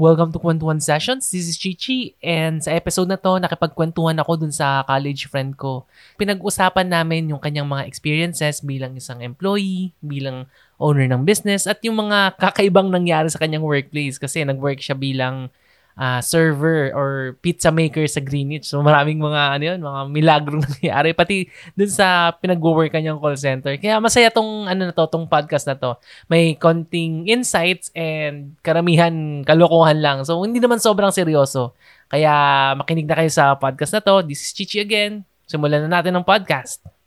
Welcome 0.00 0.32
to 0.32 0.40
Kwentuhan 0.40 0.80
Sessions. 0.80 1.28
This 1.28 1.44
is 1.44 1.60
Chichi 1.60 2.16
and 2.24 2.64
sa 2.64 2.72
episode 2.72 3.12
na 3.12 3.20
to, 3.20 3.36
nakipagkwentuhan 3.36 4.16
ako 4.16 4.40
dun 4.40 4.48
sa 4.48 4.80
college 4.88 5.28
friend 5.28 5.60
ko. 5.60 5.84
Pinag-usapan 6.16 6.88
namin 6.88 7.28
yung 7.28 7.36
kanyang 7.36 7.68
mga 7.68 7.84
experiences 7.84 8.64
bilang 8.64 8.96
isang 8.96 9.20
employee, 9.20 9.92
bilang 10.00 10.48
owner 10.80 11.04
ng 11.04 11.28
business 11.28 11.68
at 11.68 11.84
yung 11.84 12.00
mga 12.00 12.32
kakaibang 12.40 12.88
nangyari 12.88 13.28
sa 13.28 13.36
kanyang 13.36 13.60
workplace 13.60 14.16
kasi 14.16 14.40
nag-work 14.40 14.80
siya 14.80 14.96
bilang 14.96 15.52
uh, 16.00 16.20
server 16.24 16.88
or 16.96 17.36
pizza 17.44 17.68
maker 17.68 18.08
sa 18.08 18.24
Greenwich. 18.24 18.64
So 18.64 18.80
maraming 18.80 19.20
mga 19.20 19.42
ano 19.60 19.64
yun, 19.68 19.80
mga 19.84 20.00
milagrong 20.08 20.64
nangyayari 20.64 21.12
pati 21.12 21.44
dun 21.76 21.92
sa 21.92 22.32
pinag-work 22.32 22.96
niyang 22.96 23.20
call 23.20 23.36
center. 23.36 23.76
Kaya 23.76 24.00
masaya 24.00 24.32
tong 24.32 24.64
ano 24.64 24.88
na 24.88 24.92
to, 24.96 25.04
tong 25.12 25.28
podcast 25.28 25.68
na 25.68 25.76
to. 25.76 26.00
May 26.32 26.56
konting 26.56 27.28
insights 27.28 27.92
and 27.92 28.56
karamihan 28.64 29.44
kalokohan 29.44 30.00
lang. 30.00 30.24
So 30.24 30.40
hindi 30.40 30.58
naman 30.58 30.80
sobrang 30.80 31.12
seryoso. 31.12 31.76
Kaya 32.08 32.32
makinig 32.80 33.06
na 33.06 33.20
kayo 33.20 33.30
sa 33.30 33.54
podcast 33.54 33.92
na 33.92 34.02
to. 34.02 34.24
This 34.24 34.40
is 34.40 34.50
Chichi 34.56 34.80
again. 34.80 35.28
Simulan 35.44 35.86
na 35.86 36.00
natin 36.00 36.16
ang 36.16 36.24
podcast. 36.24 36.99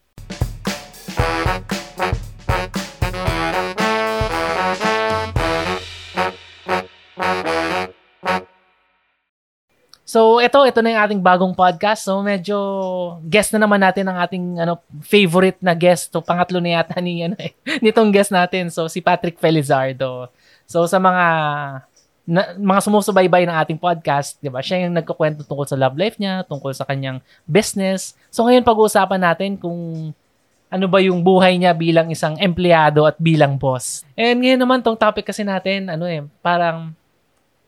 So, 10.14 10.38
ito, 10.38 10.62
ito 10.62 10.78
na 10.86 10.94
yung 10.94 11.04
ating 11.10 11.22
bagong 11.26 11.58
podcast. 11.58 12.06
So, 12.06 12.22
medyo 12.22 12.54
guest 13.26 13.50
na 13.58 13.66
naman 13.66 13.82
natin 13.82 14.06
ang 14.06 14.22
ating 14.22 14.62
ano 14.62 14.78
favorite 15.02 15.58
na 15.58 15.74
guest. 15.74 16.14
So, 16.14 16.22
pangatlo 16.22 16.62
na 16.62 16.78
yata 16.78 17.02
ni, 17.02 17.26
ano, 17.26 17.34
eh, 17.42 17.58
nitong 17.82 18.14
guest 18.14 18.30
natin. 18.30 18.70
So, 18.70 18.86
si 18.86 19.02
Patrick 19.02 19.42
Felizardo. 19.42 20.30
So, 20.70 20.86
sa 20.86 21.02
mga 21.02 21.26
na, 22.30 22.54
mga 22.54 22.80
sumusubaybay 22.86 23.50
ng 23.50 23.58
ating 23.58 23.80
podcast, 23.82 24.38
'di 24.38 24.54
ba? 24.54 24.64
Siya 24.64 24.88
yung 24.88 24.96
nagkukwento 24.96 25.44
tungkol 25.44 25.68
sa 25.68 25.76
love 25.76 25.98
life 26.00 26.16
niya, 26.16 26.48
tungkol 26.48 26.72
sa 26.72 26.88
kanyang 26.88 27.20
business. 27.44 28.16
So 28.32 28.48
ngayon 28.48 28.64
pag-uusapan 28.64 29.20
natin 29.20 29.60
kung 29.60 30.14
ano 30.72 30.86
ba 30.88 31.04
yung 31.04 31.20
buhay 31.20 31.60
niya 31.60 31.76
bilang 31.76 32.08
isang 32.16 32.40
empleyado 32.40 33.04
at 33.04 33.20
bilang 33.20 33.60
boss. 33.60 34.08
And 34.16 34.40
ngayon 34.40 34.62
naman 34.62 34.80
tong 34.80 34.96
topic 34.96 35.28
kasi 35.28 35.44
natin, 35.44 35.92
ano 35.92 36.08
eh, 36.08 36.24
parang 36.40 36.96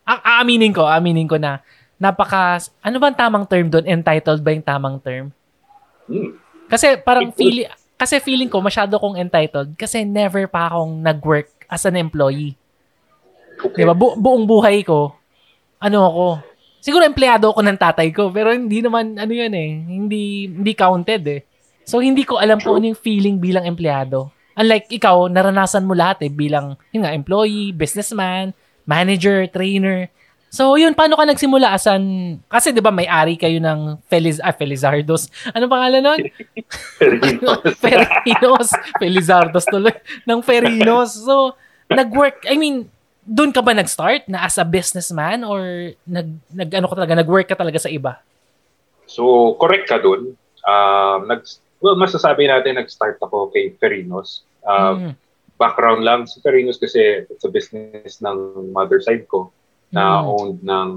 aaminin 0.08 0.72
ko, 0.72 0.88
aaminin 0.88 1.28
ko 1.28 1.36
na 1.36 1.60
napaka, 1.96 2.60
ano 2.84 2.98
ba 3.00 3.08
ang 3.12 3.18
tamang 3.18 3.46
term 3.48 3.68
doon? 3.72 3.86
Entitled 3.88 4.42
ba 4.44 4.52
yung 4.52 4.66
tamang 4.66 4.98
term? 5.00 5.32
Hmm. 6.06 6.38
Kasi 6.66 6.98
parang 7.00 7.30
feeling, 7.32 7.70
kasi 7.96 8.20
feeling 8.20 8.52
ko 8.52 8.60
masyado 8.60 9.00
kong 9.00 9.16
entitled 9.16 9.78
kasi 9.80 10.04
never 10.04 10.50
pa 10.52 10.68
akong 10.68 11.00
nag-work 11.00 11.50
as 11.72 11.88
an 11.88 11.96
employee. 11.96 12.58
Okay. 13.56 13.88
Diba? 13.88 13.96
Bu- 13.96 14.20
buong 14.20 14.44
buhay 14.44 14.84
ko, 14.84 15.16
ano 15.80 16.00
ako, 16.12 16.26
siguro 16.84 17.08
empleyado 17.08 17.50
ako 17.50 17.62
ng 17.64 17.80
tatay 17.80 18.12
ko, 18.12 18.30
pero 18.30 18.52
hindi 18.52 18.84
naman, 18.84 19.16
ano 19.16 19.32
yun 19.32 19.54
eh, 19.56 19.70
hindi, 19.88 20.52
hindi 20.52 20.72
counted 20.76 21.24
eh. 21.26 21.42
So, 21.86 22.02
hindi 22.02 22.26
ko 22.26 22.42
alam 22.42 22.58
kung 22.58 22.82
ano 22.82 22.92
yung 22.92 23.00
feeling 23.00 23.38
bilang 23.38 23.66
empleyado. 23.70 24.34
Unlike 24.58 24.90
ikaw, 24.90 25.30
naranasan 25.30 25.86
mo 25.86 25.94
lahat 25.94 26.26
eh, 26.26 26.32
bilang, 26.34 26.78
yun 26.90 27.06
nga, 27.06 27.14
employee, 27.14 27.72
businessman, 27.72 28.58
manager, 28.90 29.46
trainer. 29.50 30.10
So, 30.56 30.80
yun, 30.80 30.96
paano 30.96 31.20
ka 31.20 31.28
nagsimula 31.28 31.76
asan? 31.76 32.04
Kasi 32.48 32.72
'di 32.72 32.80
ba 32.80 32.88
may-ari 32.88 33.36
kayo 33.36 33.60
ng 33.60 34.00
Feliz 34.08 34.40
ah, 34.40 34.56
Felizardos. 34.56 35.28
Ano 35.52 35.68
pangalan 35.68 36.00
nun? 36.00 36.22
Ferinos. 37.00 37.60
Ferinos. 37.84 38.68
Felizardos 38.96 39.68
tuloy. 39.68 39.92
Ng 40.24 40.40
Ferinos. 40.40 41.20
So, 41.20 41.60
nag-work, 41.92 42.48
I 42.48 42.56
mean, 42.56 42.88
doon 43.28 43.52
ka 43.52 43.60
ba 43.60 43.76
nag-start 43.76 44.32
na 44.32 44.48
as 44.48 44.56
a 44.56 44.64
businessman 44.64 45.44
or 45.44 45.92
nag, 46.08 46.40
nag 46.56 46.72
ano 46.72 46.88
ka 46.88 46.96
talaga, 47.04 47.20
nag-work 47.20 47.52
ka 47.52 47.60
talaga 47.60 47.84
sa 47.84 47.92
iba? 47.92 48.24
So, 49.12 49.54
correct 49.60 49.92
ka 49.92 50.00
dun. 50.00 50.40
Um, 50.64 51.20
nag, 51.28 51.44
well, 51.84 52.00
masasabi 52.00 52.48
natin 52.48 52.80
nag-start 52.80 53.20
ako 53.20 53.52
kay 53.52 53.76
Ferinos. 53.76 54.48
Um, 54.64 55.12
Mm. 55.12 55.14
Background 55.56 56.04
lang, 56.04 56.28
si 56.28 56.44
Ferinos 56.44 56.76
kasi 56.76 57.24
it's 57.32 57.48
a 57.48 57.52
business 57.52 58.20
ng 58.20 58.72
mother 58.76 59.00
side 59.00 59.24
ko 59.32 59.56
na 59.92 60.22
Mm. 60.22 60.26
owned 60.28 60.60
ng 60.64 60.90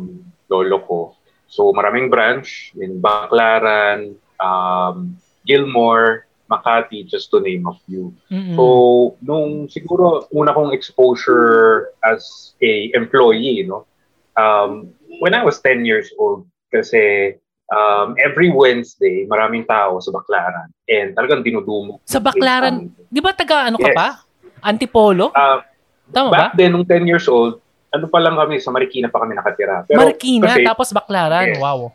lolo 0.49 0.78
ko. 0.81 1.00
So, 1.49 1.72
maraming 1.72 2.09
branch 2.09 2.72
in 2.76 3.00
Baclaran, 3.00 4.16
um, 4.37 5.16
Gilmore, 5.44 6.28
Makati, 6.49 7.04
just 7.04 7.28
to 7.31 7.41
name 7.41 7.65
a 7.69 7.76
few. 7.84 8.12
Mm-mm. 8.32 8.56
So, 8.56 8.65
nung 9.21 9.69
siguro 9.69 10.28
una 10.32 10.53
kong 10.53 10.72
exposure 10.72 11.93
as 12.00 12.53
a 12.60 12.93
employee, 12.93 13.65
no? 13.65 13.84
Um, 14.32 14.93
when 15.20 15.34
I 15.34 15.44
was 15.44 15.60
10 15.60 15.84
years 15.84 16.09
old, 16.16 16.47
kasi 16.69 17.37
um, 17.69 18.16
every 18.16 18.49
Wednesday, 18.49 19.28
maraming 19.28 19.65
tao 19.65 20.00
sa 20.00 20.12
Baclaran. 20.12 20.69
And 20.88 21.12
talagang 21.12 21.44
dinudumo. 21.44 22.00
sa 22.05 22.20
Baclaran, 22.20 22.93
di 23.09 23.20
ba 23.20 23.32
taga 23.32 23.69
ano 23.69 23.76
ka 23.76 23.88
Yes. 23.93 23.97
pa? 23.97 24.09
Antipolo? 24.65 25.32
Uh, 25.32 25.60
Tama 26.09 26.28
ba? 26.32 26.37
back 26.49 26.53
then, 26.56 26.72
nung 26.72 26.88
10 26.88 27.05
years 27.05 27.28
old, 27.28 27.60
ano 27.88 28.06
pa 28.09 28.19
lang 28.21 28.37
kami, 28.37 28.60
sa 28.60 28.69
Marikina 28.71 29.09
pa 29.09 29.25
kami 29.25 29.32
nakatira. 29.32 29.84
Pero 29.88 30.04
Marikina, 30.04 30.53
kasi, 30.53 30.65
tapos 30.65 30.88
Baclaran. 30.93 31.56
Yes. 31.56 31.60
Wow. 31.60 31.93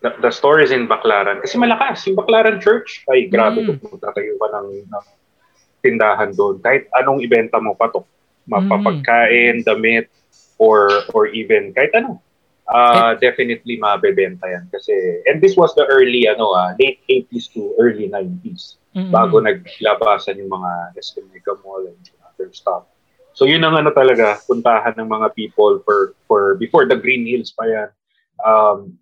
the, 0.00 0.14
the 0.22 0.30
store 0.30 0.62
is 0.62 0.70
in 0.70 0.86
Baclaran. 0.86 1.42
Kasi 1.42 1.58
malakas, 1.58 2.06
yung 2.06 2.16
Baclaran 2.16 2.62
Church, 2.62 3.02
ay 3.10 3.26
grabe 3.26 3.66
Mm. 3.66 3.82
kung 3.82 3.98
tatayo 3.98 4.38
ka 4.38 4.46
ng, 4.54 4.86
ng 4.86 5.06
tindahan 5.82 6.30
doon. 6.34 6.62
Kahit 6.62 6.86
anong 6.94 7.22
ibenta 7.22 7.58
mo, 7.58 7.74
patok. 7.74 8.06
Mapapagkain, 8.48 9.60
damit, 9.60 10.08
or 10.56 10.88
or 11.12 11.28
even 11.28 11.76
kahit 11.76 11.92
ano. 11.92 12.16
Uh, 12.68 13.16
definitely 13.16 13.80
mabebenta 13.80 14.44
yan. 14.44 14.68
Kasi, 14.68 14.92
and 15.24 15.40
this 15.40 15.56
was 15.56 15.72
the 15.72 15.88
early, 15.88 16.28
ano 16.28 16.52
ah, 16.52 16.76
late 16.76 17.00
80s 17.08 17.48
to 17.52 17.72
early 17.80 18.12
90s. 18.12 18.76
Mm-mm. 18.92 19.08
Bago 19.08 19.40
naglabasan 19.40 20.36
yung 20.36 20.52
mga 20.52 20.96
SM 21.00 21.28
Mega 21.32 21.56
Mall 21.64 21.88
and 21.88 22.00
other 22.28 22.52
stuff. 22.52 22.84
So 23.38 23.46
yun 23.46 23.62
ang 23.62 23.78
ano 23.78 23.94
talaga, 23.94 24.42
puntahan 24.50 24.98
ng 24.98 25.06
mga 25.06 25.30
people 25.38 25.78
for, 25.86 26.18
for 26.26 26.58
before 26.58 26.90
the 26.90 26.98
Green 26.98 27.22
Hills 27.22 27.54
pa 27.54 27.70
yan. 27.70 27.90
Um, 28.42 28.98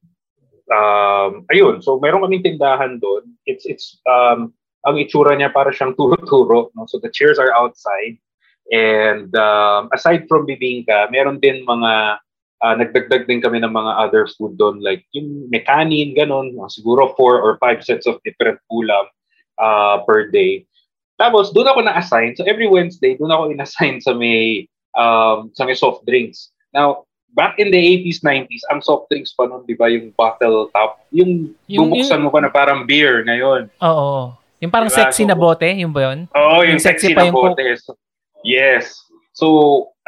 um, 0.68 1.48
ayun, 1.48 1.80
so 1.80 1.96
meron 1.96 2.20
kaming 2.20 2.44
tindahan 2.44 3.00
doon. 3.00 3.32
It's 3.48 3.64
it's 3.64 3.96
um 4.04 4.52
ang 4.84 5.00
itsura 5.00 5.32
niya 5.40 5.56
para 5.56 5.72
siyang 5.72 5.96
turo-turo, 5.98 6.68
no? 6.76 6.84
So 6.84 7.00
the 7.00 7.08
chairs 7.08 7.40
are 7.40 7.56
outside. 7.56 8.20
And 8.68 9.32
um, 9.40 9.88
aside 9.96 10.28
from 10.28 10.44
bibingka, 10.44 11.08
meron 11.08 11.40
din 11.40 11.64
mga 11.64 12.20
ah, 12.60 12.74
nagdagdag 12.76 13.24
din 13.24 13.40
kami 13.40 13.64
ng 13.64 13.72
mga 13.72 13.92
other 14.04 14.28
food 14.36 14.60
doon 14.60 14.84
like 14.84 15.08
yung 15.16 15.48
mekanin, 15.48 16.12
ganun, 16.12 16.52
siguro 16.68 17.16
four 17.16 17.40
or 17.40 17.56
five 17.56 17.80
sets 17.80 18.04
of 18.04 18.20
different 18.20 18.60
ulam 18.68 19.08
ah, 19.56 20.04
per 20.04 20.28
day. 20.28 20.68
Tapos 21.16 21.52
doon 21.52 21.68
ako 21.68 21.80
na-assign. 21.84 22.36
So 22.36 22.44
every 22.44 22.68
Wednesday, 22.68 23.16
doon 23.16 23.32
ako 23.32 23.42
in-assign 23.52 24.00
sa 24.04 24.12
may 24.12 24.68
um, 24.96 25.48
sa 25.56 25.64
may 25.64 25.76
soft 25.76 26.04
drinks. 26.04 26.52
Now, 26.72 27.08
back 27.36 27.60
in 27.60 27.68
the 27.72 27.80
80s, 27.80 28.24
90s, 28.24 28.64
ang 28.72 28.80
soft 28.80 29.08
drinks 29.12 29.32
pa 29.36 29.44
noon, 29.44 29.64
di 29.68 29.76
ba, 29.76 29.92
yung 29.92 30.12
bottle 30.16 30.72
top, 30.72 31.00
yung, 31.12 31.52
Yung- 31.68 31.92
bubuksan 31.92 32.24
mo 32.24 32.32
pa 32.32 32.40
na 32.40 32.48
parang 32.48 32.88
beer 32.88 33.24
ngayon. 33.24 33.68
Oo. 33.84 34.32
Yung 34.64 34.72
parang 34.72 34.88
Diba? 34.88 35.04
sexy 35.04 35.24
So, 35.24 35.28
na 35.28 35.36
bote, 35.36 35.68
yung 35.68 35.92
ba 35.92 36.12
yun? 36.12 36.32
Oo, 36.32 36.64
Yung 36.64 36.80
yung, 36.80 36.82
sexy 36.82 37.12
sexy, 37.12 37.16
pa 37.16 37.24
na 37.24 37.28
yung 37.28 37.36
bote. 37.36 37.60
So, 37.76 37.92
yes. 38.40 39.04
So, 39.36 39.46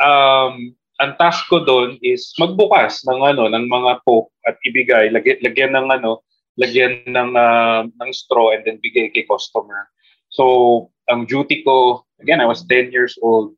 um, 0.01 0.73
ang 0.99 1.13
task 1.21 1.47
ko 1.53 1.63
doon 1.63 2.01
is 2.03 2.33
magbukas 2.41 3.05
ng 3.07 3.21
ano 3.23 3.47
ng 3.47 3.71
mga 3.71 4.03
coke 4.03 4.33
at 4.49 4.59
ibigay 4.67 5.13
lagyan, 5.15 5.39
lagyan 5.47 5.73
ng 5.77 5.87
ano 5.95 6.25
lagyan 6.59 7.07
ng 7.07 7.31
ah, 7.39 7.87
ng 7.87 8.11
straw 8.11 8.51
and 8.51 8.67
then 8.67 8.83
bigay 8.83 9.07
kay 9.15 9.23
customer. 9.31 9.87
So, 10.31 10.91
ang 11.09 11.25
duty 11.25 11.65
ko 11.65 12.05
again 12.21 12.41
I 12.41 12.47
was 12.47 12.65
10 12.67 12.93
years 12.93 13.17
old. 13.23 13.55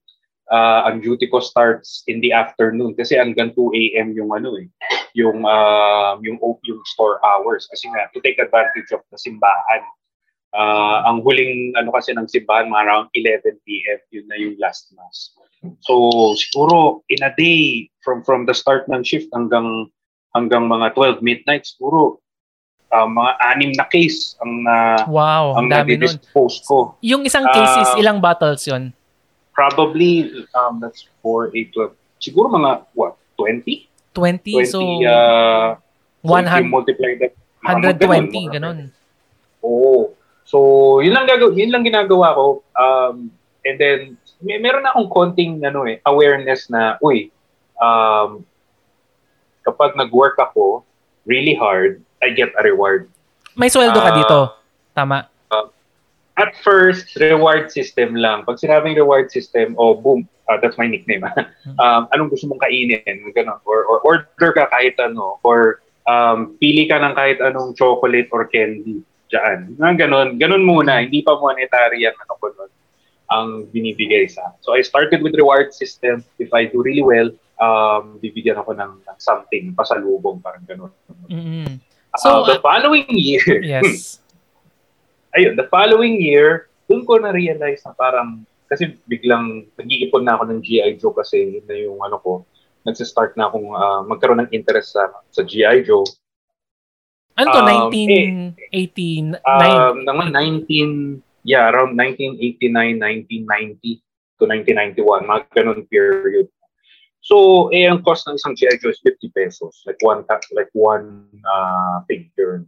Ah, 0.50 0.90
ang 0.90 0.98
duty 0.98 1.30
ko 1.30 1.38
starts 1.38 2.02
in 2.10 2.18
the 2.18 2.34
afternoon 2.34 2.98
kasi 2.98 3.14
hanggang 3.14 3.54
2 3.54 3.70
AM 3.70 4.10
yung 4.18 4.34
ano 4.34 4.58
eh 4.58 4.66
yung 5.14 5.46
ah, 5.46 6.18
yung 6.22 6.38
yung 6.42 6.82
store 6.90 7.22
hours 7.22 7.70
kasi 7.70 7.86
nga 7.90 8.10
to 8.10 8.18
take 8.22 8.38
advantage 8.38 8.90
of 8.90 9.02
the 9.14 9.18
simbahan. 9.18 9.82
Ah, 10.50 11.06
ang 11.06 11.22
huling 11.22 11.74
ano 11.78 11.94
kasi 11.94 12.10
ng 12.10 12.26
simbahan 12.26 12.66
mga 12.66 12.82
around 12.82 13.08
11 13.14 13.62
PM 13.62 14.00
yun 14.10 14.26
na 14.26 14.38
yung 14.38 14.58
last 14.58 14.90
mass. 14.98 15.34
So 15.86 16.10
siguro 16.34 17.06
in 17.06 17.22
a 17.22 17.30
day 17.38 17.86
from 18.02 18.26
from 18.26 18.50
the 18.50 18.54
start 18.54 18.90
ng 18.90 19.06
shift 19.06 19.30
hanggang 19.30 19.86
hanggang 20.34 20.66
mga 20.66 20.94
12 20.98 21.22
midnight 21.22 21.62
siguro 21.62 22.18
ah, 22.90 23.06
mga 23.06 23.30
anim 23.48 23.70
na 23.74 23.86
case 23.86 24.34
ang 24.38 24.62
na 24.62 25.06
Wow, 25.06 25.54
ang 25.54 25.70
dami 25.70 25.94
nun. 25.96 26.10
nadidispose 26.10 26.62
ko. 26.64 26.94
Yung 27.00 27.22
isang 27.22 27.46
case 27.48 27.74
is 27.80 27.90
Ah, 27.94 28.00
ilang 28.00 28.18
bottles 28.18 28.66
yun? 28.66 28.90
Probably 29.54 30.26
um 30.54 30.78
that's 30.78 31.06
4 31.22 31.52
8 31.54 31.74
12. 31.74 31.94
Siguro 32.18 32.46
mga 32.48 32.86
what 32.94 33.14
20? 33.38 33.86
20, 34.12 34.66
20 34.66 34.66
so 34.66 34.80
uh, 35.06 35.78
so 36.20 36.34
if 36.34 36.44
100, 36.50 36.66
you 36.66 36.68
multiply 36.68 37.12
that 37.20 37.32
mga 37.62 38.00
120, 38.02 38.30
mga 38.30 38.50
ganun. 38.58 38.78
Oo. 39.62 40.12
So, 40.42 40.58
yun 40.98 41.14
lang 41.14 41.30
gagaw 41.30 41.54
yun 41.54 41.70
lang 41.70 41.86
ginagawa 41.86 42.34
ko. 42.34 42.46
Um 42.74 43.30
and 43.62 43.76
then 43.78 43.98
may 44.40 44.56
meron 44.58 44.82
na 44.82 44.90
akong 44.90 45.12
konting 45.12 45.60
ano 45.60 45.84
eh 45.84 46.00
awareness 46.08 46.72
na 46.72 46.96
uy 47.04 47.28
um 47.76 48.40
kapag 49.60 49.92
nag-work 49.94 50.40
ako 50.40 50.80
really 51.28 51.52
hard, 51.52 52.00
I 52.20 52.30
get 52.36 52.52
a 52.56 52.62
reward. 52.62 53.08
May 53.56 53.68
sweldo 53.68 53.98
ka 53.98 54.12
Ah, 54.12 54.16
dito. 54.16 54.38
Tama. 54.94 55.18
At 56.40 56.56
first, 56.64 57.20
reward 57.20 57.68
system 57.68 58.16
lang. 58.16 58.48
Pag 58.48 58.56
sinabing 58.56 58.96
reward 58.96 59.28
system, 59.28 59.76
oh, 59.76 59.92
boom, 59.92 60.24
ah, 60.48 60.56
that's 60.56 60.80
my 60.80 60.88
nickname. 60.88 61.20
um, 61.84 62.08
anong 62.16 62.32
gusto 62.32 62.48
mong 62.48 62.64
kainin? 62.64 63.04
Ganun. 63.36 63.60
Or, 63.68 63.84
or 63.84 64.00
order 64.00 64.50
ka 64.56 64.64
kahit 64.72 64.96
ano. 64.96 65.36
Or 65.44 65.84
um, 66.08 66.56
pili 66.56 66.88
ka 66.88 66.96
ng 66.96 67.12
kahit 67.12 67.44
anong 67.44 67.76
chocolate 67.76 68.32
or 68.32 68.48
candy. 68.48 69.04
Diyan. 69.28 69.76
Nga 69.76 70.08
ganun. 70.08 70.40
Ganun 70.40 70.64
muna. 70.64 71.04
Hindi 71.04 71.20
pa 71.20 71.36
monetary 71.36 72.08
ang 72.08 72.16
ano 72.16 72.34
ko 72.40 72.48
nun 72.56 72.72
ang 73.30 73.70
binibigay 73.70 74.26
sa. 74.26 74.58
So 74.58 74.74
I 74.74 74.82
started 74.82 75.22
with 75.22 75.38
reward 75.38 75.70
system. 75.70 76.26
If 76.42 76.50
I 76.50 76.66
do 76.66 76.82
really 76.82 77.06
well, 77.06 77.30
um, 77.62 78.18
bibigyan 78.18 78.58
ako 78.58 78.74
ng, 78.74 78.92
ng 79.06 79.18
something, 79.22 79.70
pasalubong, 79.78 80.42
parang 80.42 80.66
ganun. 80.66 80.92
Mm-mm. 81.30 81.78
So, 82.18 82.42
So, 82.42 82.50
the 82.50 82.58
ah, 82.58 82.64
following 82.64 83.06
year, 83.14 83.44
yes. 83.62 84.18
ayun, 85.36 85.54
the 85.54 85.70
following 85.70 86.18
year, 86.18 86.66
doon 86.90 87.06
ko 87.06 87.22
na-realize 87.22 87.86
na 87.86 87.94
parang, 87.94 88.42
kasi 88.66 88.98
biglang 89.06 89.70
nag-iipon 89.78 90.26
na 90.26 90.34
ako 90.34 90.50
ng 90.50 90.60
GI 90.62 90.98
Joe 90.98 91.14
kasi 91.14 91.58
yun 91.58 91.66
na 91.70 91.76
yung 91.78 91.98
ano 92.02 92.18
ko, 92.18 92.42
nagsa-start 92.82 93.38
na 93.38 93.46
akong 93.46 93.70
ah, 93.76 94.02
magkaroon 94.02 94.42
ng 94.46 94.50
interest 94.50 94.98
sa, 94.98 95.06
sa 95.30 95.42
GI 95.46 95.86
Joe. 95.86 96.06
Ano 97.38 97.48
to? 97.54 97.62
Um, 97.62 97.94
1918? 97.94 99.38
Um, 99.46 99.96
naman 100.02 100.34
19, 100.34 101.22
yeah, 101.46 101.70
around 101.70 101.94
1989, 101.94 102.98
1990 103.46 104.02
to 104.40 104.44
1991, 104.48 105.30
mga 105.30 105.42
ganun 105.54 105.80
period. 105.86 106.48
So, 107.20 107.68
eh, 107.68 107.84
ang 107.84 108.00
cost 108.00 108.24
ng 108.24 108.40
isang 108.40 108.56
GI 108.56 108.80
is 108.80 109.00
50 109.04 109.28
pesos, 109.36 109.84
like 109.84 110.00
one, 110.00 110.24
like 110.56 110.72
one 110.72 111.28
uh, 111.44 112.00
figure. 112.08 112.64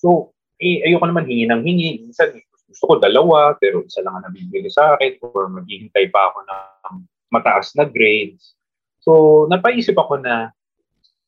So, 0.00 0.32
eh, 0.56 0.80
ayoko 0.88 1.12
naman 1.12 1.28
hingi 1.28 1.44
ng 1.52 1.60
hingi. 1.60 1.90
Minsan, 2.08 2.40
gusto 2.72 2.84
ko 2.88 2.94
dalawa, 2.96 3.52
pero 3.60 3.84
isa 3.84 4.00
lang 4.00 4.16
ang 4.16 4.32
nabibili 4.32 4.72
sa 4.72 4.96
akin, 4.96 5.20
or 5.20 5.52
maghihintay 5.52 6.08
pa 6.08 6.32
ako 6.32 6.38
ng 6.40 6.94
mataas 7.28 7.76
na 7.76 7.84
grades. 7.84 8.56
So, 9.04 9.44
napaisip 9.52 9.94
ako 9.94 10.24
na, 10.24 10.56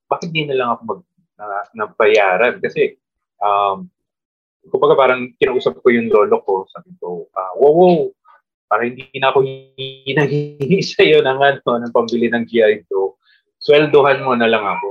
bakit 0.09 0.33
di 0.33 0.49
na 0.49 0.57
lang 0.57 0.69
ako 0.73 0.83
mag, 0.89 1.01
na, 1.37 1.45
nabayaran? 1.77 2.65
Kasi, 2.65 2.97
um, 3.45 3.93
kumbaga 4.73 4.97
parang 4.97 5.37
kinausap 5.37 5.85
ko 5.85 5.89
yung 5.93 6.09
lolo 6.09 6.41
ko, 6.49 6.65
sabi 6.73 6.97
ko, 6.97 7.29
ah, 7.37 7.53
wow, 7.61 7.73
wow, 7.77 7.99
para 8.69 8.89
hindi 8.89 9.07
na 9.17 9.31
ako 9.31 9.45
hinahingi 10.07 10.81
sa'yo 10.97 11.21
ng, 11.23 11.39
ano, 11.39 11.71
ng 11.81 11.93
pambili 11.95 12.29
ng 12.33 12.45
GI 12.49 12.89
Joe, 12.89 13.15
sweldohan 13.61 14.25
mo 14.25 14.35
na 14.35 14.49
lang 14.49 14.65
ako. 14.65 14.89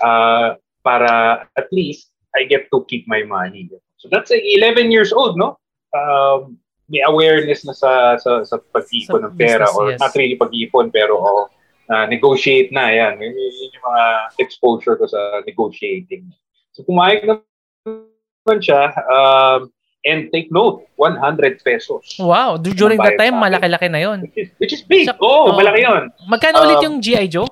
Ah, 0.00 0.56
para 0.80 1.44
at 1.56 1.68
least 1.70 2.10
I 2.32 2.48
get 2.48 2.72
to 2.72 2.84
keep 2.88 3.04
my 3.04 3.22
money. 3.22 3.68
So 4.00 4.08
that's 4.08 4.30
like 4.30 4.44
11 4.44 4.90
years 4.90 5.12
old, 5.12 5.36
no? 5.36 5.58
Um, 5.92 6.56
may 6.90 7.02
awareness 7.06 7.62
na 7.62 7.74
sa 7.74 8.18
sa, 8.18 8.42
sa 8.42 8.58
pag-ipon 8.74 9.22
Sa 9.22 9.26
ng 9.30 9.34
pera 9.38 9.66
business, 9.66 9.76
or 9.78 9.84
yes. 9.94 10.00
not 10.00 10.12
really 10.18 10.38
pag-ipon 10.38 10.90
pero 10.90 11.22
oh, 11.22 11.46
na 11.90 12.06
negotiate 12.06 12.70
na 12.74 12.90
yan. 12.90 13.18
Yun, 13.18 13.34
yun 13.34 13.74
yung 13.74 13.86
mga 13.86 14.04
exposure 14.42 14.98
ko 14.98 15.06
sa 15.06 15.42
negotiating. 15.46 16.30
So 16.74 16.82
pumayag 16.86 17.26
naman 17.26 18.58
siya 18.58 18.94
um, 19.10 19.70
and 20.02 20.30
take 20.30 20.48
note, 20.48 20.88
100 20.96 21.60
pesos. 21.60 22.16
Wow. 22.16 22.56
du- 22.56 22.72
During 22.72 22.96
that 22.98 23.16
time, 23.16 23.36
malaki-laki 23.36 23.86
na 23.86 24.00
yon. 24.00 24.18
Which 24.22 24.36
is, 24.36 24.48
which 24.56 24.72
is 24.72 24.82
big. 24.82 25.04
Sa- 25.04 25.16
Oo, 25.16 25.28
oh, 25.28 25.44
oh. 25.46 25.54
malaki 25.54 25.80
yun. 25.80 26.08
Magkano 26.24 26.62
ulit 26.62 26.78
Um, 26.78 26.84
yung 26.86 26.96
G.I. 26.98 27.28
Joe? 27.28 27.48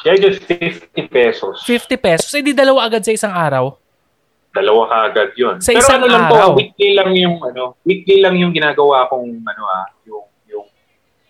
Siya 0.00 0.16
just 0.16 0.40
50 0.42 0.90
pesos. 1.08 1.60
50 1.62 1.94
pesos. 1.96 2.30
Eh, 2.32 2.40
di 2.40 2.50
dalawa 2.50 2.84
agad 2.84 3.00
sa 3.00 3.12
isang 3.12 3.30
araw. 3.30 3.76
Dalawa 4.50 4.82
ka 4.84 4.96
agad 5.06 5.30
yun. 5.34 5.60
Sa 5.60 5.70
Pero 5.70 5.78
isang 5.78 6.00
ano 6.00 6.08
lang 6.08 6.24
araw. 6.26 6.48
po, 6.50 6.58
weekly 6.58 6.90
lang 6.92 7.10
yung 7.12 7.38
ano, 7.38 7.78
weekly 7.84 8.18
lang 8.18 8.34
yung 8.34 8.50
ginagawa 8.50 9.06
kong 9.06 9.28
ano 9.40 9.62
ah, 9.62 9.86
yung 10.02 10.24
yung 10.48 10.66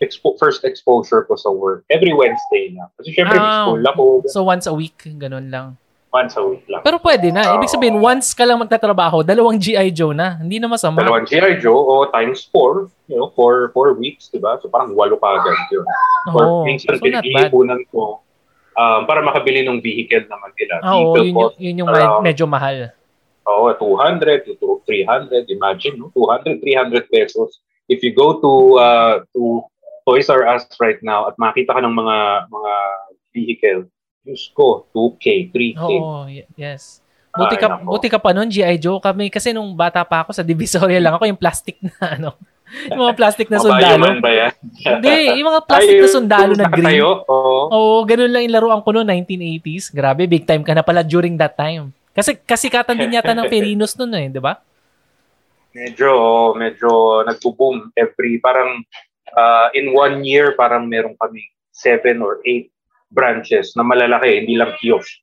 expo- 0.01 0.39
first 0.39 0.65
exposure 0.65 1.27
ko 1.27 1.35
sa 1.35 1.51
work. 1.51 1.85
Every 1.87 2.15
Wednesday 2.15 2.73
na. 2.73 2.89
Kasi 2.95 3.13
syempre 3.13 3.37
Ah. 3.37 3.67
school 3.67 3.83
ako 3.85 4.03
So, 4.25 4.41
once 4.41 4.65
a 4.65 4.73
week. 4.73 4.97
Ganun 5.19 5.51
lang. 5.51 5.77
Once 6.11 6.35
a 6.35 6.43
week 6.43 6.67
lang. 6.67 6.83
Pero 6.83 6.99
pwede 6.99 7.31
na. 7.31 7.55
Ibig 7.55 7.71
sabihin, 7.71 7.97
once 7.97 8.35
ka 8.35 8.43
lang 8.43 8.59
magtatrabaho, 8.59 9.23
dalawang 9.23 9.57
G.I. 9.57 9.95
Joe 9.95 10.11
na. 10.11 10.37
Hindi 10.37 10.59
na 10.59 10.67
masama. 10.67 10.99
Dalawang 10.99 11.27
GI 11.27 11.63
Joe 11.63 11.79
o 11.79 12.11
times 12.11 12.51
four, 12.51 12.91
you 13.07 13.15
know, 13.15 13.31
for 13.33 13.71
four 13.71 13.95
weeks, 13.95 14.27
di 14.27 14.43
ba? 14.43 14.59
So 14.59 14.67
parang 14.67 14.93
walo 14.93 15.17
ka 15.17 15.39
agad 15.39 15.57
yun. 15.71 15.87
Oo. 16.27 16.35
Or 16.35 16.45
minsan, 16.67 16.99
So, 16.99 17.03
pinag-iipunan 17.03 17.87
ko 17.89 18.21
um, 18.75 19.01
para 19.07 19.23
makabili 19.23 19.63
ng 19.63 19.79
vehicle 19.79 20.27
naman 20.27 20.51
nila. 20.59 20.75
Ah, 20.83 20.99
Oo, 20.99 21.15
Vehicle 21.15 21.23
yun, 21.23 21.27
yung, 21.27 21.39
cost, 21.39 21.55
yun 21.57 21.75
yung 21.79 21.89
around- 21.89 22.23
med- 22.23 22.35
medyo 22.35 22.45
mahal. 22.45 22.77
Oo, 23.47 23.73
200 23.73 24.47
to 24.59 24.83
300. 24.85 25.49
Imagine, 25.49 25.95
no? 25.97 26.13
200, 26.13 26.61
300 26.61 27.07
pesos. 27.09 27.63
If 27.91 28.03
you 28.03 28.15
go 28.15 28.39
to 28.39 28.53
uh, 28.79 29.15
to 29.35 29.67
Toys 30.07 30.31
R 30.31 30.47
Us 30.47 30.67
right 30.79 30.99
now 31.03 31.27
at 31.27 31.35
makita 31.35 31.75
ka 31.75 31.81
ng 31.83 31.91
mga 31.91 32.17
mga 32.47 32.73
vehicle, 33.31 33.81
Diyos 34.31 34.55
ko, 34.55 34.87
2K, 34.95 35.51
3K. 35.51 35.83
Oo, 35.83 36.31
yes. 36.55 37.03
Buti 37.35 37.59
Ay, 37.59 37.63
ka, 37.63 37.67
nako. 37.67 37.91
buti 37.99 38.07
ka 38.07 38.19
pa 38.23 38.31
nun, 38.31 38.47
G.I. 38.47 38.79
Joe. 38.79 39.03
Kami, 39.03 39.27
kasi 39.27 39.51
nung 39.51 39.75
bata 39.75 40.07
pa 40.07 40.23
ako, 40.23 40.31
sa 40.31 40.47
Divisoria 40.47 41.03
lang 41.03 41.19
ako, 41.19 41.27
yung 41.27 41.39
plastic 41.39 41.83
na, 41.83 41.95
ano, 42.15 42.39
yung 42.87 43.03
mga 43.03 43.15
plastic 43.19 43.51
na 43.51 43.59
sundalo. 43.59 43.99
Bayoman 43.99 44.23
ba 44.23 44.31
yan? 44.31 44.53
Hindi, 44.79 45.15
yung 45.43 45.49
mga 45.51 45.63
plastic 45.67 45.99
Ay, 45.99 46.03
na 46.07 46.11
sundalo 46.11 46.53
na 46.55 46.67
green. 46.71 46.87
nakatayo? 46.87 47.11
Oo. 47.27 47.55
Oo, 47.75 47.97
ganun 48.07 48.31
lang 48.31 48.47
yung 48.47 48.55
laruan 48.55 48.83
ko 48.87 48.95
noon, 48.95 49.11
1980s. 49.11 49.91
Grabe, 49.91 50.31
big 50.31 50.47
time 50.47 50.63
ka 50.63 50.71
na 50.71 50.87
pala 50.87 51.03
during 51.03 51.35
that 51.35 51.59
time. 51.59 51.91
Kasi 52.15 52.39
kasikatan 52.39 52.95
din 52.95 53.19
yata 53.19 53.35
ng 53.35 53.51
Ferinos 53.51 53.99
noon 53.99 54.15
eh, 54.15 54.31
di 54.31 54.39
ba? 54.39 54.59
Medyo, 55.75 56.11
medyo 56.59 57.23
nagbo-boom 57.27 57.95
every, 57.95 58.39
parang 58.43 58.83
uh, 59.35 59.71
in 59.75 59.91
one 59.95 60.23
year, 60.27 60.55
parang 60.59 60.87
meron 60.87 61.15
kami 61.19 61.47
seven 61.71 62.23
or 62.23 62.43
eight 62.43 62.71
branches 63.11 63.75
na 63.75 63.83
malalaki, 63.83 64.47
hindi 64.47 64.55
lang 64.57 64.75
kiosk. 64.79 65.21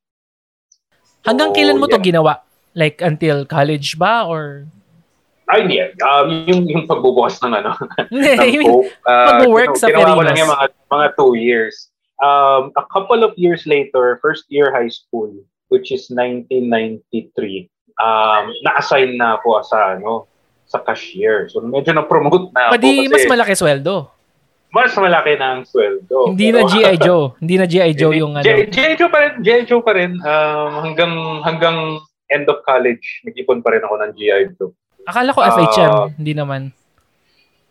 Hanggang 1.24 1.51
So, 1.51 1.56
kailan 1.56 1.80
mo 1.80 1.88
to 1.88 2.00
yeah. 2.00 2.07
ginawa? 2.07 2.34
Like 2.78 3.01
until 3.01 3.48
college 3.48 3.98
ba 3.98 4.28
or 4.28 4.69
Ay, 5.48 5.63
hindi. 5.63 5.80
Um, 6.04 6.28
yung, 6.44 6.62
yung 6.68 6.84
pagbubukas 6.92 7.39
ng 7.39 7.56
ano, 7.56 7.72
ng 8.12 8.68
Coke. 8.68 8.92
Uh, 9.07 9.28
pag-work 9.31 9.80
sa 9.80 9.88
ginawa 9.88 10.19
ko 10.19 10.24
lang 10.28 10.36
yung 10.36 10.51
mga, 10.51 10.66
mga 10.92 11.07
two 11.16 11.34
years. 11.39 11.88
Um, 12.19 12.75
a 12.75 12.84
couple 12.92 13.24
of 13.24 13.31
years 13.39 13.63
later, 13.63 14.19
first 14.19 14.44
year 14.51 14.75
high 14.75 14.92
school, 14.92 15.31
which 15.72 15.96
is 15.96 16.12
1993, 16.12 17.72
um, 18.03 18.44
na-assign 18.67 19.15
na 19.15 19.39
ako 19.39 19.63
sa, 19.63 19.96
ano, 19.96 20.27
sa 20.67 20.84
cashier. 20.84 21.48
So, 21.48 21.63
medyo 21.63 21.96
na-promote 21.96 22.51
na 22.51 22.67
ako. 22.67 22.72
pwede 22.75 23.08
mas 23.08 23.25
malaki 23.32 23.56
sweldo. 23.56 24.12
Mas 24.67 24.91
malaki 24.93 25.36
na 25.36 25.47
ang 25.53 25.63
sweldo. 25.63 26.31
Hindi 26.31 26.51
na 26.51 26.62
G.I. 26.63 26.95
Joe. 27.00 27.33
Hindi 27.39 27.55
na 27.55 27.65
G.I. 27.65 27.91
Joe 27.93 28.13
yung 28.13 28.36
ano. 28.36 28.43
G.I. 28.45 28.93
Joe 28.95 29.07
pa 29.07 29.19
rin, 29.21 29.33
G.I. 29.39 29.63
Joe 29.63 29.81
pa 29.81 29.91
rin. 29.91 30.12
Um, 30.17 30.71
hanggang, 30.83 31.13
hanggang 31.41 31.77
end 32.27 32.45
of 32.45 32.59
college, 32.62 33.24
nag-ipon 33.24 33.63
pa 33.63 33.71
rin 33.71 33.81
ako 33.81 33.95
ng 33.97 34.12
G.I. 34.13 34.43
Joe. 34.53 34.75
Akala 35.03 35.31
ko 35.31 35.39
Ah. 35.39 35.50
FHM. 35.50 35.91
Hindi 36.15 36.33
naman. 36.33 36.62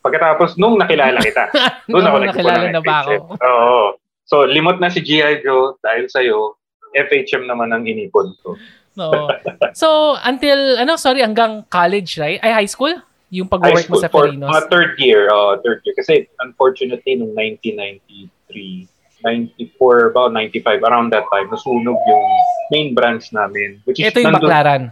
Pagkatapos, 0.00 0.56
nung 0.56 0.78
nakilala 0.78 1.18
kita, 1.18 1.52
doon 1.90 2.06
ako 2.06 2.16
nakilala 2.22 2.66
na 2.70 2.80
ba 2.80 2.96
ako? 3.02 3.14
Oo. 3.36 3.80
So, 4.24 4.42
limot 4.42 4.78
na 4.78 4.88
si 4.88 4.98
G.I. 4.98 5.42
Joe 5.42 5.76
dahil 5.78 6.08
sa'yo, 6.08 6.56
FHM 6.90 7.44
naman 7.44 7.70
ang 7.70 7.84
inipon 7.84 8.32
ko. 8.40 8.56
Oo. 8.96 9.28
So, 9.74 9.88
until, 10.18 10.80
ano, 10.80 10.96
sorry, 10.96 11.20
hanggang 11.20 11.68
college, 11.68 12.16
right? 12.16 12.40
Ay, 12.40 12.56
high 12.56 12.70
school? 12.70 12.96
Yung 13.30 13.50
pag-work 13.50 13.90
mo 13.90 13.98
sa 13.98 14.06
for 14.06 14.30
Ferinos. 14.30 14.46
mga 14.46 14.70
third 14.70 14.92
year, 15.02 15.26
uh, 15.30 15.58
third 15.62 15.82
year. 15.82 15.94
Kasi, 15.98 16.30
unfortunately, 16.38 17.18
nung 17.18 17.34
1993, 17.34 18.86
94, 19.26 20.14
about 20.14 20.30
95, 20.30 20.86
around 20.86 21.10
that 21.10 21.26
time, 21.34 21.50
nasunog 21.50 21.98
yung 21.98 22.26
main 22.70 22.94
branch 22.94 23.34
namin. 23.34 23.82
Which 23.82 23.98
is 23.98 24.14
Ito 24.14 24.22
yung 24.22 24.34
nandun- 24.34 24.46
baklaran. 24.46 24.82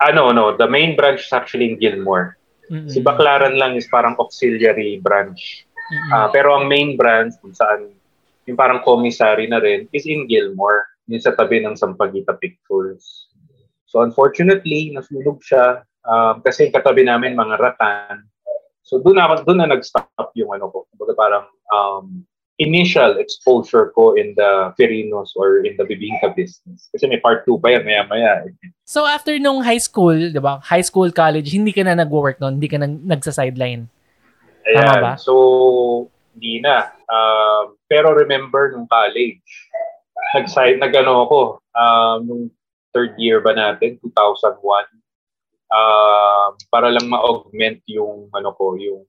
Ano, 0.00 0.32
no, 0.32 0.56
the 0.56 0.64
main 0.64 0.96
branch 0.96 1.28
is 1.28 1.32
actually 1.36 1.68
in 1.68 1.76
Gilmore. 1.76 2.40
Mm-mm. 2.72 2.88
Si 2.88 3.04
Baclaran 3.04 3.60
lang 3.60 3.76
is 3.76 3.84
parang 3.90 4.16
auxiliary 4.16 4.96
branch. 5.02 5.68
Mm-mm. 5.92 6.10
Ah, 6.14 6.28
pero 6.32 6.56
ang 6.56 6.70
main 6.70 6.96
branch, 6.96 7.36
kung 7.42 7.52
saan 7.52 7.92
yung 8.48 8.56
parang 8.56 8.80
commissary 8.80 9.44
na 9.50 9.60
rin, 9.60 9.90
is 9.92 10.08
in 10.08 10.24
Gilmore. 10.24 10.88
Yung 11.10 11.20
sa 11.20 11.36
tabi 11.36 11.60
ng 11.60 11.76
Sampaguita 11.76 12.32
Pictures. 12.38 13.28
So 13.90 14.00
unfortunately, 14.00 14.94
nasunog 14.94 15.42
siya 15.42 15.82
um, 16.06 16.40
kasi 16.44 16.72
katabi 16.72 17.04
namin 17.04 17.36
mga 17.36 17.56
ratan. 17.58 18.24
So 18.84 18.98
doon 18.98 19.20
na, 19.20 19.38
doon 19.42 19.58
na 19.62 19.70
nag-stop 19.70 20.32
yung 20.34 20.50
ano 20.54 20.70
ko. 20.72 20.88
Kumbaga 20.90 21.14
parang 21.14 21.44
um, 21.70 22.26
initial 22.60 23.16
exposure 23.16 23.88
ko 23.96 24.12
in 24.14 24.36
the 24.36 24.70
Ferinos 24.76 25.32
or 25.34 25.64
in 25.64 25.74
the 25.80 25.84
Bibingka 25.88 26.36
business. 26.36 26.92
Kasi 26.92 27.08
may 27.08 27.16
part 27.16 27.48
2 27.48 27.56
pa 27.56 27.72
yan, 27.72 27.88
maya-maya. 27.88 28.44
So, 28.84 29.08
after 29.08 29.32
nung 29.40 29.64
high 29.64 29.80
school, 29.80 30.12
di 30.12 30.36
ba? 30.36 30.60
High 30.60 30.84
school, 30.84 31.08
college, 31.08 31.48
hindi 31.56 31.72
ka 31.72 31.88
na 31.88 31.96
nag-work 31.96 32.36
noon. 32.36 32.60
Hindi 32.60 32.68
ka 32.68 32.76
na 32.76 32.86
nagsa-sideline. 32.92 33.88
Tama 34.68 34.76
Ayan. 34.76 35.00
ba? 35.00 35.12
So, 35.16 36.12
hindi 36.36 36.60
na. 36.60 36.92
Um, 37.08 37.80
pero 37.88 38.12
remember 38.12 38.76
nung 38.76 38.84
college, 38.92 39.40
nag 40.36 40.46
nag-ano 40.76 41.24
ako, 41.24 41.40
um, 41.72 42.18
nung 42.28 42.44
third 42.92 43.16
year 43.16 43.40
ba 43.40 43.56
natin, 43.56 43.96
2001, 44.04 44.60
uh, 45.70 46.52
para 46.68 46.90
lang 46.90 47.06
ma-augment 47.08 47.80
yung 47.86 48.28
ano 48.34 48.50
ko, 48.54 48.74
yung 48.76 49.06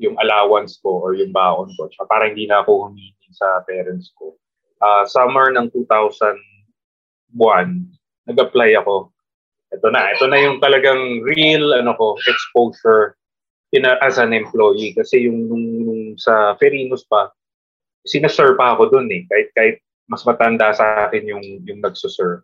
yung 0.00 0.16
allowance 0.16 0.80
ko 0.80 1.04
or 1.04 1.12
yung 1.12 1.34
baon 1.34 1.68
ko. 1.76 1.90
Tsaka 1.92 2.08
para 2.08 2.24
hindi 2.32 2.48
na 2.48 2.64
ako 2.64 2.88
humingi 2.88 3.28
sa 3.36 3.60
parents 3.68 4.10
ko. 4.16 4.32
Uh, 4.80 5.04
summer 5.04 5.52
ng 5.52 5.68
2001, 5.76 6.40
nag-apply 8.32 8.70
ako. 8.80 9.12
Ito 9.70 9.86
na, 9.92 10.08
ito 10.10 10.24
na 10.26 10.40
yung 10.40 10.56
talagang 10.58 11.20
real 11.22 11.76
ano 11.76 11.92
ko, 11.94 12.16
exposure 12.26 13.14
in 13.76 13.84
a, 13.86 14.00
as 14.00 14.16
an 14.16 14.32
employee. 14.32 14.96
Kasi 14.96 15.28
yung 15.28 15.46
nung, 15.52 15.66
nung 15.84 16.02
sa 16.16 16.56
Ferinos 16.56 17.04
pa, 17.04 17.28
sinaserve 18.08 18.56
pa 18.56 18.74
ako 18.74 18.88
dun 18.88 19.06
eh. 19.12 19.28
Kahit, 19.28 19.48
kahit 19.52 19.76
mas 20.10 20.24
matanda 20.24 20.72
sa 20.72 21.06
akin 21.06 21.28
yung, 21.28 21.44
yung 21.68 21.78
nagsuserve. 21.84 22.42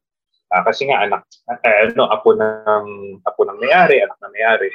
Uh, 0.54 0.62
kasi 0.62 0.86
nga 0.86 1.02
anak 1.02 1.26
uh, 1.50 1.58
ano 1.90 2.06
ako 2.14 2.38
ng 2.38 2.86
ako 3.26 3.40
ng 3.50 3.58
may-ari, 3.58 4.02
anak 4.02 4.18
ng 4.22 4.32
may-ari. 4.32 4.70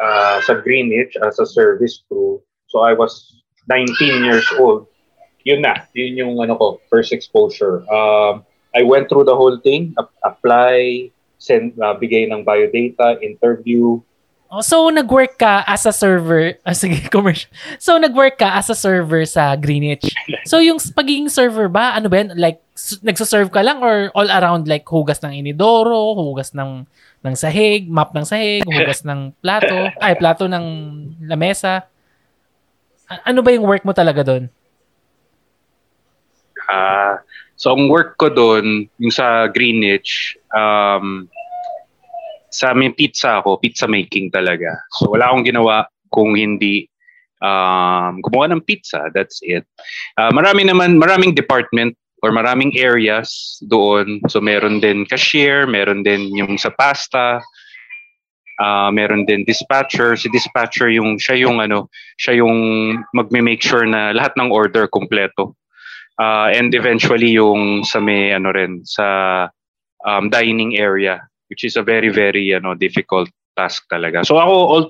Uh, 0.00 0.40
sa 0.48 0.56
Greenwich 0.56 1.14
as 1.20 1.38
a 1.38 1.46
service 1.46 2.02
crew. 2.08 2.40
So 2.72 2.80
I 2.80 2.96
was 2.96 3.42
19 3.68 4.24
years 4.24 4.48
old. 4.56 4.88
Yun 5.44 5.60
na, 5.62 5.84
yun 5.92 6.16
yung 6.16 6.34
ano 6.40 6.56
ko, 6.56 6.66
first 6.88 7.12
exposure. 7.12 7.84
Um, 7.92 8.44
I 8.74 8.82
went 8.82 9.08
through 9.08 9.24
the 9.24 9.36
whole 9.36 9.58
thing, 9.60 9.94
apply, 10.24 11.10
send 11.40 11.76
uh, 11.80 11.96
bigay 11.96 12.28
ng 12.28 12.44
biodata, 12.44 13.20
interview, 13.20 14.00
Oh, 14.50 14.66
so 14.66 14.90
nag-work 14.90 15.38
ka 15.38 15.62
as 15.62 15.86
a 15.86 15.94
server, 15.94 16.58
ah, 16.66 16.74
sige, 16.74 17.06
commercial. 17.06 17.46
So 17.78 18.02
nag-work 18.02 18.42
ka 18.42 18.58
as 18.58 18.66
a 18.66 18.74
server 18.74 19.22
sa 19.22 19.54
Greenwich. 19.54 20.10
So 20.42 20.58
yung 20.58 20.82
pagiging 20.82 21.30
server 21.30 21.70
ba, 21.70 21.94
ano 21.94 22.10
ba 22.10 22.18
yan? 22.18 22.34
Like 22.34 22.58
nagso-serve 23.06 23.54
ka 23.54 23.62
lang 23.62 23.78
or 23.78 24.10
all 24.10 24.26
around 24.26 24.66
like 24.66 24.82
hugas 24.90 25.22
ng 25.22 25.38
inidoro, 25.38 26.18
hugas 26.18 26.50
ng 26.50 26.82
ng 27.22 27.34
sahig, 27.38 27.86
map 27.86 28.10
ng 28.10 28.26
sahig, 28.26 28.66
hugas 28.66 29.06
ng 29.06 29.30
plato, 29.38 29.86
ay 30.02 30.18
plato 30.18 30.50
ng 30.50 30.66
lamesa. 31.30 31.86
Ano 33.22 33.46
ba 33.46 33.54
yung 33.54 33.70
work 33.70 33.86
mo 33.86 33.94
talaga 33.94 34.26
doon? 34.26 34.50
Ah, 36.66 36.74
uh, 36.74 37.14
so 37.54 37.70
ang 37.70 37.86
work 37.86 38.18
ko 38.18 38.26
doon, 38.26 38.90
yung 38.98 39.14
sa 39.14 39.46
Greenwich, 39.46 40.34
um, 40.50 41.30
sa 42.50 42.74
amin 42.74 42.92
pizza 42.92 43.38
ako, 43.40 43.62
pizza 43.62 43.86
making 43.86 44.30
talaga. 44.34 44.74
So 44.98 45.14
wala 45.14 45.30
akong 45.30 45.46
ginawa 45.46 45.86
kung 46.10 46.34
hindi 46.34 46.90
um, 47.40 48.20
gumawa 48.20 48.52
ng 48.52 48.62
pizza. 48.66 49.08
That's 49.14 49.38
it. 49.42 49.64
Uh, 50.18 50.34
marami 50.34 50.66
naman, 50.66 50.98
maraming 50.98 51.34
department 51.34 51.96
or 52.20 52.30
maraming 52.30 52.76
areas 52.76 53.56
doon. 53.70 54.20
So 54.28 54.42
meron 54.42 54.82
din 54.82 55.06
cashier, 55.08 55.64
meron 55.64 56.04
din 56.04 56.34
yung 56.36 56.58
sa 56.60 56.68
pasta, 56.74 57.40
uh, 58.60 58.90
meron 58.92 59.24
din 59.24 59.46
dispatcher. 59.46 60.18
Si 60.18 60.28
dispatcher 60.28 60.92
yung 60.92 61.16
siya 61.16 61.40
yung 61.40 61.62
ano, 61.62 61.88
siya 62.20 62.44
yung 62.44 62.58
magme-make 63.16 63.64
sure 63.64 63.88
na 63.88 64.12
lahat 64.12 64.36
ng 64.36 64.52
order 64.52 64.90
kompleto. 64.90 65.56
Uh, 66.20 66.52
and 66.52 66.76
eventually 66.76 67.32
yung 67.32 67.80
sa 67.80 67.96
may 67.96 68.36
ano 68.36 68.52
rin 68.52 68.84
sa 68.84 69.48
um, 70.04 70.28
dining 70.28 70.76
area 70.76 71.29
which 71.50 71.66
is 71.66 71.76
a 71.76 71.82
very, 71.82 72.08
very 72.08 72.54
ano, 72.54 72.74
difficult 72.74 73.28
task 73.58 73.84
talaga. 73.90 74.24
So 74.24 74.38
ako, 74.38 74.54
all 74.70 74.86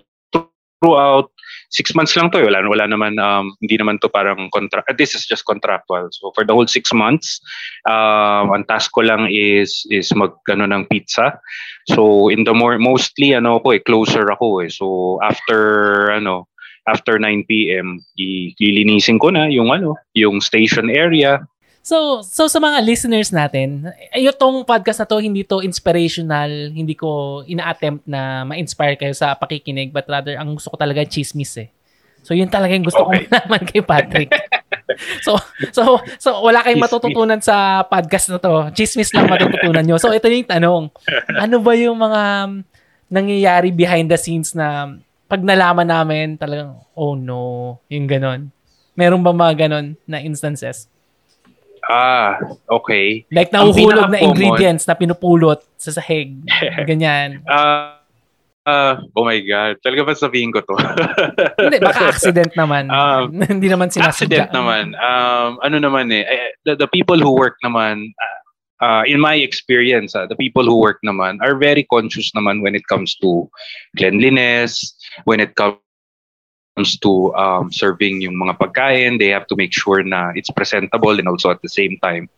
throughout, 0.81 1.33
six 1.71 1.95
months 1.95 2.17
lang 2.17 2.31
to. 2.31 2.41
Eh. 2.41 2.45
Wala, 2.49 2.65
wala 2.67 2.87
naman, 2.89 3.21
um, 3.21 3.55
hindi 3.61 3.79
naman 3.79 4.01
to 4.01 4.09
parang 4.09 4.49
contract. 4.53 4.91
Uh, 4.91 4.97
this 4.97 5.15
is 5.15 5.27
just 5.27 5.45
contractual. 5.45 6.09
So 6.11 6.33
for 6.35 6.45
the 6.45 6.53
whole 6.53 6.67
six 6.67 6.93
months, 6.93 7.41
um, 7.87 8.51
ang 8.53 8.65
task 8.67 8.91
ko 8.93 9.05
lang 9.05 9.29
is 9.31 9.87
is 9.93 10.11
mag 10.17 10.35
ano 10.49 10.67
ng 10.67 10.89
pizza. 10.89 11.39
So 11.93 12.29
in 12.29 12.45
the 12.45 12.55
more 12.57 12.79
mostly 12.81 13.37
ano 13.37 13.61
ko 13.61 13.77
eh 13.77 13.83
closer 13.85 14.27
ako 14.33 14.65
eh. 14.67 14.71
So 14.73 15.19
after 15.23 16.11
ano 16.11 16.49
after 16.89 17.21
9 17.21 17.45
PM, 17.47 18.03
ililinisin 18.19 19.21
ko 19.21 19.31
na 19.31 19.47
yung 19.47 19.71
ano, 19.71 19.95
yung 20.17 20.41
station 20.41 20.91
area, 20.91 21.39
So, 21.81 22.21
so 22.21 22.45
sa 22.45 22.61
mga 22.61 22.85
listeners 22.85 23.33
natin, 23.33 23.89
itong 24.13 24.69
podcast 24.69 25.01
na 25.01 25.09
to, 25.09 25.17
hindi 25.17 25.49
to 25.49 25.65
inspirational, 25.65 26.69
hindi 26.77 26.93
ko 26.93 27.41
ina-attempt 27.49 28.05
na 28.05 28.45
ma-inspire 28.45 29.01
kayo 29.01 29.17
sa 29.17 29.33
pakikinig, 29.33 29.89
but 29.89 30.05
rather, 30.05 30.37
ang 30.37 30.61
gusto 30.61 30.69
ko 30.69 30.77
talaga 30.77 31.09
chismis 31.09 31.57
eh. 31.57 31.73
So, 32.21 32.37
yun 32.37 32.53
talaga 32.53 32.77
yung 32.77 32.85
gusto 32.85 33.01
okay. 33.09 33.25
kong 33.25 33.33
naman 33.33 33.63
kay 33.65 33.81
Patrick. 33.81 34.29
so, 35.25 35.41
so, 35.73 36.05
so, 36.21 36.45
wala 36.45 36.61
kayong 36.61 36.85
matututunan 36.85 37.41
sa 37.41 37.81
podcast 37.89 38.37
na 38.37 38.37
to. 38.37 38.69
Chismis 38.77 39.09
lang 39.17 39.33
matututunan 39.33 39.81
nyo. 39.81 39.97
So, 39.97 40.13
ito 40.13 40.29
yung 40.29 40.45
tanong. 40.45 40.93
Ano 41.33 41.57
ba 41.65 41.73
yung 41.81 41.97
mga 41.97 42.23
nangyayari 43.09 43.73
behind 43.73 44.13
the 44.13 44.21
scenes 44.21 44.53
na 44.53 45.01
pag 45.33 45.41
nalaman 45.41 45.89
namin, 45.89 46.37
talagang, 46.37 46.77
oh 46.93 47.17
no, 47.17 47.81
yung 47.89 48.05
ganon. 48.05 48.53
Meron 48.93 49.25
ba 49.25 49.33
mga 49.33 49.67
ganon 49.67 49.97
na 50.05 50.21
instances? 50.21 50.90
Ah, 51.89 52.37
okay. 52.69 53.25
Like 53.33 53.51
nahuhulog 53.55 54.13
na 54.13 54.19
ingredients 54.21 54.85
na 54.85 54.95
pinupulot 54.95 55.65
sa 55.81 55.95
sahig. 55.95 56.37
Ganyan. 56.89 57.41
Ah, 57.49 57.97
uh, 57.97 58.01
uh, 58.71 58.95
oh 59.17 59.25
my 59.25 59.41
God. 59.41 59.81
Talaga 59.81 60.07
ba 60.07 60.13
sabihin 60.13 60.53
ko 60.53 60.61
to? 60.61 60.77
Hindi, 61.63 61.79
baka 61.81 62.13
accident 62.13 62.53
naman. 62.55 62.91
Um, 63.01 63.43
Hindi 63.43 63.69
naman 63.73 63.89
sinasadya. 63.89 64.47
Accident 64.47 64.53
naman. 64.53 64.93
Um, 64.99 65.59
ano 65.65 65.77
naman 65.81 66.13
eh, 66.13 66.25
eh, 66.27 66.53
the, 66.69 66.77
the 66.77 66.91
people 66.93 67.17
who 67.17 67.33
work 67.33 67.57
naman, 67.65 68.13
uh, 68.83 69.03
in 69.07 69.21
my 69.21 69.35
experience, 69.41 70.15
uh, 70.15 70.27
the 70.27 70.37
people 70.37 70.65
who 70.65 70.79
work 70.79 71.01
naman 71.05 71.39
are 71.41 71.57
very 71.57 71.85
conscious 71.89 72.31
naman 72.37 72.63
when 72.63 72.75
it 72.75 72.85
comes 72.89 73.17
to 73.25 73.49
cleanliness, 73.97 74.95
when 75.25 75.41
it 75.41 75.57
comes 75.57 75.81
comes 76.77 76.97
to 76.99 77.35
um, 77.35 77.73
serving 77.73 78.23
yung 78.23 78.37
mga 78.39 78.59
pagkain, 78.59 79.19
they 79.19 79.29
have 79.29 79.47
to 79.47 79.57
make 79.57 79.73
sure 79.73 80.03
na 80.03 80.33
it's 80.35 80.51
presentable 80.51 81.13
and 81.13 81.29
also 81.29 81.51
at 81.51 81.61
the 81.63 81.69
same 81.69 81.99
time, 82.03 82.29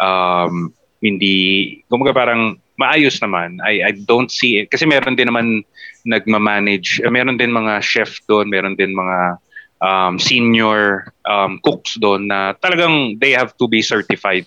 um, 0.00 0.72
hindi, 1.02 1.84
kumaga 1.90 2.14
parang 2.14 2.58
maayos 2.80 3.20
naman. 3.20 3.58
I, 3.62 3.82
I 3.82 3.90
don't 3.92 4.30
see 4.30 4.58
it. 4.58 4.70
Kasi 4.70 4.86
meron 4.86 5.14
din 5.14 5.28
naman 5.28 5.62
nagma-manage, 6.06 7.02
uh, 7.04 7.10
meron 7.10 7.36
din 7.36 7.52
mga 7.52 7.82
chef 7.82 8.18
doon, 8.26 8.48
meron 8.48 8.74
din 8.74 8.94
mga 8.96 9.38
um, 9.82 10.18
senior 10.18 11.12
um, 11.26 11.58
cooks 11.62 11.98
doon 11.98 12.26
na 12.26 12.54
talagang 12.58 13.18
they 13.18 13.30
have 13.30 13.54
to 13.58 13.68
be 13.68 13.82
certified 13.82 14.46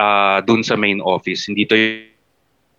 uh, 0.00 0.40
doon 0.44 0.64
sa 0.64 0.76
main 0.76 1.00
office. 1.00 1.46
Hindi 1.46 1.64
to 1.68 1.76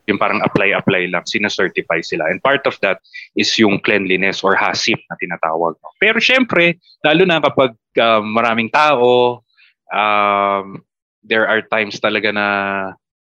yung 0.06 0.22
parang 0.22 0.42
apply-apply 0.46 1.10
lang, 1.10 1.26
sinacertify 1.26 2.02
sila. 2.06 2.30
And 2.30 2.42
part 2.42 2.66
of 2.70 2.78
that 2.82 3.02
is 3.34 3.50
yung 3.58 3.82
cleanliness 3.82 4.46
or 4.46 4.54
HACCP 4.54 5.02
na 5.10 5.18
tinatawag. 5.18 5.76
Pero 5.98 6.18
syempre, 6.22 6.78
lalo 7.02 7.24
na 7.26 7.42
kapag 7.42 7.74
uh, 7.98 8.22
maraming 8.22 8.70
tao, 8.70 9.42
um, 9.90 10.82
there 11.26 11.50
are 11.50 11.66
times 11.66 11.98
talaga 11.98 12.30
na 12.34 12.48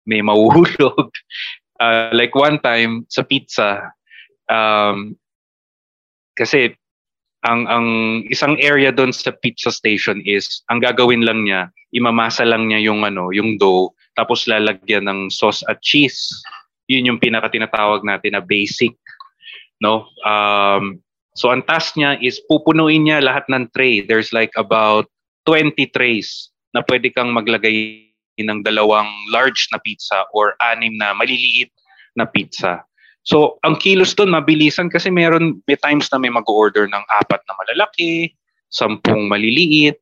may 0.07 0.21
mauhulog. 0.21 1.09
Uh, 1.81 2.13
like 2.13 2.31
one 2.37 2.61
time 2.61 3.03
sa 3.09 3.25
pizza, 3.25 3.91
um, 4.47 5.17
kasi 6.37 6.71
ang 7.43 7.67
ang 7.67 7.87
isang 8.29 8.55
area 8.61 8.93
doon 8.93 9.11
sa 9.11 9.35
pizza 9.41 9.73
station 9.73 10.21
is 10.23 10.63
ang 10.71 10.79
gagawin 10.79 11.25
lang 11.25 11.43
niya, 11.43 11.67
imamasa 11.91 12.47
lang 12.47 12.69
niya 12.69 12.87
yung 12.87 13.03
ano, 13.03 13.35
yung 13.35 13.57
dough 13.59 13.91
tapos 14.13 14.45
lalagyan 14.45 15.09
ng 15.09 15.19
sauce 15.33 15.65
at 15.65 15.81
cheese 15.81 16.29
yun 16.93 17.09
yung 17.13 17.21
pinaka 17.21 17.49
tinatawag 17.49 18.05
natin 18.05 18.37
na 18.37 18.43
basic 18.43 18.93
no 19.81 20.05
um 20.23 21.01
so 21.33 21.49
ang 21.49 21.65
task 21.65 21.97
niya 21.97 22.21
is 22.21 22.37
pupunuin 22.45 23.09
niya 23.09 23.19
lahat 23.19 23.49
ng 23.49 23.67
tray 23.73 24.05
there's 24.05 24.29
like 24.29 24.53
about 24.53 25.09
20 25.49 25.75
trays 25.91 26.53
na 26.73 26.81
pwede 26.85 27.13
kang 27.13 27.33
maglagay 27.35 28.09
ng 28.41 28.65
dalawang 28.65 29.09
large 29.29 29.69
na 29.69 29.77
pizza 29.77 30.25
or 30.33 30.57
anim 30.73 30.97
na 30.97 31.13
maliliit 31.13 31.69
na 32.17 32.25
pizza. 32.25 32.81
So, 33.23 33.61
ang 33.63 33.79
kilos 33.79 34.17
doon 34.17 34.35
mabilisan 34.35 34.91
kasi 34.91 35.07
meron 35.07 35.61
may 35.69 35.77
times 35.79 36.11
na 36.11 36.19
may 36.19 36.33
mag-order 36.33 36.89
ng 36.89 37.03
apat 37.23 37.39
na 37.45 37.53
malalaki, 37.55 38.33
sampung 38.67 39.31
maliliit. 39.31 40.01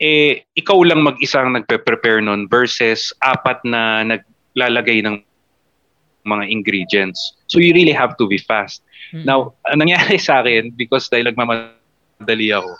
Eh, 0.00 0.44
ikaw 0.56 0.80
lang 0.84 1.00
mag-isang 1.04 1.56
nagpe-prepare 1.56 2.20
nun 2.20 2.50
versus 2.50 3.12
apat 3.24 3.60
na 3.64 4.04
naglalagay 4.04 5.00
ng 5.00 5.24
mga 6.26 6.44
ingredients. 6.50 7.36
So 7.48 7.58
you 7.58 7.72
really 7.72 7.94
have 7.94 8.16
to 8.20 8.28
be 8.28 8.38
fast. 8.38 8.84
Mm-hmm. 9.12 9.24
Now, 9.26 9.56
ang 9.68 9.82
nangyari 9.84 10.16
sa 10.20 10.44
akin, 10.44 10.74
because 10.76 11.08
dahil 11.08 11.32
nagmamadali 11.32 12.48
ako, 12.52 12.72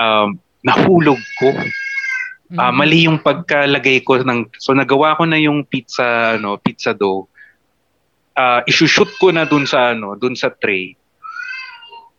um, 0.00 0.28
nahulog 0.64 1.20
ko. 1.40 1.50
Mm-hmm. 1.52 2.60
Uh, 2.60 2.72
mali 2.76 3.08
yung 3.08 3.18
pagkalagay 3.18 4.04
ko 4.04 4.20
ng 4.20 4.52
so 4.60 4.76
nagawa 4.76 5.16
ko 5.16 5.24
na 5.24 5.40
yung 5.40 5.64
pizza 5.64 6.36
ano 6.36 6.60
pizza 6.60 6.92
dough 6.92 7.26
uh, 8.36 8.60
isushoot 8.68 9.10
ko 9.16 9.32
na 9.32 9.48
dun 9.48 9.64
sa 9.64 9.96
ano 9.96 10.12
dun 10.14 10.36
sa 10.36 10.52
tray 10.52 10.92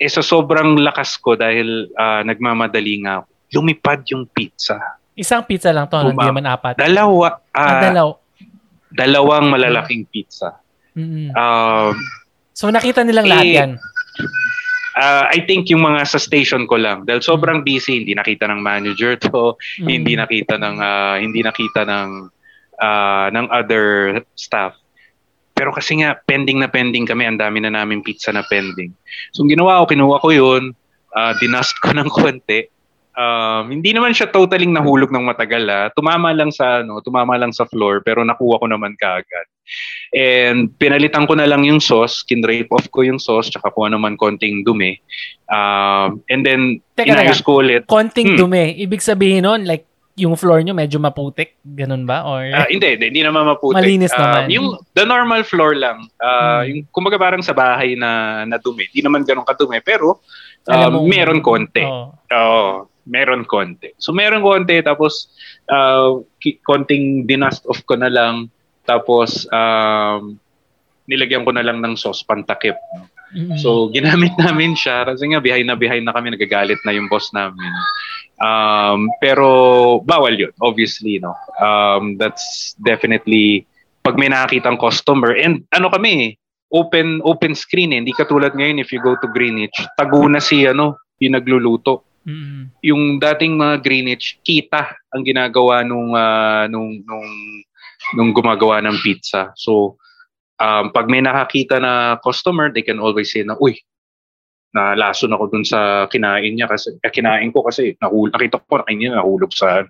eh 0.01 0.09
sa 0.11 0.25
sobrang 0.25 0.81
lakas 0.81 1.21
ko 1.21 1.37
dahil 1.37 1.87
uh, 1.93 2.25
nagmamadali 2.25 3.05
nga 3.05 3.21
lumipad 3.53 4.01
yung 4.11 4.25
pizza 4.33 4.81
Isang 5.15 5.47
pizza 5.47 5.71
lang 5.71 5.87
to, 5.87 5.95
hindi 6.03 6.19
Uma- 6.19 6.27
naman 6.27 6.43
apat. 6.43 6.75
Dalawa, 6.75 7.39
Ah, 7.55 7.79
ah, 7.79 7.81
dalaw. 7.87 8.07
Dalawang 8.95 9.47
malalaking 9.47 10.07
pizza. 10.07 10.55
Mm-mm. 10.93 11.29
Um, 11.31 11.95
So 12.51 12.71
nakita 12.71 13.03
nilang 13.03 13.27
lahat 13.27 13.45
eh, 13.45 13.55
yan. 13.59 13.71
ah, 14.95 15.27
I 15.27 15.43
think 15.43 15.67
yung 15.67 15.83
mga 15.83 16.07
sa 16.07 16.15
station 16.15 16.63
ko 16.65 16.79
lang 16.79 17.03
dahil 17.03 17.19
sobrang 17.19 17.61
busy, 17.61 17.99
hindi 17.99 18.15
nakita 18.15 18.47
ng 18.47 18.63
manager 18.63 19.19
to, 19.19 19.59
Mm. 19.83 19.87
hindi 19.91 20.13
nakita 20.15 20.55
ng 20.55 20.75
ah, 20.79 21.15
hindi 21.19 21.43
nakita 21.43 21.83
ng 21.83 22.09
ah, 22.77 23.27
ng 23.27 23.45
other 23.51 23.85
staff. 24.33 24.71
Pero 25.51 25.71
kasi 25.71 25.99
nga 25.99 26.15
pending 26.17 26.59
na 26.59 26.67
pending 26.67 27.03
kami, 27.03 27.23
ang 27.23 27.39
dami 27.39 27.59
na 27.59 27.71
namin 27.71 27.99
pizza 27.99 28.31
na 28.31 28.43
pending. 28.43 28.91
So 29.31 29.43
ang 29.43 29.51
ginawa 29.51 29.83
ko, 29.83 29.91
kinuha 29.91 30.17
ko 30.19 30.29
'yun, 30.31 30.63
ah, 31.11 31.35
dinust 31.35 31.75
ko 31.79 31.91
ng 31.95 32.07
konti. 32.07 32.71
Um, 33.15 33.71
hindi 33.71 33.95
naman 33.95 34.11
siya 34.11 34.27
totally 34.27 34.67
nahulog 34.67 35.07
ng 35.07 35.23
matagal 35.23 35.63
ah. 35.65 35.87
Tumama 35.91 36.35
lang 36.35 36.51
sa 36.51 36.83
ano, 36.83 36.99
tumama 36.99 37.39
lang 37.39 37.49
sa 37.49 37.63
floor 37.63 38.03
pero 38.03 38.21
nakuha 38.21 38.59
ko 38.59 38.67
naman 38.67 38.91
kaagad. 38.95 39.47
And 40.11 40.69
pinalitan 40.75 41.23
ko 41.23 41.33
na 41.33 41.47
lang 41.47 41.63
yung 41.63 41.79
sauce, 41.79 42.21
kinrape 42.21 42.69
off 42.69 42.91
ko 42.91 43.01
yung 43.01 43.17
sauce, 43.17 43.49
tsaka 43.49 43.71
kung 43.71 43.87
ano 43.87 43.97
man 43.97 44.15
konting 44.15 44.61
dumi. 44.61 44.99
Um, 45.47 46.21
and 46.27 46.43
then, 46.43 46.61
Teka, 46.93 47.07
inayos 47.09 47.39
ko 47.39 47.63
ulit. 47.63 47.87
Konting 47.87 48.35
Hmm. 48.35 48.39
dumi. 48.39 48.75
Ibig 48.77 48.99
sabihin 48.99 49.43
nun, 49.43 49.63
like, 49.63 49.87
yung 50.15 50.35
floor 50.35 50.63
nyo 50.63 50.71
medyo 50.71 50.95
maputik. 50.95 51.59
Ganun 51.61 52.07
ba? 52.07 52.23
Or, 52.23 52.39
Ah, 52.41 52.67
hindi, 52.67 52.95
hindi, 52.95 53.11
hindi 53.11 53.21
naman 53.21 53.43
maputik. 53.45 53.75
Malinis 53.75 54.11
Um, 54.11 54.21
naman. 54.21 54.43
yung 54.47 54.67
the 54.93 55.03
normal 55.03 55.43
floor 55.43 55.75
lang. 55.75 56.07
Ah, 56.17 56.63
Hmm. 56.63 56.71
yung 56.71 56.79
kumbaga 56.89 57.15
parang 57.15 57.43
sa 57.43 57.51
bahay 57.51 57.95
na 57.95 58.43
na 58.43 58.55
dumi. 58.55 58.87
Hindi 58.87 59.03
naman 59.03 59.23
ganun 59.23 59.43
kadumi, 59.43 59.79
pero 59.79 60.23
um, 60.67 60.91
mo- 60.93 61.03
meron 61.05 61.39
konti. 61.39 61.83
Oo. 61.83 62.15
Oo, 62.31 62.87
meron 63.05 63.45
konti. 63.45 63.93
So 64.01 64.11
meron 64.11 64.41
konti 64.41 64.81
tapos 64.81 65.29
uh, 65.69 66.21
konting 66.65 67.29
dinust 67.29 67.65
off 67.69 67.81
ko 67.85 67.95
na 67.97 68.09
lang 68.09 68.49
tapos 68.85 69.49
um, 69.49 70.37
nilagyan 71.09 71.45
ko 71.45 71.53
na 71.53 71.65
lang 71.65 71.81
ng 71.81 71.97
sauce 71.97 72.25
pantakip. 72.25 72.77
Mm-mm. 73.33 73.57
So 73.57 73.87
ginamit 73.95 74.33
namin 74.37 74.77
siya 74.77 75.05
kasi 75.05 75.29
nga 75.29 75.41
behind 75.41 75.69
na 75.69 75.77
behind 75.77 76.05
na 76.05 76.13
kami 76.13 76.33
nagagalit 76.33 76.81
na 76.85 76.93
yung 76.93 77.09
boss 77.09 77.29
namin. 77.33 77.71
Um, 78.35 79.07
pero 79.23 79.47
bawal 80.03 80.35
yun, 80.35 80.53
obviously, 80.59 81.23
no. 81.23 81.33
Um, 81.55 82.19
that's 82.19 82.75
definitely 82.83 83.63
pag 84.03 84.19
may 84.19 84.27
nakakitang 84.27 84.77
customer 84.77 85.33
and 85.33 85.63
ano 85.71 85.87
kami, 85.89 86.37
open 86.75 87.23
open 87.23 87.55
screen 87.55 87.95
eh. 87.95 87.99
Hindi 88.03 88.13
katulad 88.13 88.53
ngayon 88.53 88.83
if 88.83 88.91
you 88.91 88.99
go 88.99 89.15
to 89.15 89.27
Greenwich, 89.31 89.75
tago 89.95 90.27
na 90.27 90.43
si 90.43 90.67
ano, 90.67 90.99
yung 91.23 91.39
nagluluto. 91.39 92.03
Mm-mm. 92.25 92.73
Yung 92.81 93.21
dating 93.21 93.53
mga 93.53 93.85
Greenwich, 93.85 94.41
kita 94.41 94.97
ang 95.13 95.21
ginagawa 95.21 95.85
nung 95.85 96.17
ah, 96.17 96.65
nung 96.65 97.01
nung 97.05 97.29
nung 98.17 98.31
gumagawa 98.33 98.81
ng 98.81 98.97
pizza. 99.01 99.53
So 99.57 99.97
um, 100.59 100.91
pag 100.91 101.07
may 101.07 101.21
nakakita 101.21 101.77
na 101.81 102.17
customer, 102.21 102.73
they 102.73 102.81
can 102.81 103.01
always 103.01 103.31
say 103.31 103.45
na, 103.45 103.57
uy, 103.61 103.77
nalason 104.75 105.31
ako 105.31 105.55
dun 105.55 105.63
sa 105.63 106.09
kinain 106.11 106.51
niya 106.51 106.67
kasi 106.67 106.91
eh, 106.99 107.11
kinain 107.13 107.47
ko 107.55 107.63
kasi 107.63 107.95
nahul 108.03 108.27
nakita 108.27 108.59
ko 108.67 108.83
na 108.83 108.91
niya 108.91 109.15
nahulog 109.15 109.55
sa 109.55 109.87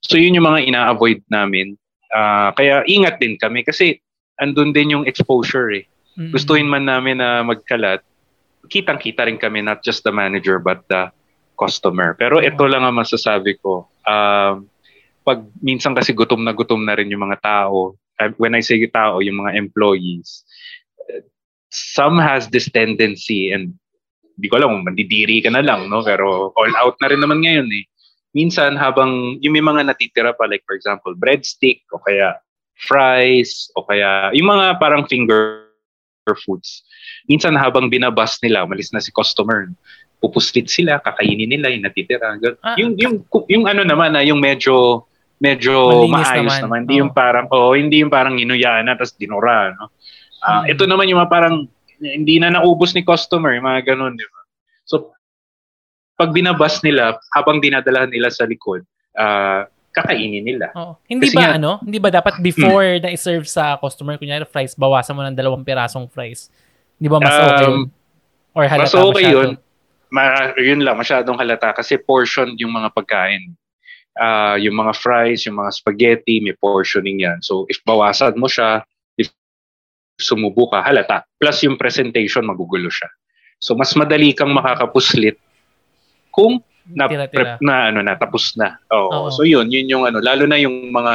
So 0.00 0.16
yun 0.16 0.38
yung 0.38 0.48
mga 0.48 0.70
ina-avoid 0.72 1.20
namin. 1.28 1.76
Ah, 2.14 2.54
kaya 2.56 2.86
ingat 2.86 3.18
din 3.20 3.36
kami 3.36 3.66
kasi 3.66 4.00
andun 4.40 4.72
din 4.72 4.94
yung 4.94 5.04
exposure 5.04 5.68
eh. 5.74 5.84
Mm-mm. 6.16 6.32
Gustuin 6.32 6.64
man 6.64 6.88
namin 6.88 7.20
na 7.20 7.44
magkalat, 7.44 8.00
kitang-kita 8.72 9.28
rin 9.28 9.36
kami 9.36 9.60
not 9.60 9.84
just 9.84 10.00
the 10.06 10.12
manager 10.14 10.56
but 10.62 10.80
the 10.88 11.12
customer. 11.56 12.14
Pero 12.14 12.38
ito 12.38 12.64
lang 12.68 12.84
ang 12.84 13.00
masasabi 13.00 13.58
ko. 13.58 13.88
Um, 14.04 14.68
pag 15.26 15.42
minsan 15.58 15.96
kasi 15.96 16.14
gutom 16.14 16.46
na 16.46 16.54
gutom 16.54 16.86
na 16.86 16.94
rin 16.94 17.10
yung 17.10 17.26
mga 17.26 17.42
tao. 17.42 17.98
Uh, 18.20 18.30
When 18.38 18.54
I 18.54 18.62
say 18.62 18.78
tao, 18.86 19.18
yung 19.18 19.42
mga 19.42 19.58
employees, 19.58 20.46
some 21.72 22.20
has 22.20 22.48
this 22.48 22.70
tendency 22.70 23.50
and 23.50 23.74
di 24.36 24.52
ko 24.52 24.60
alam 24.60 24.84
mandidiri 24.84 25.40
ka 25.40 25.50
na 25.50 25.64
lang, 25.64 25.88
no? 25.88 26.04
Pero 26.04 26.52
all 26.54 26.72
out 26.78 26.96
na 27.00 27.08
rin 27.10 27.20
naman 27.20 27.42
ngayon 27.42 27.68
eh. 27.72 27.84
Minsan 28.36 28.76
habang 28.76 29.40
yung 29.40 29.56
may 29.56 29.64
mga 29.64 29.88
natitira 29.88 30.36
pa 30.36 30.44
like 30.44 30.62
for 30.68 30.76
example, 30.76 31.16
breadstick 31.16 31.80
o 31.90 32.00
kaya 32.04 32.36
fries 32.76 33.72
o 33.74 33.82
kaya 33.88 34.28
yung 34.36 34.52
mga 34.52 34.76
parang 34.76 35.08
finger 35.08 35.64
foods. 36.44 36.84
Minsan 37.30 37.54
habang 37.54 37.88
binabas 37.88 38.36
nila, 38.42 38.66
umalis 38.66 38.90
na 38.92 39.00
si 39.00 39.14
customer, 39.14 39.70
pupuslit 40.26 40.66
sila, 40.66 40.98
kakainin 40.98 41.46
nila 41.46 41.70
yung 41.70 41.82
natitira. 41.82 42.34
Ah. 42.60 42.74
yung 42.74 42.98
yung 42.98 43.14
yung 43.46 43.64
ano 43.64 43.82
naman 43.82 44.10
na 44.10 44.20
yung 44.20 44.38
medyo 44.38 45.06
medyo 45.36 46.02
Malinis 46.02 46.10
maayos 46.26 46.34
naman. 46.50 46.60
naman. 46.60 46.78
Hindi 46.82 46.94
Oo. 46.94 47.00
yung 47.00 47.12
parang 47.12 47.46
oh, 47.48 47.72
hindi 47.72 47.96
yung 48.00 48.10
parang 48.10 48.34
inuyaan 48.34 48.84
na 48.84 48.96
tapos 48.96 49.14
dinura, 49.14 49.70
no. 49.72 49.92
Ah, 50.40 50.62
Mm. 50.62 50.72
ito 50.72 50.82
naman 50.84 51.06
yung 51.06 51.20
mga 51.20 51.30
parang 51.30 51.54
hindi 51.96 52.36
na 52.36 52.50
naubos 52.50 52.92
ni 52.92 53.00
customer, 53.00 53.52
yung 53.52 53.64
mga 53.64 53.94
ganun, 53.94 54.14
di 54.14 54.26
ba? 54.26 54.40
So 54.84 55.12
pag 56.14 56.32
binabas 56.32 56.80
nila, 56.80 57.14
habang 57.30 57.60
dinadala 57.60 58.08
nila 58.08 58.28
sa 58.28 58.42
likod, 58.42 58.80
ah, 59.12 59.68
kakainin 59.92 60.40
nila. 60.42 60.72
Oo. 60.72 60.96
Hindi 61.06 61.24
Kasi 61.26 61.36
ba 61.36 61.40
nga- 61.40 61.48
Hmm. 61.50 61.58
ano? 61.58 61.72
Hindi 61.80 61.98
ba 61.98 62.10
dapat 62.10 62.34
before 62.38 62.88
na 62.98 63.08
i-serve 63.10 63.44
sa 63.44 63.76
customer, 63.76 64.16
kunyari 64.16 64.44
fries, 64.44 64.72
bawasan 64.72 65.12
mo 65.12 65.22
ng 65.22 65.32
dalawang 65.32 65.60
pirasong 65.62 66.04
fries? 66.06 66.48
Hindi 66.96 67.08
ba 67.08 67.16
mas 67.18 67.32
okay 67.32 67.60
yun? 67.62 67.72
Um, 67.72 67.84
Or 68.52 68.64
halata 68.64 68.88
Mas 68.88 68.96
okay 68.96 69.12
masyado? 69.20 69.36
yun. 69.36 69.50
Ma- 70.10 70.54
yun 70.58 70.82
lang, 70.86 70.96
masyadong 70.96 71.38
halata 71.38 71.74
kasi 71.74 71.98
portion 71.98 72.54
yung 72.58 72.74
mga 72.74 72.94
pagkain. 72.94 73.54
Ah, 74.16 74.56
yung 74.56 74.78
mga 74.78 74.96
fries, 74.96 75.44
yung 75.44 75.60
mga 75.60 75.76
spaghetti, 75.76 76.40
may 76.40 76.56
portioning 76.56 77.20
yan. 77.20 77.44
So, 77.44 77.68
if 77.68 77.82
bawasan 77.84 78.40
mo 78.40 78.48
siya, 78.48 78.80
if 79.20 79.28
sumubo 80.16 80.72
ka, 80.72 80.80
halata. 80.80 81.28
Plus 81.36 81.60
yung 81.68 81.76
presentation, 81.76 82.48
magugulo 82.48 82.88
siya. 82.88 83.12
So, 83.60 83.76
mas 83.76 83.92
madali 83.92 84.32
kang 84.32 84.56
makakapuslit 84.56 85.36
kung 86.32 86.64
na, 86.92 87.10
prep 87.10 87.58
na 87.58 87.90
ano 87.90 87.98
na 88.04 88.14
tapos 88.14 88.54
na. 88.54 88.78
Oo. 88.94 89.10
Oo. 89.10 89.28
So 89.34 89.42
yun, 89.42 89.72
yun 89.72 89.90
yung 89.90 90.04
ano, 90.06 90.22
lalo 90.22 90.46
na 90.46 90.60
yung 90.60 90.94
mga 90.94 91.14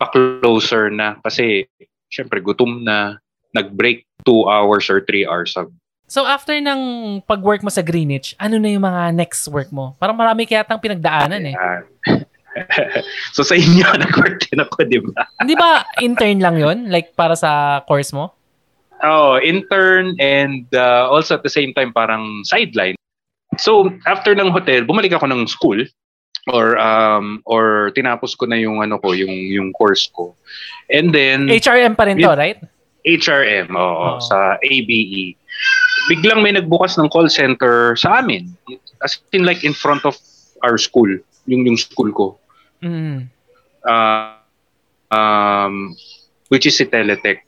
pa-closer 0.00 0.88
na 0.88 1.20
kasi 1.20 1.68
syempre 2.08 2.40
gutom 2.40 2.80
na, 2.80 3.20
nag-break 3.52 4.08
2 4.24 4.48
hours 4.48 4.88
or 4.88 5.04
3 5.04 5.28
hours. 5.28 5.52
So 6.12 6.28
after 6.28 6.52
ng 6.52 7.24
pag-work 7.24 7.64
mo 7.64 7.72
sa 7.72 7.80
Greenwich, 7.80 8.36
ano 8.36 8.60
na 8.60 8.68
yung 8.68 8.84
mga 8.84 9.16
next 9.16 9.48
work 9.48 9.72
mo? 9.72 9.96
Parang 9.96 10.12
marami 10.12 10.44
kaya 10.44 10.60
tang 10.60 10.76
pinagdaanan 10.76 11.40
eh. 11.40 11.56
So 13.32 13.40
sa 13.40 13.56
inyo, 13.56 13.80
nag-work 14.04 14.44
din 14.44 14.60
ako, 14.60 14.84
di 14.84 15.00
ba? 15.00 15.24
Hindi 15.40 15.56
ba 15.56 15.88
intern 16.04 16.36
lang 16.36 16.60
yon 16.60 16.92
Like 16.92 17.16
para 17.16 17.32
sa 17.32 17.80
course 17.88 18.12
mo? 18.12 18.36
Oh, 19.00 19.40
intern 19.40 20.12
and 20.20 20.68
uh, 20.76 21.08
also 21.08 21.40
at 21.40 21.42
the 21.42 21.48
same 21.48 21.72
time 21.72 21.96
parang 21.96 22.44
sideline. 22.44 22.92
So 23.56 23.88
after 24.04 24.36
ng 24.36 24.52
hotel, 24.52 24.84
bumalik 24.84 25.16
ako 25.16 25.32
ng 25.32 25.48
school 25.48 25.80
or 26.52 26.76
um 26.76 27.40
or 27.48 27.88
tinapos 27.96 28.36
ko 28.36 28.44
na 28.44 28.60
yung 28.60 28.84
ano 28.84 29.00
ko, 29.00 29.16
yung 29.16 29.32
yung 29.32 29.72
course 29.72 30.12
ko. 30.12 30.36
And 30.92 31.08
then 31.08 31.48
HRM 31.48 31.96
pa 31.96 32.04
rin 32.04 32.20
to, 32.20 32.36
right? 32.36 32.60
HRM, 33.02 33.72
oo, 33.74 33.80
Oo. 33.80 34.20
sa 34.22 34.60
ABE. 34.62 35.40
Biglang 36.10 36.42
may 36.42 36.52
nagbukas 36.54 36.98
ng 36.98 37.06
call 37.10 37.30
center 37.30 37.94
sa 37.94 38.18
amin. 38.22 38.50
As 39.02 39.22
in 39.30 39.46
like 39.46 39.62
in 39.62 39.74
front 39.74 40.02
of 40.02 40.18
our 40.62 40.78
school, 40.78 41.08
yung 41.46 41.62
yung 41.66 41.78
school 41.78 42.10
ko. 42.10 42.26
Mm. 42.82 43.30
Uh, 43.82 44.38
um, 45.10 45.94
which 46.50 46.66
is 46.66 46.74
si 46.74 46.86
Teletech. 46.86 47.46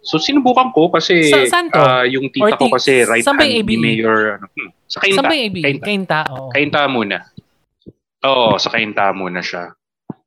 So 0.00 0.16
sinubukan 0.16 0.72
ko 0.72 0.88
kasi 0.88 1.28
Sa- 1.28 1.44
saan 1.46 1.68
to? 1.68 1.76
ah, 1.76 2.08
yung 2.08 2.32
tita 2.32 2.56
Or 2.56 2.56
ko 2.56 2.72
kasi 2.72 3.04
right 3.04 3.20
hand 3.24 3.68
ni? 3.68 3.76
Mayor 3.76 4.40
ano, 4.40 4.48
hmm, 4.48 4.70
sa 4.88 4.98
Kainta. 5.04 5.20
Saan 5.20 5.28
AB? 5.28 5.56
Kainta. 5.60 5.84
Kainta, 5.84 6.18
oo. 6.32 6.48
Kainta 6.50 6.80
muna. 6.88 7.18
Oo, 8.24 8.56
sa 8.56 8.68
Kainta 8.72 9.12
muna 9.12 9.44
siya. 9.44 9.76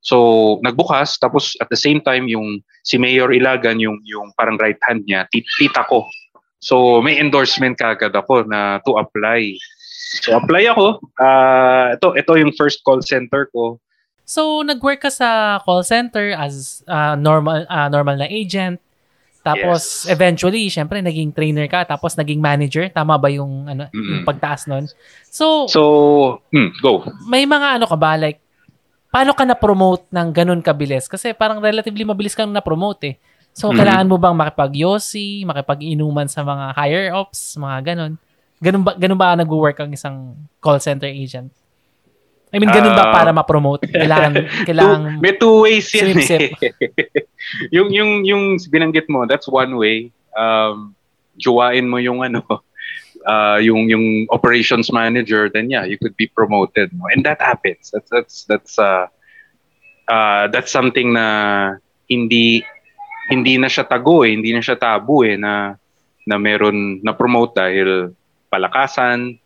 So, 0.04 0.60
nagbukas 0.62 1.18
tapos 1.18 1.56
at 1.58 1.72
the 1.74 1.80
same 1.80 2.04
time 2.04 2.28
yung 2.30 2.60
si 2.86 3.00
Mayor 3.02 3.34
Ilagan 3.34 3.80
yung 3.82 3.98
yung 4.06 4.30
parang 4.38 4.60
right 4.62 4.78
hand 4.86 5.08
niya, 5.10 5.26
tit- 5.34 5.50
tita 5.58 5.88
ko. 5.90 6.06
So, 6.64 7.04
may 7.04 7.20
endorsement 7.20 7.76
kagad 7.76 8.16
ako 8.16 8.48
na 8.48 8.80
to 8.88 8.96
apply. 8.96 9.60
So, 10.24 10.40
apply 10.40 10.72
ako. 10.72 11.04
Ah, 11.20 11.92
ito 11.92 12.16
ito 12.16 12.32
yung 12.40 12.56
first 12.56 12.80
call 12.88 13.04
center 13.04 13.52
ko. 13.52 13.84
So, 14.24 14.64
nag-work 14.64 15.04
ka 15.04 15.12
sa 15.12 15.60
call 15.60 15.84
center 15.84 16.32
as 16.32 16.80
ah, 16.88 17.20
normal 17.20 17.68
ah, 17.68 17.92
normal 17.92 18.16
na 18.16 18.32
agent. 18.32 18.80
Tapos, 19.44 20.08
Yes. 20.08 20.16
eventually, 20.16 20.72
syempre, 20.72 21.04
naging 21.04 21.36
trainer 21.36 21.68
ka. 21.68 21.84
Tapos, 21.84 22.16
naging 22.16 22.40
manager. 22.40 22.88
Tama 22.88 23.20
ba 23.20 23.28
yung, 23.28 23.68
ano, 23.68 23.92
yung 23.92 24.24
Mm-mm. 24.24 24.26
pagtaas 24.26 24.72
nun? 24.72 24.88
So, 25.28 25.68
So, 25.68 25.82
hmm, 26.56 26.72
go. 26.80 27.04
may 27.28 27.44
mga 27.44 27.76
ano 27.76 27.84
ka 27.84 28.00
ba? 28.00 28.16
Like, 28.16 28.40
paano 29.12 29.36
ka 29.36 29.44
na-promote 29.44 30.08
ng 30.16 30.32
ganun 30.32 30.64
kabilis? 30.64 31.12
Kasi 31.12 31.36
parang 31.36 31.60
relatively 31.60 32.08
mabilis 32.08 32.40
kang 32.40 32.56
na-promote 32.56 33.02
eh. 33.04 33.16
So, 33.54 33.70
Mhm. 33.70 33.78
kailangan 33.78 34.08
mo 34.10 34.18
bang 34.18 34.34
makipag-yosi, 34.36 35.46
makipag-inuman 35.46 36.26
sa 36.26 36.42
mga 36.42 36.74
higher-ups, 36.74 37.56
mga 37.56 37.78
ganun? 37.94 38.14
Ganun 38.58 38.82
ba, 38.82 38.92
ganun 38.98 39.20
ba 39.20 39.38
nag-work 39.38 39.78
ang 39.78 39.94
isang 39.94 40.34
call 40.58 40.82
center 40.82 41.06
agent? 41.06 41.54
I 42.50 42.58
mean, 42.58 42.70
ganun 42.70 42.94
ba 42.94 43.10
Ah. 43.10 43.14
para 43.14 43.30
ma-promote? 43.30 43.86
Kailangan, 43.86 44.34
kailangan, 44.70 45.18
Two- 45.18 45.22
may 45.22 45.34
two 45.34 45.56
ways 45.62 45.86
yan 45.90 46.18
Sip-sip. 46.18 46.54
eh. 46.58 46.74
yung, 47.76 47.90
yung, 47.90 48.26
yung 48.26 48.44
binanggit 48.70 49.06
mo, 49.06 49.26
that's 49.26 49.46
one 49.46 49.78
way. 49.78 50.10
Um, 50.34 50.94
juwain 51.38 51.86
mo 51.86 51.98
yung 51.98 52.22
ano, 52.22 52.42
uh, 53.26 53.58
yung, 53.58 53.86
yung 53.86 54.26
operations 54.30 54.90
manager, 54.90 55.50
then 55.50 55.70
yeah, 55.70 55.86
you 55.86 55.98
could 55.98 56.18
be 56.18 56.26
promoted. 56.26 56.90
No? 56.94 57.06
And 57.10 57.22
that 57.26 57.38
happens. 57.38 57.90
That's, 57.94 58.10
that's, 58.10 58.36
that's, 58.46 58.74
uh, 58.78 59.10
uh, 60.08 60.50
that's 60.50 60.70
something 60.70 61.14
na 61.14 61.26
hindi, 62.06 62.62
hindi 63.32 63.56
na 63.56 63.72
siya 63.72 63.88
tago 63.88 64.28
eh, 64.28 64.36
hindi 64.36 64.52
na 64.52 64.60
siya 64.60 64.76
tabu 64.76 65.24
eh, 65.24 65.40
na, 65.40 65.78
na 66.28 66.36
meron 66.36 67.00
na 67.00 67.16
promote 67.16 67.56
dahil 67.56 68.12
palakasan, 68.52 69.40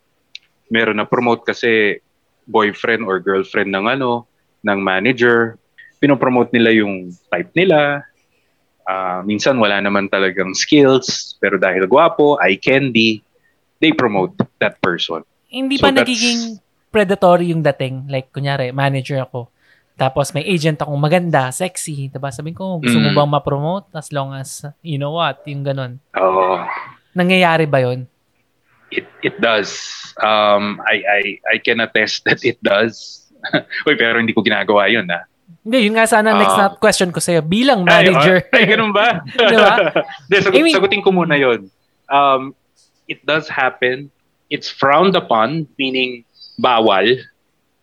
meron 0.71 0.97
na 0.97 1.07
promote 1.07 1.45
kasi 1.45 2.01
boyfriend 2.47 3.03
or 3.05 3.19
girlfriend 3.19 3.69
ng 3.71 3.85
ano, 3.85 4.25
ng 4.63 4.79
manager. 4.79 5.59
Pinopromote 5.97 6.53
nila 6.53 6.71
yung 6.73 7.11
type 7.29 7.51
nila. 7.57 8.05
Ah, 8.87 9.19
minsan 9.25 9.59
wala 9.59 9.83
naman 9.83 10.07
talagang 10.07 10.55
skills, 10.55 11.35
pero 11.43 11.59
dahil 11.59 11.89
gwapo, 11.89 12.39
eye 12.39 12.55
candy, 12.55 13.19
they 13.83 13.91
promote 13.91 14.33
that 14.63 14.79
person. 14.79 15.21
hindi 15.47 15.79
So 15.79 15.87
that's- 15.87 16.03
nagiging 16.03 16.59
predatory 16.91 17.51
yung 17.55 17.63
dating? 17.63 18.07
Like, 18.11 18.31
kunyari, 18.31 18.71
manager 18.71 19.23
ako. 19.23 19.51
Tapos 19.97 20.29
may 20.29 20.45
agent 20.45 20.77
akong 20.77 20.95
maganda, 20.95 21.49
sexy. 21.49 22.07
Diba? 22.07 22.29
Sabihin 22.29 22.53
ko, 22.53 22.77
gusto 22.77 22.95
mo 22.95 23.09
Mm. 23.09 23.17
bang 23.17 23.31
ma-promote? 23.33 23.89
As 23.91 24.13
long 24.13 24.29
as, 24.31 24.61
you 24.79 24.95
know 24.95 25.11
what, 25.11 25.41
yung 25.43 25.65
ganun. 25.65 25.97
Oo. 26.13 26.61
Nangyayari 27.11 27.65
ba 27.65 27.81
yun? 27.81 28.05
it 28.87 29.03
it 29.19 29.35
does. 29.37 29.75
Um, 30.15 30.79
I 30.87 31.03
I 31.03 31.21
I 31.43 31.55
can 31.59 31.83
attest 31.83 32.23
that 32.23 32.39
it 32.41 32.55
does. 32.61 33.27
Uy, 33.83 33.99
pero 33.99 34.15
hindi 34.15 34.31
ko 34.31 34.39
ginagawa 34.39 34.87
'yun, 34.87 35.03
ah. 35.11 35.27
Hindi, 35.59 35.91
yun 35.91 35.99
nga 35.99 36.07
sana 36.07 36.31
next 36.31 36.55
Ah. 36.55 36.59
na 36.61 36.79
question 36.79 37.11
ko 37.11 37.19
sa'yo. 37.19 37.43
Bilang 37.43 37.83
manager. 37.83 38.47
Ay, 38.55 38.63
ay, 38.63 38.65
ganun 38.71 38.95
ba? 38.95 39.19
Di 39.27 39.55
ba? 39.59 39.75
Hindi, 40.23 40.37
sagot, 40.39 40.55
I 40.55 40.63
mean- 40.63 40.75
sagutin 40.79 41.03
ko 41.03 41.11
muna 41.11 41.35
yon. 41.35 41.67
Um, 42.07 42.55
it 43.05 43.19
does 43.27 43.51
happen. 43.51 44.07
It's 44.47 44.71
frowned 44.71 45.19
upon, 45.19 45.67
meaning 45.75 46.23
bawal. 46.55 47.19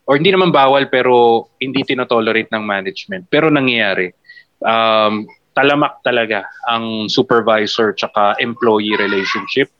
Or 0.04 0.20
hindi 0.20 0.32
naman 0.32 0.52
bawal, 0.52 0.92
pero 0.92 1.48
hindi 1.56 1.80
tinotolerate 1.84 2.52
ng 2.52 2.64
management. 2.64 3.28
Pero 3.32 3.48
nangyayari. 3.48 4.12
Um, 4.60 5.24
talamak 5.56 6.02
talaga 6.04 6.44
ang 6.68 7.08
supervisor 7.08 7.96
tsaka 7.96 8.36
employee 8.40 8.96
relationship. 9.00 9.72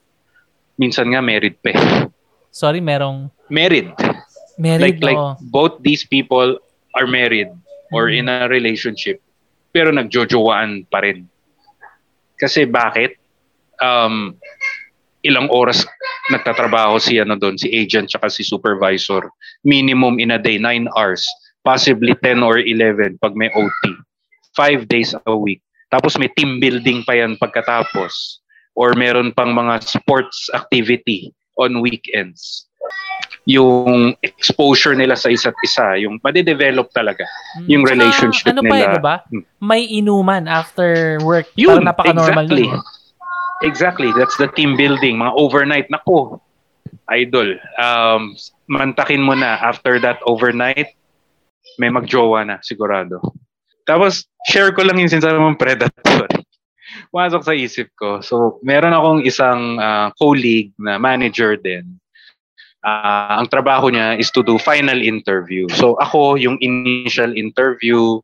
Minsan 0.81 1.13
nga 1.13 1.21
married 1.21 1.61
pa 1.61 1.77
eh. 1.77 1.81
Sorry, 2.55 2.81
merong 2.81 3.29
Married. 3.51 3.93
married, 4.55 5.03
like 5.03 5.03
like 5.03 5.19
both 5.51 5.83
these 5.83 6.07
people 6.07 6.57
are 6.95 7.11
married 7.11 7.51
or 7.91 8.07
in 8.07 8.31
a 8.31 8.47
relationship 8.47 9.19
pero 9.75 9.91
nagjojowaan 9.91 10.87
pa 10.87 11.03
rin. 11.03 11.27
Kasi 12.39 12.63
bakit? 12.71 13.19
Um, 13.83 14.39
ilang 15.25 15.49
oras 15.49 15.83
nagtatrabaho 16.33 16.97
si 17.01 17.21
ano 17.21 17.37
doon, 17.37 17.57
si 17.57 17.69
agent 17.73 18.09
tsaka 18.09 18.29
si 18.33 18.45
supervisor. 18.45 19.29
Minimum 19.65 20.21
in 20.21 20.33
a 20.33 20.41
day, 20.41 20.57
9 20.61 20.89
hours. 20.97 21.25
Possibly 21.65 22.13
10 22.21 22.45
or 22.45 22.61
11 22.61 23.21
pag 23.25 23.33
may 23.37 23.49
OT. 23.57 23.83
5 24.57 24.87
days 24.87 25.17
a 25.17 25.35
week. 25.35 25.65
Tapos 25.89 26.17
may 26.21 26.29
team 26.37 26.61
building 26.61 27.03
pa 27.05 27.17
yan 27.17 27.41
pagkatapos. 27.41 28.41
Or 28.77 28.93
meron 28.95 29.33
pang 29.33 29.55
mga 29.55 29.81
sports 29.87 30.51
activity 30.53 31.33
on 31.57 31.81
weekends. 31.81 32.67
Yung 33.47 34.17
exposure 34.25 34.97
nila 34.97 35.15
sa 35.15 35.31
isa't 35.31 35.55
isa, 35.63 36.01
yung 36.01 36.19
made-develop 36.25 36.91
talaga. 36.91 37.23
Mm. 37.61 37.67
yung 37.71 37.83
relationship 37.87 38.51
ano 38.51 38.65
pa 38.65 38.75
nila. 38.75 38.81
yun, 38.81 38.97
diba? 38.99 39.17
Hmm. 39.31 39.45
May 39.63 39.83
inuman 39.87 40.45
after 40.49 41.21
work. 41.23 41.47
Yun, 41.55 41.85
Parang 41.85 41.89
napaka-normal 41.93 42.45
exactly. 42.51 42.67
nun. 42.67 42.83
Exactly, 43.64 44.12
that's 44.12 44.37
the 44.37 44.53
team 44.53 44.77
building. 44.77 45.16
Mga 45.16 45.33
overnight, 45.40 45.88
nako, 45.88 46.40
idol. 47.09 47.57
Um, 47.81 48.37
mantakin 48.68 49.24
mo 49.24 49.33
na 49.33 49.57
after 49.57 49.96
that 50.05 50.20
overnight, 50.29 50.92
may 51.81 51.88
magjowa 51.88 52.44
na, 52.44 52.61
sigurado. 52.61 53.24
Tapos, 53.88 54.29
share 54.48 54.72
ko 54.77 54.85
lang 54.85 55.00
yung 55.00 55.09
sinasabi 55.09 55.40
mong 55.40 55.57
predator. 55.57 56.29
Pumasok 57.11 57.42
sa 57.42 57.55
isip 57.57 57.88
ko. 57.96 58.20
So, 58.20 58.61
meron 58.61 58.94
akong 58.94 59.24
isang 59.24 59.81
ah, 59.81 60.12
colleague 60.20 60.77
na 60.77 61.00
manager 61.00 61.57
din. 61.57 61.96
Ah, 62.85 63.40
ang 63.40 63.48
trabaho 63.48 63.88
niya 63.88 64.20
is 64.20 64.29
to 64.29 64.44
do 64.44 64.61
final 64.61 65.00
interview. 65.00 65.64
So, 65.72 65.96
ako 65.96 66.37
yung 66.37 66.61
initial 66.61 67.33
interview, 67.33 68.20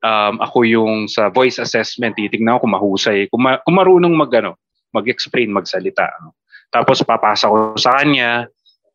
um, 0.00 0.34
ako 0.40 0.64
yung 0.64 1.12
sa 1.12 1.28
voice 1.28 1.60
assessment, 1.60 2.16
titignan 2.16 2.56
ko 2.56 2.66
kung 2.66 2.74
mahusay, 2.74 3.28
kung, 3.28 3.44
ma- 3.44 3.60
kung 3.62 3.76
marunong 3.76 4.16
mag, 4.16 4.32
ano, 4.32 4.56
mag-explain, 4.94 5.52
magsalita. 5.52 6.08
ano. 6.20 6.38
Tapos 6.68 7.00
papasa 7.04 7.48
ko 7.48 7.76
sa 7.80 7.96
kanya, 7.96 8.44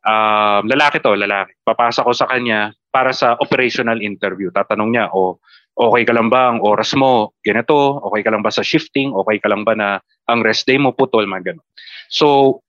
um, 0.06 0.63
lalaki 0.69 1.01
to, 1.01 1.17
lalaki. 1.17 1.58
Papasa 1.65 2.06
ko 2.06 2.13
sa 2.13 2.29
kanya 2.29 2.73
para 2.93 3.10
sa 3.10 3.34
operational 3.41 3.97
interview. 4.03 4.53
Tatanong 4.53 4.89
niya, 4.93 5.10
o 5.10 5.41
okay 5.73 6.06
ka 6.06 6.13
lang 6.13 6.29
ba 6.29 6.53
ang 6.53 6.62
oras 6.62 6.93
mo 6.93 7.34
ganito? 7.41 7.97
Okay 8.12 8.21
ka 8.21 8.29
lang 8.29 8.45
ba 8.45 8.53
sa 8.53 8.62
shifting? 8.62 9.10
Okay 9.25 9.41
ka 9.41 9.49
lang 9.49 9.65
ba 9.65 9.73
na 9.73 9.97
ang 10.29 10.45
rest 10.45 10.69
day 10.69 10.77
mo 10.77 10.93
putol? 10.93 11.25
Mga 11.25 11.53
ganun. 11.53 11.67
So, 12.13 12.62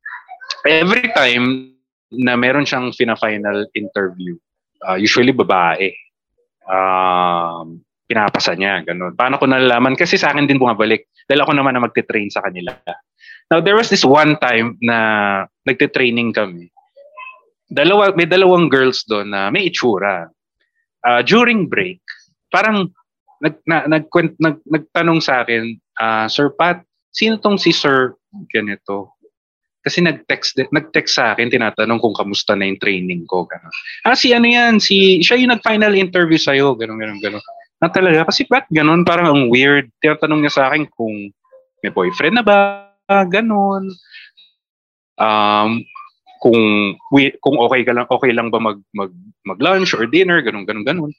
every 0.64 1.12
time 1.12 1.76
na 2.14 2.38
meron 2.38 2.64
siyang 2.64 2.96
fina-final 2.96 3.68
interview, 3.76 4.38
uh, 4.88 4.96
usually 4.96 5.36
babae, 5.36 5.92
um, 6.64 7.84
pinapasa 8.08 8.56
niya, 8.56 8.84
ganun. 8.84 9.12
Paano 9.16 9.36
ko 9.36 9.44
nalalaman? 9.48 9.96
Kasi 9.96 10.16
sa 10.16 10.32
akin 10.32 10.48
din 10.48 10.60
bumabalik. 10.60 11.08
Dahil 11.24 11.40
ako 11.44 11.52
naman 11.56 11.76
na 11.76 11.84
magte-train 11.84 12.28
sa 12.28 12.44
kanila. 12.44 12.72
Now, 13.52 13.60
there 13.60 13.76
was 13.76 13.92
this 13.92 14.04
one 14.04 14.40
time 14.40 14.80
na 14.80 15.44
nagte-training 15.68 16.32
kami. 16.32 16.72
Dalawa, 17.68 18.12
may 18.16 18.24
dalawang 18.24 18.72
girls 18.72 19.04
doon 19.04 19.32
na 19.32 19.52
may 19.52 19.68
itsura. 19.68 20.28
Uh, 21.04 21.20
during 21.20 21.68
break, 21.68 22.00
parang 22.48 22.88
nag, 23.44 23.60
na, 23.68 23.84
nagkwent, 23.84 24.32
nag, 24.40 24.60
nagtanong 24.64 25.20
sa 25.20 25.44
akin, 25.44 25.76
ah, 26.00 26.24
Sir 26.30 26.48
Pat, 26.56 26.80
sino 27.12 27.36
tong 27.36 27.60
si 27.60 27.72
Sir 27.74 28.16
ganito? 28.48 29.12
Kasi 29.84 30.00
nag-text, 30.00 30.56
nag-text 30.72 31.20
sa 31.20 31.36
akin, 31.36 31.52
tinatanong 31.52 32.00
kung 32.00 32.16
kamusta 32.16 32.56
na 32.56 32.64
yung 32.64 32.80
training 32.80 33.28
ko. 33.28 33.44
Ganun. 33.44 33.74
Ah, 34.08 34.16
si 34.16 34.32
ano 34.32 34.48
yan, 34.48 34.80
si, 34.80 35.20
siya 35.20 35.36
yung 35.36 35.52
nag-final 35.52 35.92
interview 35.92 36.40
sa'yo, 36.40 36.72
ganun, 36.72 36.96
ganun, 36.96 37.20
ganun. 37.20 37.44
Na 37.84 37.92
talaga, 37.92 38.24
kasi 38.32 38.48
ba't 38.48 38.64
ganun, 38.72 39.04
parang 39.04 39.28
ang 39.28 39.42
weird. 39.52 39.92
Tinatanong 40.00 40.40
niya 40.40 40.56
sa 40.56 40.72
akin 40.72 40.88
kung 40.96 41.28
may 41.84 41.92
boyfriend 41.92 42.40
na 42.40 42.44
ba, 42.46 42.88
ganun. 43.08 43.92
Um, 45.14 45.84
kung 46.44 46.60
kung 47.40 47.56
okay 47.56 47.88
ka 47.88 47.96
lang 47.96 48.04
okay 48.12 48.28
lang 48.36 48.52
ba 48.52 48.60
mag 48.60 48.76
mag 48.92 49.08
mag 49.48 49.56
lunch 49.64 49.96
or 49.96 50.04
dinner 50.04 50.44
ganun 50.44 50.68
ganun 50.68 50.84
ganun 50.84 51.12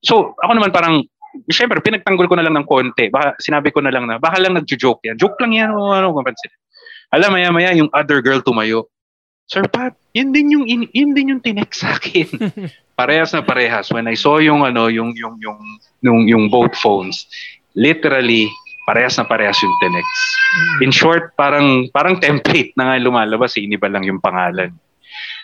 so 0.00 0.32
ako 0.40 0.56
naman 0.56 0.72
parang 0.72 1.04
syempre 1.52 1.76
pinagtanggol 1.84 2.24
ko 2.24 2.40
na 2.40 2.44
lang 2.48 2.56
ng 2.56 2.64
konti 2.64 3.12
baka 3.12 3.36
sinabi 3.36 3.68
ko 3.68 3.84
na 3.84 3.92
lang 3.92 4.08
na 4.08 4.16
baka 4.16 4.40
lang 4.40 4.56
nagjo-joke 4.56 5.04
yan 5.04 5.20
joke 5.20 5.36
lang 5.44 5.52
yan 5.52 5.76
o 5.76 5.92
ano 5.92 6.16
kung 6.16 6.24
pansin 6.24 6.48
alam 7.12 7.36
maya 7.36 7.52
maya 7.52 7.76
yung 7.76 7.92
other 7.92 8.24
girl 8.24 8.40
tumayo 8.40 8.88
Sir 9.52 9.68
Pat, 9.68 9.92
yun 10.16 10.32
din 10.32 10.48
yung 10.48 10.64
in, 10.64 10.88
yun 10.96 11.12
din 11.12 11.28
yung 11.28 11.42
tinek 11.44 11.76
sa 11.76 12.00
akin. 12.00 12.24
parehas 12.98 13.36
na 13.36 13.44
parehas. 13.44 13.92
When 13.92 14.08
I 14.08 14.16
saw 14.16 14.40
yung 14.40 14.64
ano, 14.64 14.88
yung 14.88 15.12
yung 15.12 15.36
yung 15.44 15.60
yung, 16.00 16.20
yung 16.24 16.44
both 16.48 16.72
phones, 16.78 17.28
literally 17.76 18.48
parehas 18.86 19.14
na 19.18 19.24
parehas 19.26 19.58
yung 19.62 19.74
tinex. 19.78 20.06
Mm. 20.52 20.78
In 20.88 20.90
short, 20.90 21.32
parang 21.38 21.88
parang 21.94 22.18
template 22.18 22.74
na 22.74 22.92
nga 22.92 23.02
lumalabas, 23.02 23.54
eh, 23.56 23.64
iniba 23.64 23.88
lang 23.88 24.04
yung 24.04 24.20
pangalan. 24.20 24.74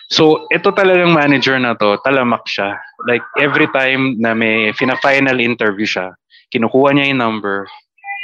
So, 0.09 0.49
ito 0.49 0.73
talagang 0.73 1.13
manager 1.13 1.61
na 1.61 1.77
to, 1.77 2.01
talamak 2.01 2.41
siya. 2.49 2.81
Like, 3.05 3.21
every 3.37 3.69
time 3.69 4.17
na 4.17 4.33
may 4.33 4.73
fina-final 4.73 5.37
interview 5.37 5.85
siya, 5.85 6.17
kinukuha 6.49 6.97
niya 6.97 7.13
yung 7.13 7.21
number, 7.21 7.69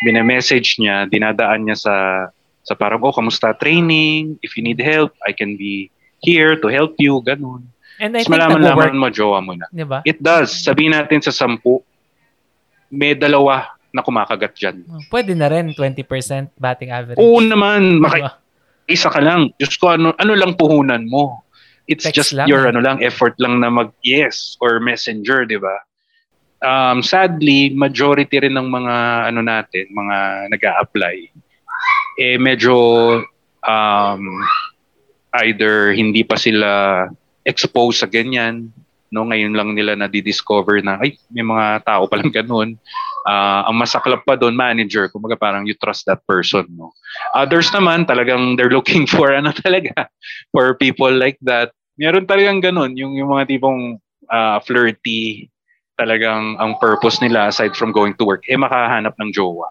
bina-message 0.02 0.82
niya, 0.82 1.06
dinadaan 1.06 1.70
niya 1.70 1.78
sa, 1.78 1.96
sa 2.66 2.74
parang, 2.74 3.06
oh, 3.06 3.14
kamusta 3.14 3.54
training? 3.62 4.42
If 4.42 4.58
you 4.58 4.66
need 4.66 4.82
help, 4.82 5.14
I 5.30 5.32
can 5.38 5.62
be 5.62 5.94
here 6.26 6.58
to 6.58 6.68
help 6.74 6.98
you, 6.98 7.22
ganun. 7.22 7.70
And 8.02 8.18
I 8.18 8.26
think 8.26 8.34
malaman-laman 8.34 8.98
mo, 8.98 9.14
jowa 9.14 9.46
mo 9.46 9.54
na. 9.54 9.70
di 9.70 9.86
ba? 9.86 10.02
It 10.10 10.18
does. 10.18 10.66
Sabihin 10.66 10.98
natin 10.98 11.22
sa 11.22 11.30
sampu, 11.30 11.86
may 12.90 13.14
dalawa 13.14 13.75
na 13.96 14.04
kumakagat 14.04 14.52
dyan. 14.60 14.84
Pwede 15.08 15.32
na 15.32 15.48
rin 15.48 15.72
20% 15.72 16.52
batting 16.60 16.92
average. 16.92 17.16
Oo 17.16 17.40
naman, 17.40 18.04
maka- 18.04 18.20
Diba? 18.20 18.34
isa 18.92 19.08
ka 19.08 19.24
lang. 19.24 19.56
Diyos 19.56 19.80
ko, 19.80 19.96
ano, 19.96 20.12
ano 20.20 20.34
lang 20.36 20.60
puhunan 20.60 21.08
mo? 21.08 21.48
It's 21.88 22.04
Text 22.04 22.18
just 22.18 22.34
lang. 22.36 22.52
your 22.52 22.68
ano 22.68 22.84
lang, 22.84 23.00
effort 23.00 23.40
lang 23.40 23.62
na 23.64 23.72
mag 23.72 23.94
yes 24.04 24.58
or 24.60 24.82
messenger, 24.84 25.46
di 25.48 25.56
ba? 25.56 25.80
Um, 26.66 27.00
sadly, 27.06 27.70
majority 27.72 28.42
rin 28.42 28.58
ng 28.58 28.68
mga 28.68 28.96
ano 29.32 29.40
natin, 29.46 29.86
mga 29.94 30.50
nag 30.50 30.62
apply 30.82 31.30
eh 32.16 32.40
medyo 32.40 32.74
um, 33.64 34.22
either 35.44 35.92
hindi 35.92 36.24
pa 36.24 36.40
sila 36.40 37.06
exposed 37.44 38.00
sa 38.02 38.08
ganyan, 38.10 38.72
no 39.12 39.28
ngayon 39.28 39.54
lang 39.54 39.70
nila 39.76 39.94
na 39.96 40.08
discover 40.10 40.80
na 40.82 40.98
ay 41.00 41.20
may 41.30 41.46
mga 41.46 41.86
tao 41.86 42.08
palang 42.10 42.34
ganoon 42.34 42.76
uh, 43.26 43.68
ang 43.68 43.76
masaklap 43.76 44.24
pa 44.24 44.38
doon 44.40 44.56
manager 44.56 45.10
kumbaga 45.10 45.36
parang 45.36 45.66
you 45.66 45.76
trust 45.78 46.06
that 46.06 46.22
person 46.30 46.66
no 46.78 46.94
others 47.34 47.70
naman 47.74 48.06
talagang 48.06 48.56
they're 48.56 48.74
looking 48.74 49.04
for 49.14 49.34
ano 49.34 49.52
talaga 49.52 50.08
for 50.54 50.78
people 50.78 51.12
like 51.12 51.38
that 51.42 51.74
meron 52.00 52.30
talagang 52.30 52.62
ganoon 52.64 52.96
yung 52.96 53.18
yung 53.18 53.34
mga 53.34 53.52
tipong 53.52 54.00
uh, 54.30 54.58
flirty 54.64 55.50
talagang 55.96 56.60
ang 56.60 56.76
purpose 56.78 57.24
nila 57.24 57.48
aside 57.50 57.72
from 57.76 57.92
going 57.92 58.14
to 58.16 58.28
work 58.28 58.44
eh 58.52 58.60
makahanap 58.60 59.16
ng 59.20 59.32
jowa 59.32 59.68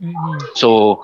mm-hmm. 0.00 0.36
so 0.56 1.00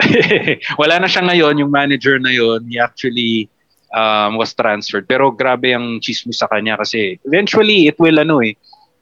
wala 0.80 0.96
na 0.96 1.08
siya 1.08 1.28
ngayon 1.28 1.60
yung 1.60 1.72
manager 1.72 2.16
na 2.16 2.32
yon 2.32 2.64
he 2.72 2.80
actually 2.80 3.52
um, 3.94 4.38
was 4.38 4.54
transferred. 4.54 5.06
Pero 5.06 5.30
grabe 5.34 5.74
ang 5.74 5.98
chismis 6.02 6.40
sa 6.40 6.50
kanya 6.50 6.78
kasi 6.78 7.18
eventually 7.26 7.90
it 7.90 7.98
will 7.98 8.18
ano 8.18 8.42
eh, 8.42 8.54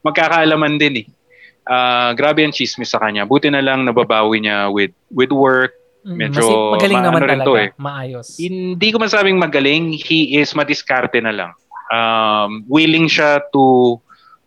magkakaalaman 0.05 0.77
din 0.81 1.05
eh. 1.05 1.07
Uh, 1.65 2.11
grabe 2.17 2.45
ang 2.45 2.53
chismis 2.53 2.91
sa 2.91 2.99
kanya. 3.01 3.25
Buti 3.25 3.51
na 3.51 3.61
lang 3.61 3.85
nababawi 3.85 4.43
niya 4.43 4.71
with 4.71 4.93
with 5.11 5.33
work. 5.33 5.75
Mm, 6.05 6.15
Medyo 6.15 6.45
Mas, 6.47 6.73
magaling 6.79 7.03
naman 7.03 7.21
talaga. 7.27 7.45
To, 7.45 7.53
eh. 7.59 7.69
Maayos. 7.75 8.27
Hindi 8.39 8.87
ko 8.89 8.97
masabing 8.97 9.37
magaling. 9.37 9.93
He 9.93 10.39
is 10.39 10.55
madiskarte 10.55 11.19
na 11.19 11.35
lang. 11.35 11.51
Um, 11.89 12.63
willing 12.69 13.09
siya 13.09 13.43
to 13.51 13.97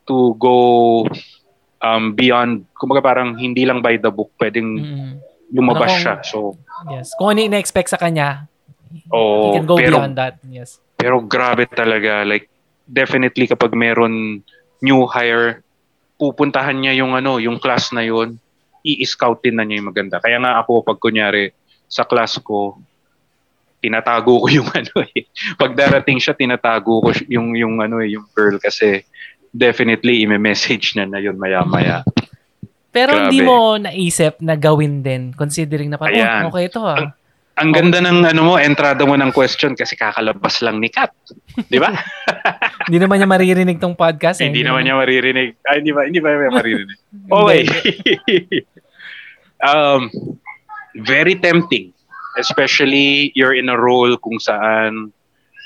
to 0.09 0.35
go 0.41 1.05
um, 1.83 2.15
beyond, 2.15 2.65
kumbaga 2.79 3.03
parang 3.03 3.37
hindi 3.37 3.67
lang 3.67 3.83
by 3.83 3.99
the 3.99 4.11
book, 4.11 4.31
pwedeng 4.39 4.69
mm. 4.81 5.13
lumabas 5.53 5.93
kung, 5.93 6.01
siya. 6.01 6.15
So, 6.25 6.39
yes. 6.91 7.13
Kung 7.19 7.35
ano 7.35 7.45
in-expect 7.45 7.93
sa 7.93 8.01
kanya, 8.01 8.49
Oh, 9.13 9.53
he 9.53 9.59
can 9.61 9.67
go 9.67 9.77
pero, 9.77 9.97
beyond 9.97 10.17
that. 10.21 10.37
Yes. 10.49 10.81
Pero 10.97 11.21
grabe 11.25 11.65
talaga. 11.69 12.25
Like, 12.29 12.49
definitely 12.85 13.49
kapag 13.49 13.73
meron 13.73 14.45
new 14.85 15.09
hire, 15.09 15.65
pupuntahan 16.23 16.79
niya 16.79 17.03
yung 17.03 17.19
ano, 17.19 17.43
yung 17.43 17.59
class 17.59 17.91
na 17.91 18.07
yun, 18.07 18.39
i-scoutin 18.87 19.59
na 19.59 19.67
niya 19.67 19.83
yung 19.83 19.91
maganda. 19.91 20.23
Kaya 20.23 20.39
nga 20.39 20.63
ako, 20.63 20.87
pag 20.87 21.03
kunyari, 21.03 21.51
sa 21.91 22.07
class 22.07 22.39
ko, 22.39 22.79
tinatago 23.83 24.47
ko 24.47 24.47
yung 24.47 24.71
ano 24.79 25.03
eh. 25.03 25.27
Pag 25.59 25.75
darating 25.75 26.23
siya, 26.23 26.39
tinatago 26.39 27.03
ko 27.03 27.09
yung, 27.27 27.59
yung 27.59 27.83
ano 27.83 27.99
eh, 27.99 28.15
yung 28.15 28.31
girl 28.31 28.63
kasi 28.63 29.03
definitely 29.51 30.23
i-message 30.23 30.95
niya 30.95 31.11
na 31.11 31.19
yun 31.19 31.35
maya-maya. 31.35 32.07
Pero 32.95 33.19
Grabe. 33.19 33.23
hindi 33.27 33.43
mo 33.43 33.75
naisip 33.83 34.39
na 34.39 34.55
gawin 34.55 35.03
din 35.03 35.35
considering 35.35 35.91
na 35.91 35.99
parang, 35.99 36.47
oh, 36.47 36.55
okay 36.55 36.71
ito 36.71 36.81
ah. 36.87 36.97
Ang, 37.03 37.11
ang 37.53 37.71
ganda 37.71 38.01
ng 38.01 38.25
ano 38.25 38.41
mo, 38.43 38.55
entrada 38.57 39.05
mo 39.05 39.13
ng 39.13 39.33
question 39.33 39.77
kasi 39.77 39.97
kakalabas 39.97 40.65
lang 40.65 40.81
ni 40.81 40.89
Kat. 40.89 41.13
Di 41.69 41.77
ba? 41.77 41.93
hindi 42.89 42.99
naman 42.99 43.21
niya 43.21 43.29
maririnig 43.29 43.77
tong 43.77 43.97
podcast. 43.97 44.41
Eh. 44.41 44.49
Hindi 44.49 44.65
naman 44.65 44.89
niya 44.89 44.97
maririnig. 44.97 45.61
Ay, 45.69 45.85
hindi 45.85 45.93
ba, 45.93 46.01
hindi 46.09 46.21
ba 46.21 46.29
niya 46.33 46.53
maririnig? 46.53 46.99
Okay. 47.33 47.63
um, 49.73 50.09
very 51.05 51.37
tempting. 51.37 51.93
Especially 52.41 53.31
you're 53.37 53.53
in 53.53 53.69
a 53.69 53.77
role 53.77 54.17
kung 54.17 54.41
saan 54.41 55.13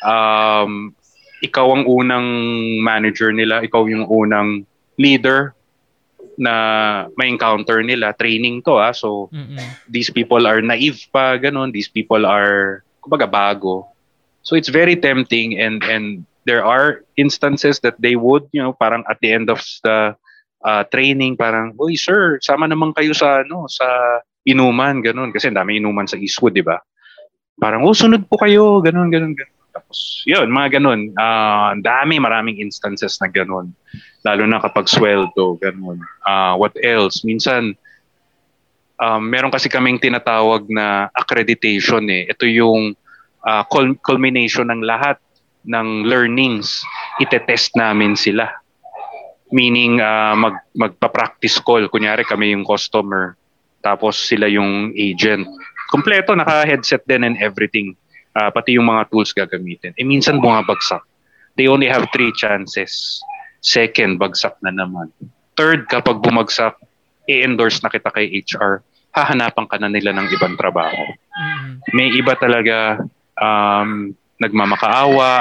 um, 0.02 0.90
ikaw 1.40 1.70
ang 1.70 1.86
unang 1.86 2.26
manager 2.82 3.30
nila, 3.30 3.62
ikaw 3.62 3.86
yung 3.86 4.10
unang 4.10 4.66
leader 4.98 5.55
na 6.38 6.54
may 7.16 7.28
encounter 7.28 7.82
nila 7.82 8.12
training 8.16 8.62
to 8.62 8.76
ah. 8.76 8.92
So 8.92 9.28
Mm-mm. 9.32 9.58
these 9.88 10.08
people 10.12 10.46
are 10.46 10.60
naive 10.60 11.00
pa 11.10 11.36
ganun. 11.40 11.72
These 11.72 11.88
people 11.88 12.24
are 12.24 12.84
kumbaga 13.00 13.28
bago. 13.28 13.88
So 14.46 14.54
it's 14.54 14.70
very 14.70 14.94
tempting 14.94 15.58
and 15.58 15.82
and 15.82 16.22
there 16.46 16.62
are 16.62 17.02
instances 17.18 17.82
that 17.82 17.98
they 17.98 18.14
would 18.14 18.46
you 18.54 18.62
know 18.62 18.76
parang 18.76 19.02
at 19.10 19.18
the 19.18 19.34
end 19.34 19.50
of 19.50 19.64
the 19.82 20.14
uh, 20.62 20.82
training 20.92 21.34
parang 21.34 21.74
oy 21.80 21.98
sir 21.98 22.38
sama 22.44 22.70
naman 22.70 22.94
kayo 22.94 23.10
sa 23.16 23.42
ano 23.42 23.66
sa 23.66 24.20
inuman 24.46 25.02
ganun. 25.02 25.34
Kasi 25.34 25.50
dami 25.50 25.82
inuman 25.82 26.06
sa 26.06 26.20
Eastwood 26.20 26.54
di 26.54 26.62
ba? 26.62 26.78
Parang 27.56 27.82
oh 27.88 27.96
sunod 27.96 28.28
po 28.28 28.36
kayo 28.36 28.84
ganun 28.84 29.08
ganun 29.08 29.32
ganun 29.32 29.55
tapos, 29.76 30.24
yun, 30.24 30.48
mga 30.48 30.80
ganun. 30.80 31.12
Uh, 31.12 31.76
dami, 31.84 32.16
maraming 32.16 32.56
instances 32.64 33.20
na 33.20 33.28
ganun. 33.28 33.76
Lalo 34.24 34.48
na 34.48 34.56
kapag 34.56 34.88
sweldo, 34.88 35.60
ganun. 35.60 36.00
Uh, 36.24 36.56
what 36.56 36.72
else? 36.80 37.20
Minsan, 37.28 37.76
um, 38.96 39.20
meron 39.20 39.52
kasi 39.52 39.68
kaming 39.68 40.00
tinatawag 40.00 40.64
na 40.72 41.12
accreditation 41.12 42.08
eh. 42.08 42.24
Ito 42.32 42.48
yung 42.48 42.96
uh, 43.44 43.62
culmination 44.00 44.72
ng 44.72 44.80
lahat 44.80 45.20
ng 45.68 46.08
learnings. 46.08 46.80
Itetest 47.20 47.76
namin 47.76 48.16
sila. 48.16 48.48
Meaning, 49.52 50.00
uh, 50.00 50.32
mag, 50.40 50.56
magpa-practice 50.72 51.60
call. 51.60 51.84
Kunyari, 51.92 52.24
kami 52.24 52.56
yung 52.56 52.64
customer. 52.64 53.36
Tapos 53.84 54.16
sila 54.16 54.48
yung 54.48 54.96
agent. 54.96 55.44
Kompleto, 55.92 56.32
naka-headset 56.32 57.04
din 57.04 57.28
and 57.28 57.36
everything 57.44 57.92
uh, 58.36 58.50
pati 58.52 58.76
yung 58.76 58.92
mga 58.92 59.08
tools 59.08 59.32
gagamitin. 59.32 59.96
Eh 59.96 60.04
minsan 60.04 60.38
bumabagsak. 60.38 61.00
They 61.56 61.72
only 61.72 61.88
have 61.88 62.04
three 62.12 62.36
chances. 62.36 63.24
Second, 63.64 64.20
bagsak 64.20 64.60
na 64.60 64.70
naman. 64.70 65.08
Third, 65.56 65.88
kapag 65.88 66.20
bumagsak, 66.20 66.76
i-endorse 67.26 67.80
na 67.80 67.88
kita 67.88 68.12
kay 68.12 68.28
HR, 68.28 68.84
hahanapan 69.16 69.66
ka 69.66 69.76
na 69.80 69.88
nila 69.88 70.12
ng 70.12 70.28
ibang 70.36 70.54
trabaho. 70.60 71.00
Mm-hmm. 71.00 71.72
May 71.96 72.12
iba 72.12 72.36
talaga 72.36 73.00
um, 73.40 74.12
nagmamakaawa 74.36 75.40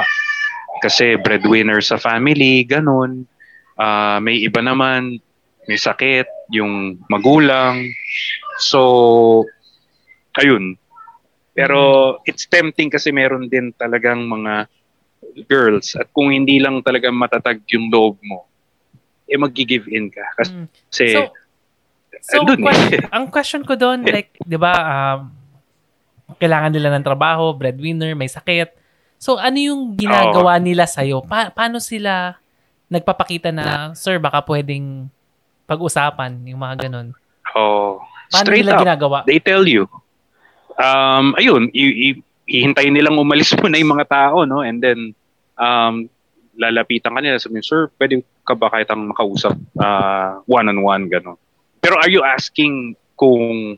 kasi 0.80 1.20
breadwinner 1.20 1.84
sa 1.84 2.00
family, 2.00 2.64
ganun. 2.64 3.28
Uh, 3.76 4.16
may 4.24 4.40
iba 4.40 4.64
naman, 4.64 5.20
may 5.68 5.76
sakit, 5.76 6.24
yung 6.48 6.96
magulang. 7.12 7.92
So, 8.56 9.44
ayun, 10.40 10.80
pero 11.56 11.78
mm-hmm. 12.20 12.28
it's 12.28 12.44
tempting 12.44 12.92
kasi 12.92 13.08
meron 13.08 13.48
din 13.48 13.72
talagang 13.72 14.28
mga 14.28 14.68
girls 15.48 15.96
at 15.96 16.12
kung 16.12 16.28
hindi 16.28 16.60
lang 16.60 16.84
talaga 16.84 17.08
matatag 17.08 17.64
yung 17.72 17.88
loob 17.88 18.20
mo, 18.20 18.44
eh 19.26 19.40
magi-give 19.40 19.88
in 19.90 20.12
ka. 20.12 20.22
Kasi, 20.38 20.52
mm. 20.52 20.68
so, 20.92 21.00
so 22.22 22.44
question, 22.60 23.00
eh. 23.02 23.08
ang 23.16 23.24
question 23.32 23.62
ko 23.66 23.74
doon, 23.74 24.06
like, 24.06 24.36
di 24.44 24.54
ba, 24.60 24.72
um, 24.76 25.32
kailangan 26.38 26.72
nila 26.76 26.94
ng 26.94 27.04
trabaho, 27.04 27.50
breadwinner, 27.56 28.14
may 28.14 28.30
sakit. 28.30 28.70
So, 29.16 29.40
ano 29.40 29.56
yung 29.56 29.96
ginagawa 29.96 30.60
oh. 30.60 30.62
nila 30.62 30.84
sa'yo? 30.84 31.24
Pa- 31.24 31.50
paano 31.50 31.80
sila 31.80 32.36
nagpapakita 32.86 33.50
na, 33.50 33.96
sir, 33.98 34.22
baka 34.22 34.44
pwedeng 34.46 35.10
pag-usapan, 35.66 36.46
yung 36.46 36.62
mga 36.62 36.86
ganun? 36.86 37.10
Oh, 37.56 37.98
paano 38.30 38.46
straight 38.46 38.62
nila 38.62 38.78
up, 38.78 38.82
ginagawa? 38.84 39.18
They 39.26 39.42
tell 39.42 39.66
you, 39.66 39.90
um, 40.76 41.34
ayun, 41.36 41.68
i- 41.72 42.12
i- 42.12 42.22
hihintayin 42.46 42.94
nilang 42.94 43.18
umalis 43.18 43.52
muna 43.58 43.76
yung 43.76 43.92
mga 43.96 44.06
tao, 44.08 44.46
no? 44.46 44.62
And 44.62 44.80
then, 44.80 45.12
um, 45.58 46.08
lalapitan 46.56 47.12
ka 47.12 47.20
nila, 47.20 47.36
sabihin, 47.36 47.64
sir, 47.64 47.92
pwede 48.00 48.24
ka 48.46 48.56
ba 48.56 48.72
kahit 48.72 48.88
ang 48.88 49.12
makausap 49.12 49.52
uh, 49.76 50.40
one-on-one, 50.48 51.12
gano'n. 51.12 51.36
Pero 51.82 52.00
are 52.00 52.08
you 52.08 52.24
asking 52.24 52.96
kung 53.14 53.76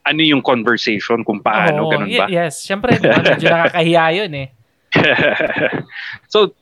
ano 0.00 0.20
yung 0.22 0.40
conversation, 0.40 1.26
kung 1.26 1.42
paano, 1.42 1.86
oh, 1.86 1.90
ganun 1.90 2.10
ba? 2.14 2.30
Y- 2.30 2.38
yes, 2.38 2.62
syempre, 2.62 2.94
medyo 3.02 3.50
nakakahiya 3.54 4.04
yun 4.14 4.32
eh. 4.34 4.48
so, 6.32 6.54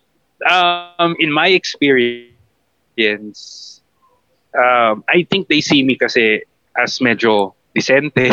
um, 0.48 1.16
in 1.18 1.32
my 1.32 1.48
experience, 1.52 3.80
um, 4.54 5.04
I 5.08 5.26
think 5.28 5.48
they 5.48 5.60
see 5.60 5.82
me 5.82 5.96
kasi 5.96 6.42
as 6.76 6.98
medyo 6.98 7.54
decente, 7.72 8.28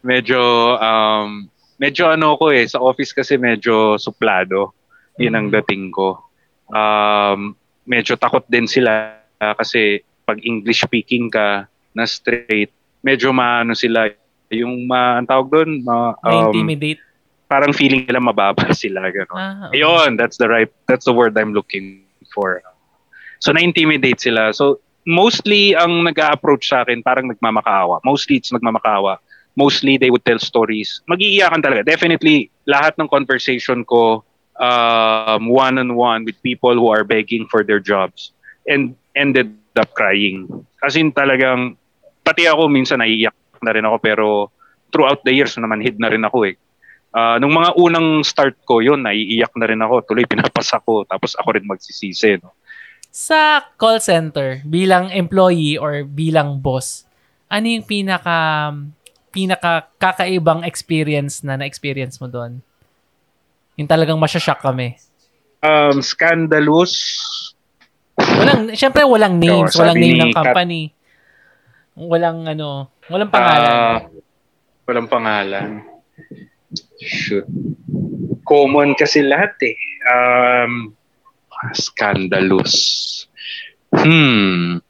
medyo 0.00 0.40
um 0.78 1.48
medyo 1.76 2.08
ano 2.08 2.36
ko 2.40 2.52
eh 2.52 2.64
sa 2.64 2.80
office 2.80 3.12
kasi 3.12 3.36
medyo 3.36 4.00
suplado. 4.00 4.72
Yun 5.20 5.36
ang 5.36 5.46
mm. 5.48 5.54
dating 5.62 5.92
ko. 5.92 6.20
Um 6.72 7.54
medyo 7.86 8.18
takot 8.18 8.44
din 8.50 8.66
sila 8.66 9.20
kasi 9.38 10.02
pag 10.26 10.42
English 10.42 10.82
speaking 10.82 11.30
ka 11.30 11.70
na 11.94 12.04
straight, 12.04 12.74
medyo 13.00 13.30
maano 13.30 13.72
sila 13.78 14.10
yung 14.50 14.86
ma 14.86 15.18
ang 15.18 15.26
tawag 15.26 15.48
doon, 15.50 15.70
ma, 15.82 16.14
um, 16.22 16.50
intimidate 16.50 17.02
parang 17.46 17.70
feeling 17.70 18.06
nila 18.06 18.18
mababa 18.18 18.74
sila 18.74 19.06
gano'n. 19.06 19.38
Ah, 19.38 19.70
okay. 19.70 19.82
Ayun, 19.82 20.18
that's 20.18 20.36
the 20.36 20.50
right 20.50 20.70
that's 20.90 21.06
the 21.06 21.14
word 21.14 21.38
I'm 21.38 21.54
looking 21.54 22.02
for. 22.34 22.62
So 23.38 23.54
na-intimidate 23.54 24.18
sila. 24.18 24.50
So 24.50 24.82
mostly 25.06 25.78
ang 25.78 26.02
nag-a-approach 26.02 26.66
sa 26.66 26.82
akin 26.82 27.06
parang 27.06 27.30
nagmamakaawa. 27.30 28.02
Mostly 28.02 28.42
it's 28.42 28.50
nagmamakaawa 28.50 29.22
mostly 29.56 29.96
they 29.96 30.12
would 30.12 30.22
tell 30.22 30.38
stories. 30.38 31.00
Magiiyakan 31.08 31.64
talaga. 31.64 31.82
Definitely, 31.82 32.52
lahat 32.68 32.94
ng 33.00 33.08
conversation 33.08 33.82
ko 33.82 34.22
um, 34.60 35.48
one-on-one 35.48 36.24
with 36.24 36.36
people 36.44 36.76
who 36.76 36.88
are 36.92 37.04
begging 37.04 37.48
for 37.48 37.64
their 37.64 37.80
jobs 37.80 38.36
and 38.68 38.94
ended 39.16 39.56
up 39.76 39.92
crying. 39.96 40.46
Kasi 40.80 41.08
talagang, 41.12 41.76
pati 42.20 42.44
ako 42.44 42.68
minsan 42.68 43.00
naiiyak 43.00 43.34
na 43.64 43.72
rin 43.72 43.88
ako 43.88 43.96
pero 43.98 44.26
throughout 44.92 45.24
the 45.24 45.32
years 45.32 45.56
naman 45.56 45.80
hid 45.80 45.96
na 45.96 46.12
rin 46.12 46.22
ako 46.24 46.52
eh. 46.52 46.56
Uh, 47.16 47.40
nung 47.40 47.56
mga 47.56 47.80
unang 47.80 48.20
start 48.20 48.60
ko, 48.68 48.84
yun, 48.84 49.00
naiiyak 49.00 49.48
na 49.56 49.64
rin 49.64 49.80
ako. 49.80 50.04
Tuloy, 50.04 50.28
pinapasa 50.30 50.76
ko. 50.84 51.08
Tapos 51.08 51.32
ako 51.40 51.56
rin 51.56 51.64
magsisisi. 51.64 52.36
No? 52.44 52.52
Sa 53.08 53.64
call 53.80 54.04
center, 54.04 54.60
bilang 54.68 55.08
employee 55.08 55.80
or 55.80 56.04
bilang 56.04 56.60
boss, 56.60 57.08
ano 57.48 57.64
yung 57.72 57.88
pinaka 57.88 58.68
pinaka 59.36 59.92
kakaibang 60.00 60.64
experience 60.64 61.44
na 61.44 61.60
na-experience 61.60 62.16
mo 62.16 62.32
doon? 62.32 62.64
Yung 63.76 63.84
talagang 63.84 64.16
masyashock 64.16 64.64
kami. 64.64 64.96
Um, 65.60 66.00
scandalous. 66.00 66.96
Walang, 68.16 68.72
syempre 68.72 69.04
walang 69.04 69.36
names, 69.36 69.76
so, 69.76 69.84
walang 69.84 70.00
name 70.00 70.16
ng 70.16 70.32
company. 70.32 70.88
Kat- 70.88 70.96
walang 71.96 72.48
ano, 72.48 72.92
walang 73.12 73.28
pangalan. 73.28 73.72
Uh, 73.72 73.96
walang 74.88 75.08
pangalan. 75.08 75.68
Shoot. 77.00 77.44
Common 78.48 78.96
kasi 78.96 79.20
lahat 79.20 79.52
eh. 79.64 79.76
Um, 80.08 80.96
scandalous. 81.76 82.74
Hmm. 83.92 84.80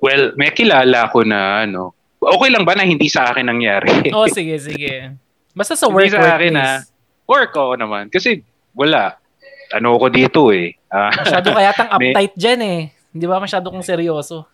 Well, 0.00 0.36
may 0.36 0.52
kilala 0.52 1.08
ko 1.08 1.24
na 1.24 1.64
ano. 1.64 1.96
Okay 2.20 2.50
lang 2.50 2.64
ba 2.66 2.74
na 2.74 2.84
hindi 2.84 3.06
sa 3.06 3.30
akin 3.30 3.46
nangyari? 3.46 3.90
oh, 4.16 4.28
sige, 4.28 4.58
sige. 4.58 5.14
Basta 5.56 5.78
sa 5.78 5.88
work, 5.88 6.10
hindi 6.10 6.16
sa 6.16 6.36
akin 6.36 6.52
na. 6.52 6.84
Work 7.24 7.50
ko 7.54 7.78
naman. 7.78 8.12
Kasi 8.12 8.42
wala. 8.76 9.16
Ano 9.74 9.98
ko 9.98 10.06
dito 10.12 10.54
eh. 10.54 10.78
Uh, 10.92 11.10
Masyado 11.10 11.48
kaya 11.50 11.70
tang 11.74 11.90
uptight 11.96 12.34
may... 12.34 12.38
dyan 12.38 12.60
eh. 12.62 12.80
Hindi 13.16 13.24
ba 13.26 13.40
masyado 13.40 13.72
kong 13.72 13.82
seryoso? 13.82 14.44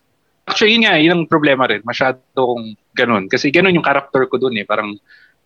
Actually, 0.47 0.79
yun 0.79 0.83
nga, 0.87 0.95
yun 0.99 1.13
ang 1.15 1.25
problema 1.27 1.67
rin. 1.67 1.83
Masyado 1.85 2.23
kong 2.35 2.79
ganun. 2.95 3.27
Kasi 3.27 3.51
ganun 3.51 3.75
yung 3.75 3.85
character 3.85 4.27
ko 4.31 4.39
dun 4.39 4.57
eh. 4.59 4.67
Parang 4.67 4.95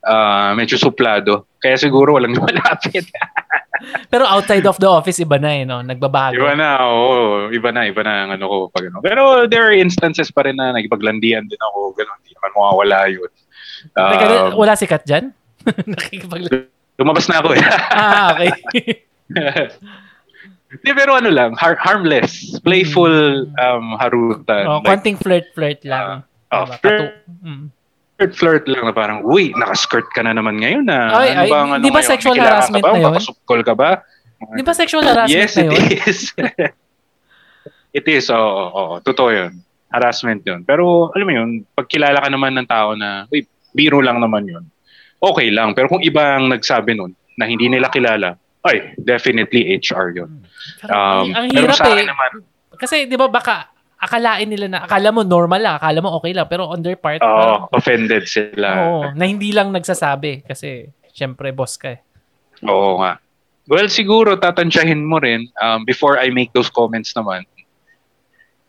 uh, 0.07 0.55
medyo 0.55 0.79
suplado. 0.79 1.51
Kaya 1.59 1.75
siguro 1.77 2.15
walang 2.17 2.39
malapit. 2.41 3.11
Pero 4.09 4.25
outside 4.25 4.65
of 4.65 4.79
the 4.81 4.89
office, 4.89 5.21
iba 5.21 5.37
na 5.37 5.51
eh, 5.53 5.67
no? 5.67 5.83
Nagbabago. 5.83 6.39
Iba 6.39 6.55
na, 6.57 6.81
oo. 6.87 7.53
Iba 7.53 7.75
na, 7.75 7.85
iba 7.85 8.01
na 8.01 8.25
ang 8.25 8.31
ano 8.39 8.45
ko. 8.49 8.57
Pag, 8.73 8.89
ano. 8.89 9.05
Pero 9.05 9.45
there 9.51 9.67
are 9.67 9.77
instances 9.77 10.33
pa 10.33 10.47
rin 10.47 10.57
na 10.57 10.73
nagipaglandian 10.73 11.45
din 11.51 11.61
ako. 11.61 11.93
Ganun, 11.99 12.19
hindi 12.25 12.33
naman 12.39 12.51
mawawala 12.57 12.99
yun. 13.13 13.31
Um, 13.93 14.11
Teka, 14.15 14.27
wala 14.57 14.73
si 14.79 14.87
Kat 14.89 15.05
dyan? 15.05 15.35
Nakikipaglandian. 15.93 16.73
Lumabas 16.97 17.29
na 17.29 17.45
ako 17.45 17.53
eh. 17.53 17.61
ah, 17.93 18.33
okay. 18.33 18.49
Hindi, 20.67 20.91
pero 20.97 21.13
ano 21.15 21.29
lang, 21.29 21.53
har- 21.61 21.79
harmless, 21.79 22.57
playful 22.65 23.45
hmm. 23.45 23.61
um, 23.61 23.87
harutan. 24.01 24.65
Oh, 24.65 24.81
like, 24.81 24.89
konting 24.89 25.21
flirt-flirt 25.21 25.85
lang. 25.85 26.25
Uh, 26.49 26.65
oh, 26.65 26.67
flirt, 26.81 27.21
mm. 27.45 27.69
Flirt 28.17 28.65
lang 28.65 28.89
na 28.89 28.95
parang, 28.97 29.21
uy, 29.29 29.53
naka-skirt 29.53 30.09
ka 30.17 30.25
na 30.25 30.33
naman 30.33 30.57
ngayon 30.57 30.89
na. 30.89 31.13
Ay, 31.13 31.37
ano 31.37 31.41
ay, 31.45 31.49
ba, 31.53 31.59
ano 31.69 31.85
di 31.85 31.93
ba 31.93 32.01
sexual 32.01 32.37
harassment 32.41 32.81
ba? 32.81 32.93
na 32.97 33.01
yun? 33.01 33.13
Papasukol 33.13 33.61
ka 33.61 33.75
ba? 33.77 33.91
Di 34.57 34.65
ba 34.65 34.73
sexual 34.73 35.05
harassment 35.05 35.37
yes, 35.37 35.53
na 35.57 35.65
yun? 35.69 35.73
Yes, 35.77 35.85
it 35.85 36.09
is. 36.09 36.21
it 37.99 38.07
is, 38.09 38.25
oo, 38.33 38.41
oh, 38.41 38.49
oh, 38.49 38.69
oh, 38.73 38.93
totoo 39.05 39.29
yun. 39.29 39.53
Harassment 39.93 40.41
yun. 40.49 40.65
Pero, 40.65 41.13
alam 41.13 41.27
mo 41.29 41.33
yun, 41.37 41.51
pag 41.77 41.87
kilala 41.93 42.25
ka 42.25 42.29
naman 42.33 42.57
ng 42.57 42.69
tao 42.69 42.97
na, 42.97 43.29
uy, 43.29 43.45
biro 43.77 44.01
lang 44.01 44.17
naman 44.25 44.49
yun, 44.49 44.65
okay 45.21 45.53
lang. 45.53 45.77
Pero 45.77 45.93
kung 45.93 46.01
iba 46.01 46.41
ang 46.41 46.49
nagsabi 46.49 46.97
nun, 46.97 47.13
na 47.37 47.45
hindi 47.45 47.69
nila 47.69 47.93
kilala, 47.93 48.41
ay, 48.65 48.97
definitely 48.97 49.77
HR 49.77 50.17
yun. 50.17 50.43
Um, 50.89 51.31
ang 51.37 51.53
hirap 51.53 51.77
pero 51.77 51.79
sa 51.79 51.87
akin 51.93 52.03
eh. 52.03 52.11
Naman, 52.11 52.31
kasi 52.77 52.97
'di 53.09 53.17
ba 53.17 53.27
baka 53.27 53.73
akalain 54.07 54.47
nila 54.47 54.67
na 54.71 54.79
akala 54.87 55.11
mo 55.11 55.27
normal 55.27 55.61
lang, 55.61 55.75
akala 55.77 55.99
mo 55.99 56.15
okay 56.17 56.31
lang, 56.31 56.47
pero 56.47 56.71
on 56.71 56.81
their 56.81 56.97
part, 56.97 57.19
Oo, 57.21 57.27
uh, 57.27 57.59
offended 57.75 58.31
sila. 58.31 58.69
Oo, 58.79 59.01
na 59.13 59.25
hindi 59.27 59.51
lang 59.51 59.75
nagsasabi 59.75 60.47
kasi 60.47 60.87
syempre 61.11 61.51
boss 61.51 61.75
ka 61.75 61.99
eh. 61.99 62.01
Oo 62.63 63.03
nga. 63.03 63.19
Well, 63.67 63.91
siguro 63.91 64.39
tatansyahin 64.39 65.03
mo 65.03 65.19
rin 65.19 65.51
um, 65.59 65.83
before 65.83 66.23
I 66.23 66.31
make 66.31 66.55
those 66.55 66.71
comments 66.71 67.11
naman. 67.19 67.43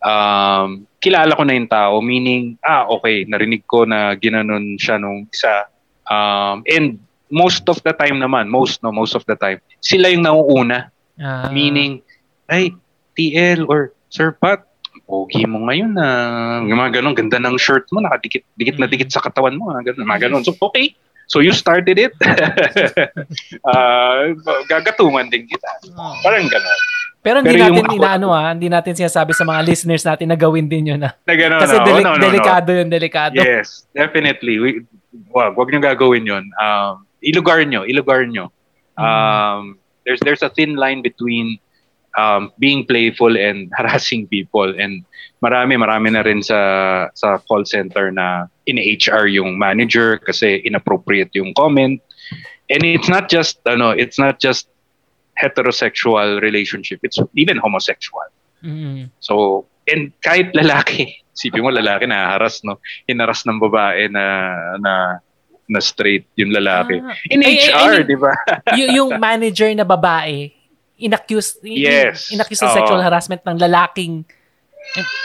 Um, 0.01 0.89
kilala 0.97 1.37
ko 1.37 1.45
na 1.45 1.53
yung 1.53 1.69
tao, 1.69 2.01
meaning, 2.01 2.57
ah, 2.65 2.89
okay, 2.89 3.25
narinig 3.29 3.61
ko 3.69 3.85
na 3.85 4.17
ginanon 4.17 4.75
siya 4.81 4.97
nung 4.97 5.29
isa. 5.29 5.69
Um, 6.09 6.65
and 6.65 6.97
most 7.29 7.69
of 7.69 7.77
the 7.85 7.93
time 7.93 8.17
naman, 8.17 8.49
most 8.49 8.81
no, 8.81 8.89
most 8.89 9.13
of 9.13 9.21
the 9.29 9.37
time, 9.37 9.61
sila 9.85 10.09
yung 10.09 10.25
nauuna. 10.25 10.89
Ah. 11.21 11.49
Meaning, 11.53 12.01
ay, 12.49 12.73
TL 13.17 13.69
or 13.69 13.93
Sir 14.09 14.33
Pat, 14.33 14.65
pogi 15.07 15.47
mo 15.47 15.63
ngayon 15.65 15.95
na 15.95 16.07
uh, 16.59 16.67
mga 16.67 16.99
ganun, 16.99 17.15
ganda 17.15 17.39
ng 17.39 17.55
shirt 17.55 17.87
mo, 17.95 18.03
nakadikit 18.03 18.43
dikit 18.59 18.75
na 18.75 18.91
dikit 18.91 19.07
sa 19.07 19.23
katawan 19.23 19.55
mo, 19.55 19.71
mga 19.71 19.95
ganun, 19.95 20.05
mga 20.05 20.21
ganun. 20.27 20.43
So, 20.43 20.53
okay. 20.59 20.93
So, 21.27 21.43
you 21.43 21.51
started 21.51 21.99
it. 21.99 22.15
uh, 23.63 24.31
gagatungan 24.71 25.27
din 25.27 25.47
kita. 25.47 25.71
Oh. 25.95 26.15
Parang 26.23 26.47
ganun. 26.47 26.79
Pero 27.19 27.43
hindi 27.43 27.59
Pero 27.59 27.67
natin 27.67 27.91
inaano 27.91 28.27
ah, 28.31 28.55
hindi 28.55 28.71
natin 28.71 28.95
sinasabi 28.95 29.35
sa 29.35 29.43
mga 29.43 29.59
listeners 29.67 30.07
natin 30.07 30.31
na 30.31 30.39
gawin 30.39 30.71
din 30.71 30.95
yun 30.95 31.01
ah. 31.03 31.11
Na 31.27 31.35
ganun, 31.35 31.59
Kasi 31.59 31.75
no, 31.75 31.83
deli- 31.83 32.05
no, 32.07 32.15
no, 32.15 32.23
delikado 32.23 32.69
no. 32.71 32.77
yun, 32.79 32.87
delikado. 32.87 33.35
Yes, 33.35 33.83
definitely. 33.91 34.55
We, 34.63 34.69
wag, 35.35 35.59
wag 35.59 35.67
niyo 35.67 35.83
gagawin 35.83 36.23
yun. 36.23 36.47
Um, 36.55 37.03
ilugar 37.19 37.59
nyo, 37.67 37.83
ilugar 37.83 38.23
nyo. 38.23 38.47
Mm. 38.95 39.03
Um, 39.03 39.61
there's 40.07 40.23
there's 40.23 40.39
a 40.39 40.47
thin 40.47 40.79
line 40.79 41.03
between 41.03 41.59
um, 42.17 42.51
being 42.59 42.83
playful 42.83 43.37
and 43.37 43.71
harassing 43.77 44.27
people 44.27 44.67
and 44.75 45.05
marami 45.39 45.77
marami 45.77 46.11
na 46.11 46.25
rin 46.25 46.41
sa 46.41 47.07
sa 47.13 47.37
call 47.45 47.63
center 47.63 48.11
na 48.11 48.49
in 48.65 48.81
HR 48.81 49.29
yung 49.29 49.55
manager 49.55 50.17
kasi 50.17 50.59
inappropriate 50.65 51.31
yung 51.37 51.53
comment 51.53 52.01
and 52.67 52.81
it's 52.83 53.07
not 53.07 53.29
just 53.29 53.61
ano 53.69 53.93
it's 53.93 54.17
not 54.17 54.41
just 54.41 54.67
heterosexual 55.37 56.41
relationship 56.41 56.99
it's 57.05 57.21
even 57.37 57.61
homosexual 57.61 58.25
mm-hmm. 58.65 59.05
so 59.21 59.63
and 59.85 60.09
kahit 60.25 60.49
lalaki 60.57 61.21
sipin 61.37 61.61
mo 61.61 61.69
lalaki 61.69 62.09
na 62.09 62.33
haras 62.33 62.65
no 62.65 62.81
hinaras 63.05 63.45
ng 63.45 63.61
babae 63.61 64.09
na 64.09 64.25
na 64.81 65.21
na 65.67 65.83
straight 65.83 66.23
yung 66.39 66.55
lalaki. 66.55 67.03
Ah. 67.03 67.11
In 67.27 67.43
ay, 67.43 67.59
HR, 67.67 68.07
di 68.07 68.15
ba? 68.15 68.31
y- 68.73 68.95
yung 68.95 69.19
manager 69.27 69.67
na 69.75 69.83
babae, 69.83 70.55
inaccuse, 70.97 71.57
yes. 71.63 72.33
inaccuse 72.33 72.61
ng 72.65 72.73
sexual 72.73 73.01
harassment 73.01 73.41
ng 73.45 73.57
lalaking 73.57 74.25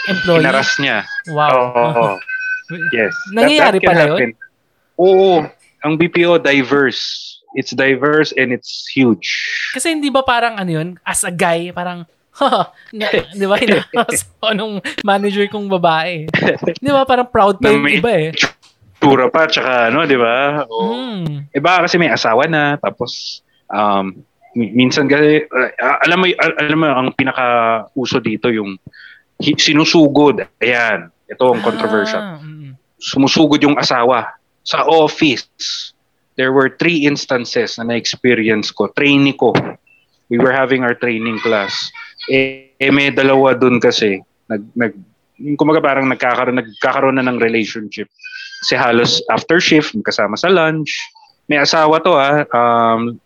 employee. 0.09 0.45
Inaras 0.45 0.77
niya. 0.79 1.05
Wow. 1.33 1.51
Oo. 1.51 2.05
Oh, 2.15 2.17
yes. 2.93 3.13
Nangyayari 3.33 3.81
that, 3.81 3.85
that 3.85 4.09
pala 4.09 4.21
yun? 4.21 4.33
Oo. 5.01 5.45
Ang 5.83 5.93
BPO 5.99 6.39
diverse. 6.45 7.37
It's 7.53 7.77
diverse 7.77 8.33
and 8.33 8.53
it's 8.53 8.89
huge. 8.89 9.29
Kasi 9.77 9.93
hindi 9.93 10.09
ba 10.09 10.25
parang 10.25 10.57
ano 10.57 10.71
yun, 10.73 10.89
as 11.05 11.21
a 11.21 11.33
guy, 11.33 11.69
parang, 11.69 12.09
ha, 12.41 12.73
na, 12.97 13.07
di 13.13 13.45
ba, 13.45 13.61
hinakas 13.61 14.25
nung 14.57 14.81
manager 15.05 15.45
kong 15.53 15.69
babae. 15.69 16.33
di 16.81 16.91
ba, 16.93 17.05
parang 17.05 17.29
proud 17.29 17.61
pa 17.61 17.69
yung 17.69 17.85
iba 17.93 18.09
eh 18.09 18.33
tura 19.03 19.27
pa, 19.27 19.51
tsaka 19.51 19.91
ano, 19.91 20.07
di 20.07 20.15
ba? 20.15 20.63
O, 20.71 20.95
mm. 20.95 21.51
Iba 21.51 21.83
kasi 21.83 21.99
may 21.99 22.15
asawa 22.15 22.47
na, 22.47 22.79
tapos 22.79 23.43
um, 23.67 24.15
minsan 24.55 25.09
kasi, 25.09 25.47
uh, 25.49 25.99
alam 26.05 26.19
mo, 26.23 26.27
alam 26.39 26.79
mo, 26.79 26.89
ang 26.89 27.09
pinaka-uso 27.17 28.21
dito 28.21 28.53
yung 28.53 28.77
sinusugod. 29.41 30.45
Ayan, 30.63 31.11
ito 31.27 31.45
ang 31.49 31.61
controversial. 31.65 32.23
Ah, 32.23 32.39
mm. 32.39 32.77
Sumusugod 33.03 33.59
yung 33.65 33.81
asawa 33.81 34.39
sa 34.63 34.87
office. 34.87 35.49
There 36.39 36.55
were 36.55 36.73
three 36.79 37.05
instances 37.05 37.77
na 37.77 37.93
na-experience 37.93 38.71
ko. 38.71 38.89
Training 38.95 39.37
ko. 39.37 39.53
We 40.31 40.39
were 40.39 40.55
having 40.55 40.87
our 40.87 40.95
training 40.95 41.43
class. 41.43 41.75
Eh, 42.31 42.73
eh 42.79 42.93
may 42.95 43.11
dalawa 43.11 43.59
dun 43.59 43.83
kasi. 43.83 44.23
Nag, 44.49 44.63
nag, 44.79 44.93
kumaga 45.59 45.83
parang 45.83 46.07
nagkakaroon, 46.09 46.63
nagkakaroon 46.63 47.17
na 47.19 47.27
ng 47.27 47.43
relationship 47.43 48.07
kasi 48.63 48.79
halos 48.79 49.19
after 49.27 49.59
shift, 49.59 49.91
kasama 50.07 50.39
sa 50.39 50.47
lunch. 50.47 50.95
May 51.51 51.59
asawa 51.59 51.99
to 52.07 52.15
ah, 52.15 52.47
um, 52.55 53.19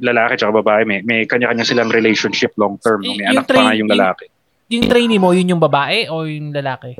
lalaki 0.00 0.40
tsaka 0.40 0.60
babae, 0.60 0.82
may, 0.84 1.00
may 1.04 1.24
kanya-kanya 1.24 1.64
silang 1.64 1.90
relationship 1.92 2.52
long 2.56 2.76
term. 2.80 3.04
No? 3.04 3.14
May 3.14 3.24
yung 3.24 3.30
anak 3.36 3.46
train, 3.48 3.56
pa 3.56 3.62
nga 3.66 3.74
yung 3.76 3.90
lalaki. 3.90 4.24
Yung, 4.26 4.34
yung 4.70 4.86
trainee 4.88 5.20
mo, 5.20 5.28
yun 5.32 5.50
yung 5.56 5.62
babae 5.62 6.08
o 6.08 6.24
yung 6.28 6.52
lalaki? 6.52 6.96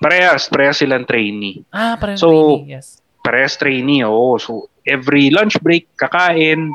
Parehas, 0.00 0.48
parehas 0.48 0.80
silang 0.80 1.04
trainee. 1.04 1.60
Ah, 1.70 1.98
parehas 2.00 2.22
so, 2.22 2.30
trainee, 2.30 2.72
yes. 2.78 2.86
Parehas 3.20 3.54
trainee, 3.60 4.00
oo. 4.06 4.40
So, 4.40 4.72
every 4.88 5.28
lunch 5.28 5.60
break, 5.60 5.92
kakain, 6.00 6.72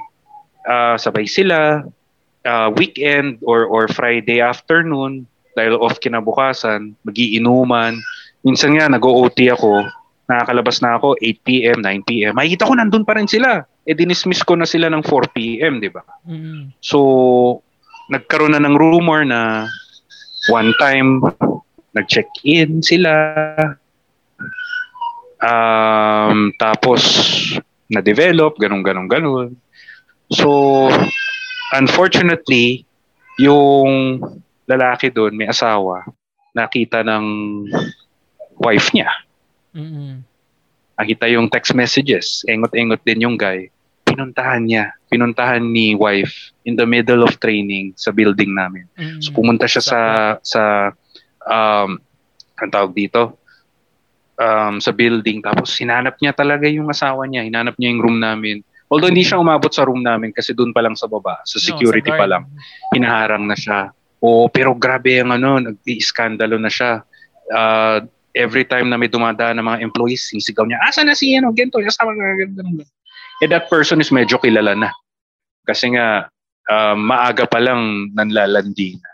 uh, 0.69 0.95
sabay 1.01 1.25
sila, 1.25 1.81
uh, 2.45 2.69
weekend 2.77 3.41
or 3.41 3.65
or 3.65 3.89
Friday 3.89 4.45
afternoon, 4.45 5.25
dahil 5.57 5.79
off 5.81 5.97
kinabukasan, 5.97 6.93
magiinuman, 7.01 7.97
minsan 8.45 8.77
nga 8.77 8.85
nag-OT 8.91 9.49
ako, 9.49 9.87
nakakalabas 10.29 10.77
na 10.83 10.99
ako 10.99 11.17
8pm, 11.17 11.81
9pm. 11.81 12.33
Makikita 12.37 12.69
ko 12.69 12.73
nandun 12.77 13.07
pa 13.07 13.17
rin 13.17 13.25
sila. 13.25 13.65
Eh 13.85 13.93
dinismiss 13.93 14.41
ko 14.41 14.57
na 14.57 14.65
sila 14.65 14.89
ng 14.89 15.05
4pm, 15.05 15.77
di 15.77 15.93
ba? 15.93 16.01
Mm-hmm. 16.25 16.81
So, 16.81 17.61
nagkaroon 18.09 18.57
na 18.57 18.61
ng 18.61 18.77
rumor 18.77 19.21
na 19.25 19.69
one 20.49 20.73
time 20.81 21.21
nag-check-in 21.95 22.83
sila. 22.83 23.13
Um, 25.39 26.51
tapos, 26.57 27.01
na-develop, 27.87 28.57
ganun, 28.59 28.83
ganun, 28.83 29.07
ganun. 29.07 29.49
So, 30.33 30.89
unfortunately, 31.71 32.83
yung 33.37 34.19
lalaki 34.65 35.13
doon, 35.13 35.37
may 35.37 35.47
asawa, 35.47 36.03
nakita 36.51 37.05
ng 37.05 37.25
wife 38.59 38.89
niya. 38.91 39.11
Mm-mm. 39.75 40.23
Nakita 40.95 41.27
yung 41.27 41.51
text 41.51 41.75
messages, 41.75 42.41
engot-engot 42.47 43.03
din 43.03 43.27
yung 43.27 43.35
guy. 43.35 43.67
Pinuntahan 44.15 44.63
niya, 44.63 44.85
pinuntahan 45.11 45.63
ni 45.63 45.93
wife 45.93 46.55
in 46.63 46.79
the 46.79 46.87
middle 46.87 47.21
of 47.21 47.35
training 47.43 47.91
sa 47.99 48.15
building 48.15 48.55
namin. 48.55 48.87
Mm-mm. 48.95 49.19
So 49.19 49.35
pumunta 49.35 49.67
siya 49.67 49.83
sa 49.83 49.99
sa 50.41 50.61
um 51.45 51.99
ang 52.55 52.71
tawag 52.71 52.95
dito 52.95 53.35
um, 54.39 54.79
sa 54.79 54.91
building 54.91 55.43
tapos 55.43 55.75
hinanap 55.79 56.19
niya 56.19 56.31
talaga 56.35 56.67
yung 56.67 56.87
asawa 56.87 57.27
niya, 57.27 57.43
hinanap 57.43 57.75
niya 57.79 57.91
yung 57.95 58.01
room 58.03 58.17
namin. 58.19 58.63
Although 58.85 59.09
hindi 59.09 59.25
siya 59.25 59.41
umabot 59.41 59.71
sa 59.73 59.83
room 59.83 60.05
namin 60.05 60.29
kasi 60.29 60.53
doon 60.53 60.69
pa 60.69 60.79
lang 60.85 60.93
sa 60.93 61.09
baba, 61.09 61.41
sa 61.43 61.57
security 61.57 62.13
No, 62.13 62.15
sa 62.15 62.21
pa 62.21 62.27
lang, 62.29 62.43
hinaharang 62.93 63.45
na 63.49 63.57
siya. 63.57 63.89
Oo, 64.21 64.45
pero 64.47 64.77
grabe 64.77 65.17
yung 65.17 65.33
ano, 65.33 65.57
nag-iskandalo 65.57 66.55
na 66.61 66.69
siya. 66.69 67.01
Uh, 67.49 68.05
every 68.37 68.67
time 68.67 68.91
na 68.91 68.99
may 68.99 69.09
dumadaan 69.09 69.57
ng 69.57 69.65
mga 69.65 69.79
employees, 69.81 70.29
sisigaw 70.29 70.69
niya, 70.69 70.77
asa 70.85 71.01
na 71.01 71.17
si 71.17 71.33
ano, 71.33 71.49
ganito, 71.49 71.81
asawa 71.81 72.13
na, 72.13 72.37
ganito. 72.37 72.85
Eh, 73.43 73.47
that 73.51 73.67
person 73.67 73.99
is 73.99 74.11
medyo 74.13 74.39
kilala 74.39 74.75
na. 74.77 74.89
Kasi 75.67 75.91
nga, 75.95 76.31
um, 76.69 76.97
maaga 77.09 77.43
pa 77.49 77.59
lang 77.59 78.11
nanlalandi 78.15 78.95
na. 78.95 79.11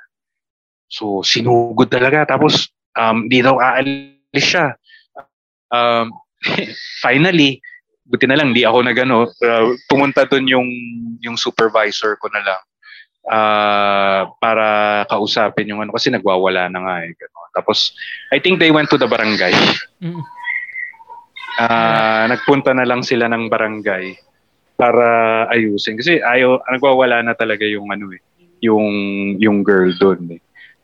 So, 0.92 1.24
sinugod 1.24 1.90
talaga. 1.90 2.28
Tapos, 2.28 2.70
um, 3.00 3.26
di 3.32 3.40
daw 3.42 3.58
aalis 3.58 4.46
siya. 4.46 4.76
Um, 5.72 6.12
finally, 7.06 7.64
buti 8.06 8.28
na 8.28 8.38
lang, 8.38 8.52
di 8.52 8.68
ako 8.68 8.84
na 8.84 8.94
gano. 8.94 9.32
Uh, 9.40 9.74
pumunta 9.88 10.28
dun 10.28 10.46
yung, 10.46 10.68
yung 11.24 11.40
supervisor 11.40 12.20
ko 12.20 12.28
na 12.30 12.44
lang 12.44 12.62
ah 13.30 14.26
para 14.42 15.06
kausapin 15.06 15.70
yung 15.70 15.86
ano 15.86 15.94
kasi 15.94 16.10
nagwawala 16.10 16.66
na 16.74 16.82
nga 16.82 16.96
eh 17.06 17.14
gano. 17.14 17.38
Tapos 17.54 17.94
I 18.34 18.42
think 18.42 18.58
they 18.58 18.74
went 18.74 18.90
to 18.90 18.98
the 18.98 19.06
barangay. 19.06 19.54
Mm. 20.02 20.26
Ah, 21.62 22.26
nagpunta 22.26 22.74
na 22.74 22.88
lang 22.88 23.06
sila 23.06 23.30
ng 23.30 23.46
barangay 23.52 24.18
para 24.74 25.06
ayusin 25.54 26.00
kasi 26.00 26.18
ayo 26.18 26.58
nagwawala 26.66 27.22
na 27.22 27.38
talaga 27.38 27.68
yung 27.70 27.92
ano 27.94 28.10
eh, 28.10 28.22
yung 28.66 28.86
yung 29.38 29.62
girl 29.62 29.94
doon 29.94 30.38
eh. 30.38 30.42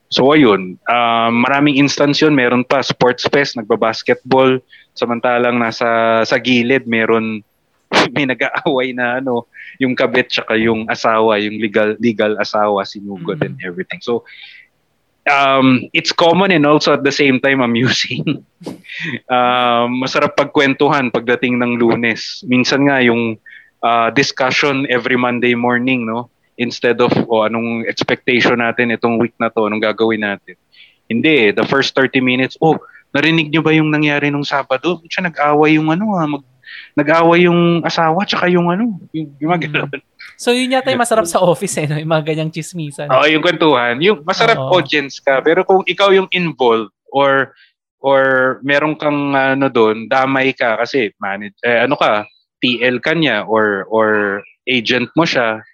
So 0.08 0.32
ayun, 0.32 0.78
ah, 0.88 1.34
maraming 1.34 1.76
instance 1.82 2.22
yun. 2.22 2.38
Meron 2.38 2.64
pa 2.64 2.80
sports 2.86 3.26
fest, 3.28 3.58
nagba-basketball, 3.58 4.62
samantalang 4.94 5.58
nasa 5.58 6.22
sa 6.24 6.38
gilid 6.38 6.86
meron 6.86 7.42
may 8.16 8.28
nag-aaway 8.28 8.92
na 8.92 9.24
ano, 9.24 9.48
yung 9.80 9.96
kabit 9.96 10.28
tsaka 10.30 10.60
yung 10.60 10.86
asawa, 10.88 11.40
yung 11.40 11.58
legal 11.58 11.96
legal 11.98 12.36
asawa 12.38 12.84
sinugod 12.84 13.40
Mhm. 13.40 13.46
and 13.48 13.56
everything. 13.64 14.00
So 14.04 14.28
um 15.28 15.84
it's 15.92 16.16
common 16.16 16.56
and 16.56 16.66
also 16.66 16.96
at 16.96 17.04
the 17.04 17.12
same 17.12 17.40
time 17.44 17.62
amusing. 17.62 18.24
um 19.36 20.02
masarap 20.02 20.34
pagkwentuhan 20.40 21.12
pagdating 21.12 21.60
ng 21.60 21.78
Lunes. 21.78 22.42
Minsan 22.48 22.88
nga 22.88 23.04
yung 23.04 23.38
uh, 23.84 24.10
discussion 24.12 24.88
every 24.90 25.18
Monday 25.18 25.54
morning, 25.54 26.06
no? 26.06 26.30
Instead 26.58 26.98
of 27.02 27.14
o 27.30 27.46
anong 27.46 27.86
expectation 27.86 28.58
natin 28.58 28.90
itong 28.90 29.22
week 29.22 29.38
na 29.38 29.54
to, 29.54 29.70
anong 29.70 29.84
gagawin 29.84 30.26
natin. 30.26 30.58
Hindi, 31.08 31.54
the 31.54 31.64
first 31.64 31.94
30 31.96 32.20
minutes, 32.20 32.58
oh, 32.60 32.76
narinig 33.16 33.54
nyo 33.54 33.62
ba 33.64 33.72
yung 33.72 33.94
nangyari 33.94 34.28
nung 34.28 34.44
Sabado? 34.44 35.00
Siya 35.08 35.30
nag-away 35.30 35.78
yung 35.80 35.88
ano, 35.94 36.18
ah, 36.18 36.28
mag, 36.28 36.44
nag-away 36.98 37.48
yung 37.48 37.86
asawa 37.86 38.26
tsaka 38.28 38.50
yung 38.52 38.68
ano, 38.68 39.00
yung, 39.14 39.32
yung 39.40 39.50
mga 39.54 39.70
ganun. 39.70 40.02
So 40.38 40.54
yun 40.54 40.70
yata 40.70 40.94
yung 40.94 41.02
masarap 41.02 41.26
sa 41.26 41.42
office 41.42 41.82
eh, 41.82 41.90
no? 41.90 41.98
yung 41.98 42.14
mga 42.14 42.30
ganyang 42.30 42.54
chismisan. 42.54 43.10
Oo, 43.10 43.26
yung 43.26 43.42
kwentuhan. 43.42 43.98
Yung 44.06 44.22
masarap 44.22 44.62
Oo. 44.62 44.78
audience 44.78 45.18
ka, 45.18 45.42
pero 45.42 45.66
kung 45.66 45.82
ikaw 45.90 46.14
yung 46.14 46.30
involved 46.30 46.94
or 47.10 47.58
or 48.06 48.22
meron 48.62 48.94
kang 48.94 49.34
ano 49.34 49.66
doon, 49.74 50.06
damay 50.06 50.54
ka 50.54 50.78
kasi 50.78 51.10
manage 51.18 51.58
eh, 51.66 51.90
ano 51.90 51.98
ka, 51.98 52.22
TL 52.62 53.02
ka 53.02 53.18
niya 53.18 53.50
or 53.50 53.90
or 53.90 54.40
agent 54.70 55.10
mo 55.18 55.26
siya. 55.26 55.66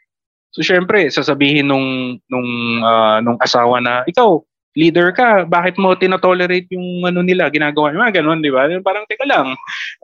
So 0.56 0.64
syempre, 0.64 1.12
sasabihin 1.12 1.68
nung 1.68 2.16
nung 2.32 2.50
ah, 2.88 3.20
nung 3.20 3.36
asawa 3.44 3.84
na 3.84 4.08
ikaw 4.08 4.40
leader 4.74 5.14
ka, 5.14 5.46
bakit 5.46 5.78
mo 5.78 5.94
tinotolerate 5.94 6.66
yung 6.74 7.06
ano 7.06 7.22
nila, 7.22 7.52
ginagawa 7.54 7.94
mga 7.94 8.22
ganun, 8.22 8.42
di 8.42 8.50
ba? 8.50 8.66
Parang, 8.82 9.06
teka 9.06 9.26
lang, 9.30 9.54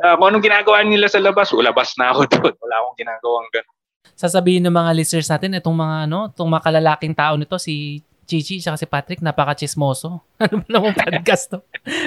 ah, 0.05 0.13
kung 0.13 0.29
anong 0.29 0.45
ginagawa 0.45 0.85
nila 0.85 1.09
sa 1.09 1.17
labas, 1.17 1.49
o 1.53 1.61
labas 1.61 1.97
na 1.97 2.13
ako 2.13 2.29
doon. 2.29 2.53
Wala 2.53 2.75
akong 2.85 2.97
ginagawang 3.01 3.49
ganun. 3.49 3.78
Sasabihin 4.15 4.63
ng 4.65 4.73
mga 4.73 4.91
listeners 4.95 5.29
natin, 5.29 5.57
itong 5.57 5.75
mga 5.75 5.95
ano, 6.09 6.29
itong 6.29 6.49
mga 6.49 6.63
kalalaking 6.65 7.15
tao 7.15 7.33
nito, 7.35 7.55
si 7.57 8.01
Chichi 8.23 8.61
at 8.61 8.77
si 8.77 8.85
Patrick, 8.85 9.25
napaka-chismoso. 9.25 10.21
Ano 10.43 10.61
ba 10.61 10.67
namang 10.69 10.93
podcast 10.95 11.49
to? 11.49 11.59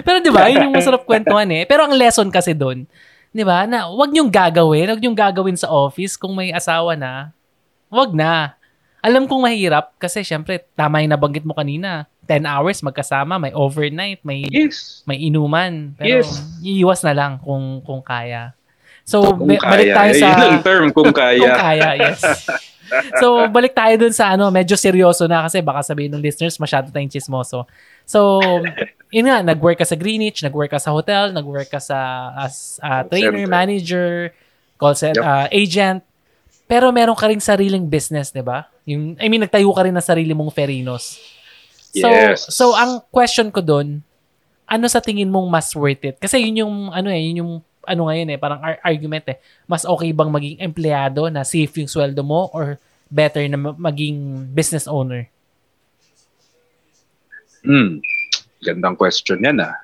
Pero 0.07 0.23
di 0.23 0.31
ba, 0.31 0.47
yun 0.47 0.71
yung 0.71 0.75
masarap 0.79 1.03
kwentuhan 1.03 1.51
eh. 1.51 1.67
Pero 1.67 1.85
ang 1.85 1.93
lesson 1.93 2.31
kasi 2.31 2.55
doon, 2.55 2.87
di 3.29 3.43
ba, 3.43 3.67
na 3.67 3.91
wag 3.91 4.15
niyong 4.15 4.31
gagawin, 4.31 4.87
wag 4.89 5.03
niyong 5.03 5.19
gagawin 5.19 5.59
sa 5.59 5.67
office 5.69 6.15
kung 6.15 6.33
may 6.33 6.55
asawa 6.55 6.95
na, 6.95 7.35
wag 7.91 8.15
na. 8.15 8.55
Alam 9.03 9.27
kong 9.27 9.43
mahirap 9.51 9.99
kasi 9.99 10.23
syempre, 10.23 10.63
tama 10.79 11.03
yung 11.03 11.11
nabanggit 11.11 11.43
mo 11.43 11.59
kanina. 11.59 12.07
10 12.31 12.47
hours 12.47 12.87
magkasama, 12.87 13.35
may 13.35 13.51
overnight, 13.51 14.23
may 14.23 14.47
Yes. 14.47 15.03
may 15.05 15.19
inuman. 15.19 15.91
Pero 15.99 16.23
Yes. 16.23 16.39
iiwas 16.63 17.03
na 17.03 17.11
lang 17.11 17.33
kung 17.43 17.83
kung 17.83 17.99
kaya. 17.99 18.55
So, 19.03 19.35
Kung 19.35 19.47
ba- 19.47 19.59
balik 19.69 19.89
kaya. 19.89 19.97
tayo 19.97 20.13
Eh, 20.13 20.19
sa... 20.19 20.27
Yun 20.29 20.43
ang 20.49 20.63
term, 20.63 20.85
kung 20.91 21.11
kaya. 21.17 21.41
Kung 21.41 21.59
kaya, 21.59 21.89
yes. 21.99 22.21
so, 23.17 23.27
balik 23.49 23.73
tayo 23.73 23.95
dun 23.97 24.13
sa 24.13 24.31
ano, 24.31 24.47
medyo 24.49 24.75
seryoso 24.75 25.27
na 25.27 25.43
kasi 25.43 25.59
baka 25.59 25.83
sabihin 25.83 26.13
ng 26.13 26.23
listeners, 26.23 26.57
masyado 26.57 26.87
tayong 26.89 27.09
chismoso. 27.09 27.67
So, 28.05 28.39
yun 29.09 29.27
nga, 29.27 29.41
nag-work 29.41 29.77
ka 29.77 29.87
sa 29.87 29.95
Greenwich, 29.95 30.41
nag-work 30.41 30.71
ka 30.71 30.79
sa 30.79 30.91
hotel, 30.91 31.31
nag-work 31.31 31.67
ka 31.67 31.79
sa 31.79 31.99
as 32.37 32.79
Call 32.79 33.09
trainer, 33.09 33.43
center. 33.43 33.51
manager, 33.51 34.11
call 34.77 34.95
center, 34.95 35.21
Yep. 35.21 35.29
uh, 35.29 35.47
agent. 35.51 36.01
Pero 36.65 36.89
meron 36.89 37.15
ka 37.15 37.27
rin 37.27 37.37
sariling 37.39 37.85
business, 37.85 38.31
'di 38.31 38.41
ba? 38.41 38.65
Yung 38.85 39.13
I 39.17 39.29
mean 39.29 39.41
nagtayo 39.41 39.69
ka 39.69 39.83
rin 39.83 39.93
ng 39.93 40.01
sarili 40.01 40.33
mong 40.33 40.49
Ferinos. 40.51 41.21
So, 41.93 42.09
Yes. 42.09 42.49
so 42.49 42.73
ang 42.73 43.05
question 43.07 43.49
ko 43.49 43.61
doon, 43.61 44.01
ano 44.65 44.85
sa 44.87 44.99
tingin 44.99 45.29
mong 45.29 45.47
mas 45.47 45.69
worth 45.73 46.01
it? 46.03 46.17
Kasi 46.17 46.41
yun 46.41 46.65
yung 46.65 46.75
ano 46.89 47.09
eh, 47.09 47.21
yun 47.23 47.37
yung 47.41 47.53
ano 47.87 48.09
ngayon 48.09 48.35
eh, 48.35 48.39
parang 48.39 48.61
ar- 48.63 48.83
argument 48.83 49.27
eh. 49.31 49.39
Mas 49.67 49.83
okay 49.83 50.11
bang 50.15 50.31
maging 50.31 50.57
empleyado 50.63 51.27
na 51.29 51.43
safe 51.43 51.73
yung 51.83 51.91
sweldo 51.91 52.23
mo 52.23 52.51
or 52.55 52.79
better 53.11 53.45
na 53.47 53.59
ma- 53.59 53.77
maging 53.77 54.49
business 54.55 54.89
owner? 54.89 55.29
Hmm. 57.63 58.03
Gandang 58.63 58.99
question 58.99 59.43
yan 59.43 59.63
ah. 59.63 59.77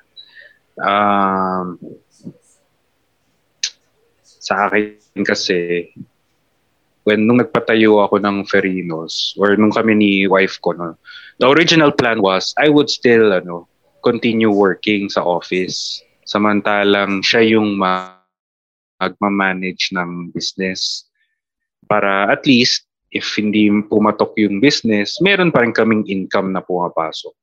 Um, 0.79 1.75
sa 4.23 4.71
akin 4.71 5.21
kasi, 5.27 5.91
when 7.03 7.27
nung 7.27 7.37
nagpatayo 7.37 7.99
ako 8.01 8.17
ng 8.23 8.47
Ferinos 8.47 9.35
or 9.35 9.53
nung 9.59 9.71
kami 9.71 9.93
ni 9.95 10.11
wife 10.25 10.57
ko, 10.63 10.71
no, 10.73 10.95
the 11.39 11.47
original 11.47 11.91
plan 11.91 12.23
was 12.23 12.55
I 12.55 12.71
would 12.71 12.89
still 12.89 13.35
ano, 13.35 13.67
continue 14.03 14.51
working 14.51 15.11
sa 15.11 15.23
office. 15.23 15.99
Samantalang 16.29 17.25
siya 17.25 17.57
yung 17.57 17.73
ma- 17.81 18.21
magmamanage 19.01 19.89
ng 19.97 20.29
business 20.29 21.09
para 21.89 22.29
at 22.29 22.45
least 22.45 22.85
if 23.09 23.25
hindi 23.33 23.65
pumatok 23.89 24.37
yung 24.37 24.61
business, 24.61 25.17
meron 25.25 25.49
pa 25.49 25.65
rin 25.65 25.73
kaming 25.73 26.05
income 26.05 26.53
na 26.53 26.61
pumapasok. 26.61 27.33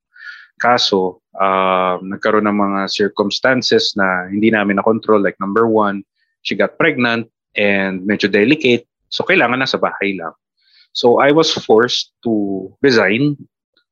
Kaso, 0.63 1.19
um, 1.35 1.99
nagkaroon 2.15 2.47
ng 2.47 2.55
mga 2.55 2.81
circumstances 2.87 3.93
na 3.99 4.31
hindi 4.31 4.55
namin 4.55 4.79
na-control. 4.79 5.21
Like 5.21 5.37
number 5.43 5.67
one, 5.67 6.07
she 6.47 6.55
got 6.55 6.79
pregnant 6.79 7.27
and 7.59 8.07
medyo 8.07 8.31
delicate. 8.31 8.87
So, 9.11 9.27
kailangan 9.27 9.67
nasa 9.67 9.77
bahay 9.77 10.15
lang. 10.15 10.33
So, 10.95 11.19
I 11.19 11.35
was 11.35 11.53
forced 11.53 12.15
to 12.25 12.71
resign 12.81 13.37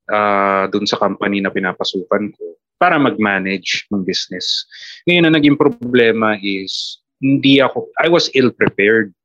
uh, 0.09 0.70
dun 0.72 0.88
sa 0.88 0.97
company 0.97 1.42
na 1.42 1.53
pinapasukan 1.53 2.32
ko 2.32 2.45
para 2.85 3.01
mag-manage 3.01 3.89
ng 3.89 4.05
business. 4.05 4.68
Ngayon, 5.09 5.24
ang 5.24 5.35
naging 5.41 5.57
problema 5.57 6.37
is 6.45 7.01
hindi 7.24 7.64
ako, 7.64 7.89
I 8.05 8.12
was 8.12 8.28
ill-prepared. 8.37 9.16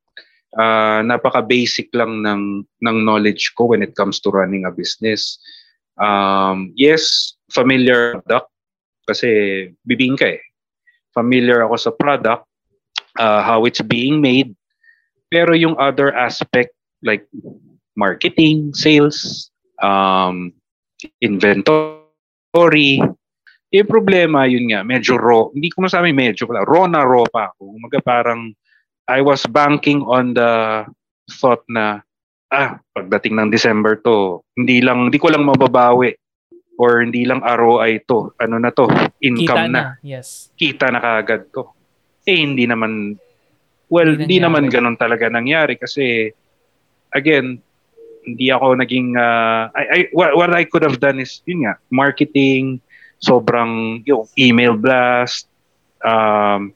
Uh, 0.56 1.04
napaka-basic 1.04 1.92
lang 1.92 2.24
ng, 2.24 2.64
ng 2.64 2.96
knowledge 3.04 3.52
ko 3.60 3.76
when 3.76 3.84
it 3.84 3.92
comes 4.00 4.16
to 4.24 4.32
running 4.32 4.64
a 4.64 4.72
business. 4.72 5.36
Um, 6.00 6.72
yes, 6.72 7.36
familiar 7.52 8.24
product 8.24 8.48
kasi 9.04 9.28
bibingka 9.84 10.40
eh. 10.40 10.42
Familiar 11.12 11.60
ako 11.60 11.76
sa 11.76 11.92
product, 11.92 12.48
uh, 13.20 13.44
how 13.44 13.68
it's 13.68 13.84
being 13.84 14.24
made. 14.24 14.56
Pero 15.28 15.52
yung 15.52 15.76
other 15.76 16.16
aspect 16.16 16.72
like 17.04 17.28
marketing, 17.92 18.72
sales, 18.72 19.52
um, 19.84 20.48
inventory, 21.20 23.04
yung 23.70 23.90
problema, 23.90 24.50
yun 24.50 24.66
nga, 24.70 24.82
medyo 24.82 25.14
raw. 25.14 25.46
Hindi 25.54 25.70
ko 25.70 25.86
masabi 25.86 26.10
medyo 26.10 26.46
pala. 26.50 26.66
Raw 26.66 26.90
na 26.90 27.06
raw 27.06 27.22
pa 27.30 27.54
ako. 27.54 27.78
Umaga 27.78 27.98
parang 28.02 28.50
I 29.06 29.22
was 29.22 29.46
banking 29.46 30.02
on 30.02 30.34
the 30.34 30.84
thought 31.30 31.62
na 31.70 32.02
ah, 32.50 32.82
pagdating 32.98 33.38
ng 33.38 33.48
December 33.54 34.02
to, 34.02 34.42
hindi 34.58 34.82
lang, 34.82 35.08
hindi 35.08 35.18
ko 35.22 35.30
lang 35.30 35.46
mababawi 35.46 36.18
or 36.82 36.98
hindi 37.06 37.22
lang 37.22 37.40
ROI 37.46 38.02
to. 38.10 38.34
Ano 38.42 38.58
na 38.58 38.74
to? 38.74 38.90
Income 39.22 39.46
Kita 39.46 39.62
na. 39.70 39.78
na. 39.78 39.82
Yes. 40.02 40.50
Kita 40.58 40.90
na 40.90 40.98
kaagad 40.98 41.54
to. 41.54 41.70
Eh, 42.26 42.42
hindi 42.42 42.66
naman, 42.66 43.16
well, 43.86 44.18
Hindi 44.18 44.26
hindi, 44.26 44.36
naman 44.42 44.66
ganun 44.66 44.98
talaga 44.98 45.30
nangyari 45.30 45.78
kasi, 45.78 46.28
again, 47.14 47.62
hindi 48.26 48.46
ako 48.52 48.76
naging, 48.76 49.14
uh, 49.16 49.70
I, 49.72 49.84
I, 49.86 49.98
what, 50.12 50.36
what 50.36 50.50
I 50.52 50.66
could 50.66 50.82
have 50.82 50.98
done 50.98 51.22
is, 51.22 51.40
yun 51.46 51.70
nga, 51.70 51.78
marketing, 51.88 52.82
sobrang, 53.20 54.02
yung 54.08 54.26
email 54.36 54.76
blast, 54.76 55.46
um, 56.04 56.72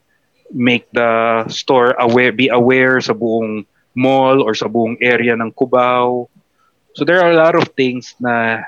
make 0.53 0.86
the 0.92 1.45
store 1.49 1.97
aware, 1.99 2.32
be 2.32 2.49
aware 2.49 3.01
sa 3.01 3.12
buong 3.12 3.66
mall 3.97 4.42
or 4.42 4.55
sa 4.55 4.68
buong 4.68 5.01
area 5.01 5.34
ng 5.34 5.51
Cubao. 5.53 6.28
So 6.95 7.03
there 7.03 7.18
are 7.22 7.32
a 7.32 7.40
lot 7.40 7.59
of 7.59 7.74
things 7.74 8.14
na 8.22 8.62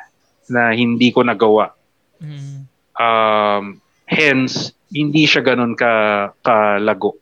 na 0.51 0.75
hindi 0.75 1.11
ko 1.15 1.23
nagawa. 1.23 1.75
Mm. 2.19 2.67
Um, 2.97 3.65
hence, 4.07 4.73
hindi 4.91 5.27
siya 5.27 5.43
ganun 5.43 5.75
ka 5.75 6.33
kalago 6.43 7.19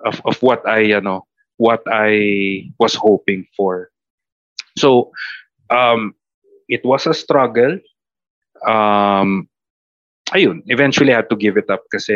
of 0.00 0.20
of 0.24 0.36
what 0.40 0.64
I 0.64 0.96
ano 0.96 1.28
what 1.56 1.84
I 1.88 2.68
was 2.80 2.96
hoping 2.96 3.48
for. 3.56 3.88
So 4.76 5.12
um 5.70 6.16
it 6.68 6.84
was 6.84 7.06
a 7.06 7.16
struggle. 7.16 7.80
Um 8.64 9.48
ayun, 10.34 10.62
eventually 10.66 11.12
I 11.14 11.22
had 11.22 11.30
to 11.30 11.38
give 11.38 11.54
it 11.54 11.70
up 11.70 11.86
kasi 11.86 12.14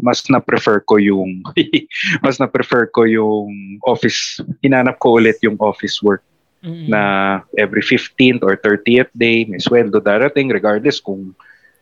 mas 0.00 0.26
na-prefer 0.26 0.82
ko 0.82 0.98
yung 0.98 1.46
mas 2.24 2.42
na-prefer 2.42 2.90
ko 2.90 3.06
yung 3.06 3.78
office. 3.86 4.42
Hinanap 4.64 4.98
ko 4.98 5.22
ulit 5.22 5.38
yung 5.46 5.60
office 5.62 6.02
work 6.02 6.26
Mm-mm. 6.62 6.90
na 6.90 7.42
every 7.58 7.82
15th 7.82 8.42
or 8.42 8.54
30th 8.54 9.10
day 9.18 9.42
may 9.50 9.58
sweldo 9.58 9.98
darating 9.98 10.46
regardless 10.46 11.02
kung 11.02 11.34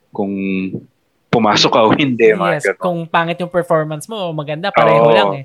kung 0.09 0.33
pumasok 1.31 1.70
ka 1.70 1.81
o 1.87 1.95
hindi. 1.95 2.35
yes, 2.35 2.66
ganun. 2.66 2.81
kung 2.83 2.99
pangit 3.07 3.39
yung 3.39 3.53
performance 3.53 4.11
mo, 4.11 4.35
maganda, 4.35 4.74
pareho 4.74 5.07
Oo. 5.07 5.14
lang 5.14 5.33
eh. 5.39 5.45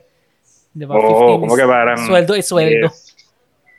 Di 0.73 0.83
ba? 0.83 0.97
Oo, 0.97 1.45
15 1.45 1.45
is, 1.45 1.69
parang 1.69 1.99
sweldo 2.03 2.33
is 2.33 2.47
sweldo. 2.49 2.88
Yes. 2.89 3.13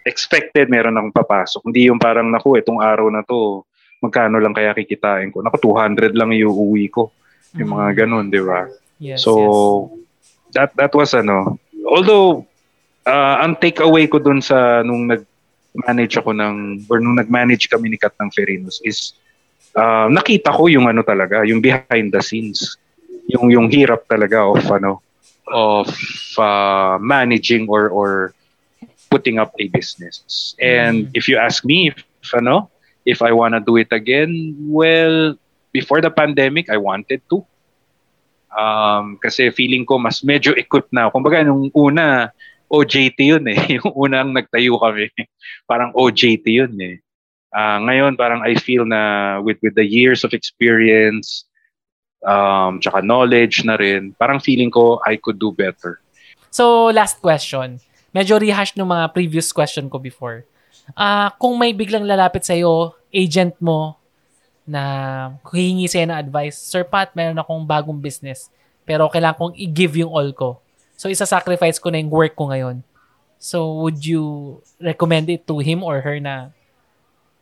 Expected 0.07 0.71
meron 0.71 0.95
akong 0.95 1.19
papasok. 1.19 1.67
Hindi 1.67 1.91
yung 1.91 1.99
parang 1.99 2.31
naku, 2.31 2.63
itong 2.63 2.79
araw 2.79 3.11
na 3.11 3.27
to, 3.27 3.67
magkano 4.01 4.37
lang 4.39 4.53
kaya 4.53 4.77
kikitain 4.77 5.33
ko. 5.33 5.41
Naku, 5.41 5.57
200 5.63 6.13
lang 6.13 6.33
yung 6.37 6.53
uwi 6.53 6.93
ko. 6.93 7.13
Yung 7.57 7.73
mga 7.73 7.87
Mm. 7.93 7.97
ganun, 7.97 8.27
di 8.29 8.43
ba? 8.43 8.69
Yes, 9.01 9.25
so, 9.25 9.33
yes. 9.37 9.53
that 10.53 10.71
that 10.77 10.93
was 10.93 11.13
ano. 11.13 11.57
Although, 11.85 12.45
uh, 13.05 13.37
ang 13.41 13.57
takeaway 13.57 14.09
ko 14.09 14.21
dun 14.21 14.41
sa 14.41 14.81
nung 14.83 15.09
nag-manage 15.09 16.17
ako 16.21 16.33
ng, 16.33 16.85
or 16.89 17.01
nung 17.01 17.17
nag-manage 17.17 17.69
kami 17.69 17.93
ni 17.93 17.99
Kat 18.01 18.13
ng 18.21 18.33
Ferinos 18.33 18.81
is, 18.85 19.17
uh, 19.73 20.09
nakita 20.09 20.53
ko 20.53 20.69
yung 20.69 20.89
ano 20.89 21.01
talaga, 21.01 21.45
yung 21.45 21.61
behind 21.61 22.13
the 22.13 22.21
scenes. 22.21 22.77
Yung, 23.27 23.51
yung 23.51 23.67
hirap 23.73 24.07
talaga 24.07 24.45
of 24.45 24.63
ano, 24.71 25.01
of 25.51 25.89
uh, 26.39 26.95
managing 27.01 27.67
or 27.71 27.89
or 27.91 28.35
putting 29.09 29.39
up 29.39 29.55
a 29.59 29.67
business. 29.71 30.55
And 30.59 31.09
Mm. 31.09 31.15
if 31.15 31.31
you 31.31 31.39
ask 31.39 31.63
me 31.65 31.95
if 31.95 32.31
ano, 32.35 32.69
if 33.07 33.23
I 33.23 33.31
want 33.31 33.55
to 33.55 33.63
do 33.63 33.79
it 33.79 33.95
again, 33.95 34.59
well, 34.67 35.39
before 35.71 36.03
the 36.03 36.11
pandemic, 36.11 36.69
I 36.69 36.77
wanted 36.77 37.23
to. 37.31 37.47
Um, 38.51 39.23
kasi 39.23 39.55
feeling 39.55 39.87
ko 39.87 40.03
mas 40.03 40.27
medyo 40.27 40.53
equipped 40.59 40.91
na. 40.91 41.09
Kumbaga 41.09 41.47
nung 41.47 41.71
una, 41.71 42.35
OJT 42.67 43.19
yun 43.23 43.47
eh. 43.47 43.59
Yung 43.79 43.95
unang 43.95 44.35
nagtayo 44.35 44.75
kami. 44.83 45.07
parang 45.71 45.95
OJT 45.95 46.47
yun 46.51 46.75
eh. 46.83 46.99
Ah, 47.55 47.79
ngayon 47.79 48.19
parang 48.19 48.43
I 48.43 48.59
feel 48.59 48.85
na 48.85 49.39
with 49.41 49.57
with 49.63 49.79
the 49.79 49.87
years 49.87 50.27
of 50.27 50.35
experience 50.35 51.47
um 52.27 52.83
tsaka 52.83 53.07
knowledge 53.07 53.63
na 53.63 53.79
rin, 53.79 54.13
parang 54.19 54.43
feeling 54.43 54.69
ko 54.69 54.99
I 55.07 55.15
could 55.15 55.39
do 55.39 55.55
better. 55.55 56.03
So, 56.51 56.91
last 56.91 57.23
question. 57.23 57.79
Medyo 58.17 58.41
rehash 58.41 58.75
ng 58.75 58.89
mga 58.89 59.13
previous 59.13 59.53
question 59.53 59.93
ko 59.93 60.01
before. 60.01 60.49
Ah, 60.93 61.35
kung 61.35 61.57
may 61.57 61.73
biglang 61.73 62.05
lalapit 62.05 62.45
sa 62.45 62.53
iyo, 62.53 62.95
agent 63.09 63.57
mo 63.59 63.99
na 64.63 64.83
hihingi 65.49 65.87
sa'yo 65.87 66.07
ng 66.07 66.21
advice, 66.21 66.55
Sir 66.55 66.83
Pat, 66.83 67.11
meron 67.13 67.35
akong 67.37 67.63
bagong 67.63 67.97
business, 67.97 68.51
pero 68.83 69.07
kailangan 69.07 69.39
kong 69.41 69.55
i-give 69.57 69.97
yung 69.97 70.11
all 70.11 70.31
ko. 70.31 70.59
So, 70.95 71.07
isa-sacrifice 71.07 71.79
ko 71.79 71.89
na 71.89 71.99
yung 71.99 72.11
work 72.11 72.35
ko 72.35 72.49
ngayon. 72.49 72.83
So, 73.37 73.79
would 73.81 74.01
you 74.01 74.25
recommend 74.77 75.29
it 75.29 75.47
to 75.47 75.59
him 75.59 75.83
or 75.83 76.01
her 76.01 76.19
na 76.19 76.51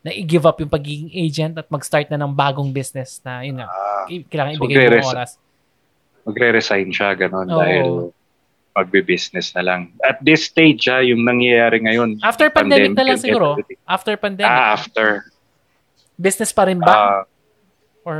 na 0.01 0.11
i-give 0.11 0.45
up 0.45 0.59
yung 0.59 0.69
pagiging 0.69 1.09
agent 1.11 1.53
at 1.55 1.65
mag-start 1.65 2.05
na 2.07 2.19
ng 2.19 2.29
bagong 2.29 2.69
business 2.69 3.17
na, 3.19 3.41
yun 3.41 3.57
nga, 3.57 3.65
i- 4.05 4.21
kailangan 4.23 4.53
So, 4.53 4.59
ibigay 4.59 4.75
mo 4.75 4.81
magre-res- 4.85 5.09
oras. 5.09 5.31
magre-resign 6.23 6.89
siya 6.91 7.09
ganun 7.15 7.47
Oo. 7.47 7.57
dahil 7.57 7.85
magbe-business 8.75 9.55
na 9.55 9.63
lang. 9.63 9.81
At 10.03 10.19
this 10.19 10.51
stage, 10.51 10.91
ah, 10.91 10.99
yung 10.99 11.23
nangyayari 11.23 11.79
ngayon, 11.79 12.19
After 12.19 12.51
pandemic 12.51 12.91
na 12.91 13.07
lang 13.07 13.17
siguro. 13.17 13.55
everything. 13.55 13.79
After 13.87 14.13
pandemic. 14.19 14.51
Ah, 14.51 14.75
after. 14.75 15.31
Business 16.19 16.51
pa 16.51 16.67
rin 16.67 16.83
ba? 16.83 16.91
Ah, 16.91 17.21
or 18.03 18.19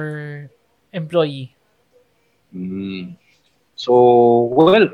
employee? 0.95 1.51
mm. 2.55 3.19
So, 3.75 3.91
well, 4.55 4.87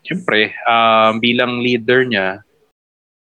siyempre, 0.00 0.56
um, 0.64 1.20
bilang 1.20 1.60
leader 1.60 2.08
niya, 2.08 2.40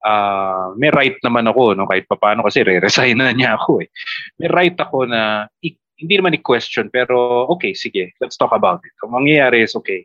ah, 0.04 0.76
may 0.76 0.92
right 0.92 1.16
naman 1.24 1.48
ako, 1.48 1.72
no, 1.72 1.88
kahit 1.88 2.04
papaano 2.04 2.44
kasi 2.44 2.60
re-resign 2.60 3.16
na 3.16 3.32
niya 3.32 3.56
ako 3.56 3.80
eh. 3.80 3.88
May 4.36 4.52
right 4.52 4.76
ako 4.76 5.08
na, 5.08 5.48
i- 5.64 5.80
hindi 5.96 6.14
naman 6.20 6.36
i-question, 6.36 6.92
pero 6.92 7.48
okay, 7.48 7.72
sige, 7.72 8.12
let's 8.20 8.36
talk 8.36 8.52
about 8.52 8.84
it. 8.84 8.92
Ang 9.00 9.16
mangyayari 9.16 9.64
is, 9.64 9.72
okay, 9.72 10.04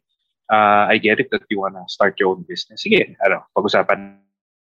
ah, 0.52 0.86
I 0.92 1.00
get 1.00 1.24
it 1.24 1.32
that 1.32 1.48
you 1.48 1.64
wanna 1.64 1.88
start 1.88 2.20
your 2.20 2.36
own 2.36 2.44
business. 2.44 2.84
Sige, 2.84 3.16
ano, 3.24 3.48
pag-usapan 3.56 4.20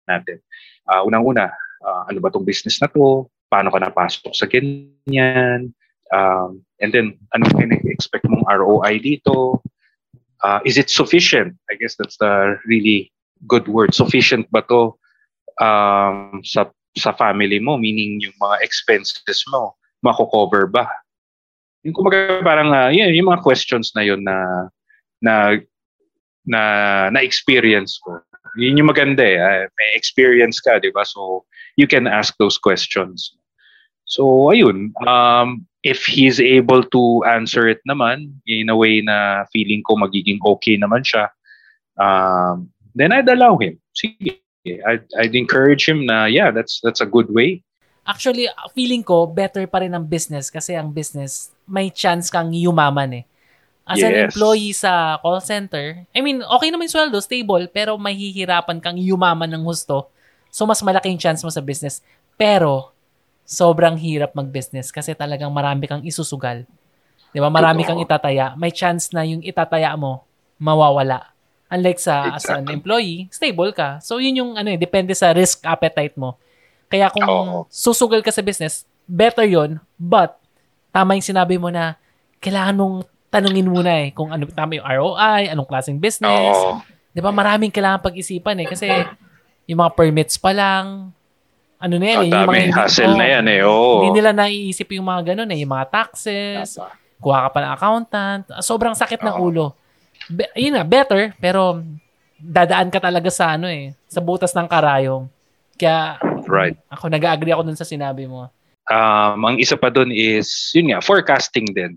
natin. 0.07 0.39
Ah, 0.87 1.03
unang-una, 1.03 1.51
ah, 1.83 2.03
ano 2.07 2.17
ba 2.23 2.31
tong 2.31 2.47
business 2.47 2.79
na 2.79 2.87
to? 2.87 3.27
Paano 3.51 3.69
ka 3.69 3.83
napasok 3.83 4.33
sa 4.33 4.47
ganyan? 4.47 5.75
Um, 6.13 6.61
and 6.77 6.93
then, 6.93 7.17
ano 7.33 7.49
expect 7.89 8.29
mong 8.29 8.45
ROI 8.45 9.01
dito? 9.01 9.61
Uh, 10.43 10.59
is 10.67 10.77
it 10.77 10.89
sufficient? 10.89 11.55
I 11.71 11.75
guess 11.79 11.95
that's 11.95 12.17
the 12.17 12.59
really 12.67 13.09
good 13.47 13.65
word. 13.67 13.95
Sufficient 13.95 14.45
ba 14.51 14.61
to 14.67 14.93
um, 15.63 16.43
sa 16.43 16.69
sa 16.93 17.15
family 17.15 17.57
mo? 17.57 17.79
Meaning 17.79 18.21
yung 18.21 18.37
mga 18.37 18.61
expenses 18.61 19.41
mo, 19.49 19.73
mako-cover 20.03 20.67
ba? 20.67 20.85
Yung 21.81 21.95
kumaga 21.95 22.43
parang, 22.43 22.69
uh, 22.69 22.91
yun, 22.91 23.15
yung 23.15 23.31
mga 23.33 23.41
questions 23.41 23.91
na 23.95 24.03
yun 24.03 24.21
na 24.21 24.69
na 25.23 25.57
na 26.45 27.09
na-experience 27.09 27.99
ko. 28.03 28.21
Yun 28.59 28.77
yung 28.77 28.91
maganda 28.91 29.23
eh. 29.25 29.39
ah, 29.41 29.65
may 29.65 29.89
experience 29.97 30.61
ka, 30.61 30.77
di 30.77 30.93
ba? 30.93 31.01
So, 31.07 31.45
you 31.75 31.87
can 31.87 32.05
ask 32.05 32.37
those 32.37 32.57
questions. 32.61 33.33
So, 34.05 34.53
ayun. 34.53 34.93
Um, 35.07 35.65
if 35.81 36.05
he's 36.05 36.39
able 36.39 36.83
to 36.93 37.23
answer 37.25 37.67
it 37.67 37.81
naman 37.89 38.39
in 38.47 38.69
a 38.69 38.77
way 38.77 39.01
na 39.01 39.49
feeling 39.51 39.81
ko 39.83 39.97
magiging 39.97 40.39
okay 40.45 40.77
naman 40.77 41.01
siya, 41.01 41.33
um, 41.97 42.69
then 42.95 43.11
I'd 43.11 43.29
allow 43.29 43.57
him. 43.57 43.81
Sige. 43.97 44.39
I'd, 44.63 45.03
I'd 45.19 45.35
encourage 45.35 45.83
him 45.89 46.07
na, 46.07 46.25
yeah, 46.31 46.47
that's 46.47 46.79
that's 46.79 47.03
a 47.03 47.09
good 47.09 47.27
way. 47.27 47.67
Actually, 48.07 48.47
feeling 48.71 49.03
ko, 49.03 49.27
better 49.27 49.67
pa 49.67 49.83
rin 49.83 49.91
ang 49.91 50.07
business 50.07 50.47
kasi 50.47 50.75
ang 50.75 50.91
business, 50.91 51.51
may 51.67 51.91
chance 51.91 52.31
kang 52.31 52.51
yumaman 52.51 53.23
eh. 53.23 53.25
As 53.83 53.99
an 53.99 54.15
Yes. 54.15 54.31
employee 54.31 54.71
sa 54.71 55.19
call 55.19 55.43
center, 55.43 56.07
I 56.15 56.23
mean, 56.23 56.39
okay 56.39 56.71
naman 56.71 56.87
yung 56.87 56.95
sweldo, 56.95 57.19
stable, 57.19 57.67
pero 57.67 57.99
mahihirapan 57.99 58.79
kang 58.79 58.95
yumaman 58.95 59.51
ng 59.51 59.63
husto. 59.67 60.07
So, 60.47 60.63
mas 60.63 60.79
malaking 60.79 61.19
chance 61.19 61.43
mo 61.43 61.51
sa 61.51 61.59
business. 61.59 61.99
Pero, 62.39 62.95
sobrang 63.43 63.99
hirap 63.99 64.31
mag-business 64.39 64.87
kasi 64.87 65.11
talagang 65.11 65.51
marami 65.51 65.83
kang 65.83 65.99
isusugal. 66.07 66.63
Di 67.35 67.43
ba? 67.43 67.51
Marami 67.51 67.83
kang 67.83 67.99
itataya. 67.99 68.55
May 68.55 68.71
chance 68.71 69.11
na 69.11 69.27
yung 69.27 69.43
itataya 69.43 69.91
mo, 69.99 70.23
mawawala. 70.55 71.35
Unlike 71.67 71.99
sa 71.99 72.37
as 72.39 72.47
an 72.47 72.63
Exactly. 72.63 72.71
employee, 72.71 73.19
stable 73.35 73.71
ka. 73.75 73.99
So, 73.99 74.23
yun 74.23 74.39
yung 74.39 74.51
ano 74.55 74.71
eh, 74.71 74.79
depende 74.79 75.11
sa 75.11 75.35
risk 75.35 75.59
appetite 75.67 76.15
mo. 76.15 76.39
Kaya 76.87 77.11
kung 77.11 77.25
Oo. 77.27 77.67
susugal 77.67 78.23
ka 78.23 78.31
sa 78.31 78.45
business, 78.45 78.87
better 79.03 79.43
yon 79.43 79.81
But, 79.99 80.39
tama 80.95 81.19
yung 81.19 81.25
sinabi 81.25 81.59
mo 81.59 81.67
na 81.67 81.99
kailangan 82.39 82.77
mong 82.79 82.95
tanungin 83.33 83.65
muna 83.65 84.05
eh 84.05 84.13
kung 84.13 84.29
ano 84.29 84.45
tama 84.53 84.77
yung 84.77 84.85
ROI, 84.85 85.49
anong 85.49 85.65
klaseng 85.65 85.97
business. 85.97 86.53
Oo. 86.53 86.85
Di 87.09 87.21
ba? 87.21 87.33
Maraming 87.33 87.73
kailangan 87.73 88.05
pag-isipan 88.05 88.61
eh. 88.61 88.67
Kasi 88.69 88.85
yung 89.65 89.81
mga 89.81 89.91
permits 89.97 90.37
pa 90.37 90.53
lang, 90.53 91.09
ano 91.83 91.95
na 91.99 92.05
yan, 92.05 92.17
Ang 92.17 92.25
eh, 92.25 92.31
yung 92.31 92.47
mga 92.47 92.77
hassle 92.77 93.11
oh, 93.11 93.19
na 93.19 93.27
yan 93.27 93.45
eh. 93.49 93.59
Oo. 93.65 94.05
Hindi 94.05 94.21
nila 94.21 94.31
naiisip 94.31 94.87
yung 94.95 95.07
mga 95.09 95.33
ganun 95.33 95.49
eh, 95.51 95.59
yung 95.65 95.73
mga 95.73 95.87
taxes, 95.91 96.79
kuha 97.19 97.47
ka 97.47 97.49
pa 97.51 97.59
ng 97.59 97.73
accountant, 97.75 98.43
sobrang 98.63 98.95
sakit 98.95 99.19
ng 99.19 99.35
Oo. 99.35 99.45
ulo. 99.49 99.65
Be, 100.31 100.47
yun 100.55 100.79
nga, 100.79 100.87
better, 100.87 101.35
pero 101.41 101.83
dadaan 102.39 102.87
ka 102.87 103.03
talaga 103.03 103.27
sa 103.27 103.59
ano 103.59 103.67
eh, 103.67 103.91
sa 104.07 104.23
butas 104.23 104.55
ng 104.55 104.67
karayom. 104.67 105.27
Kaya 105.75 106.19
Right. 106.47 106.75
ako 106.91 107.07
nag-agree 107.11 107.51
ako 107.51 107.67
dun 107.67 107.79
sa 107.79 107.87
sinabi 107.87 108.27
mo. 108.27 108.47
Um, 108.91 109.39
ang 109.47 109.55
isa 109.59 109.79
pa 109.79 109.87
dun 109.87 110.11
is, 110.11 110.71
yun 110.75 110.91
nga, 110.91 110.99
forecasting 110.99 111.67
din. 111.71 111.95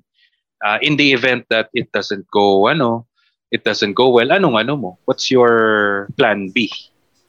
Uh, 0.65 0.79
in 0.81 0.97
the 0.97 1.13
event 1.13 1.45
that 1.53 1.69
it 1.77 1.93
doesn't 1.93 2.25
go, 2.33 2.69
ano, 2.69 3.05
it 3.53 3.63
doesn't 3.63 3.93
go 3.93 4.09
well, 4.09 4.33
anong 4.33 4.57
ano 4.57 4.73
mo? 4.77 4.91
What's 5.05 5.31
your 5.31 6.09
plan 6.17 6.49
B? 6.51 6.73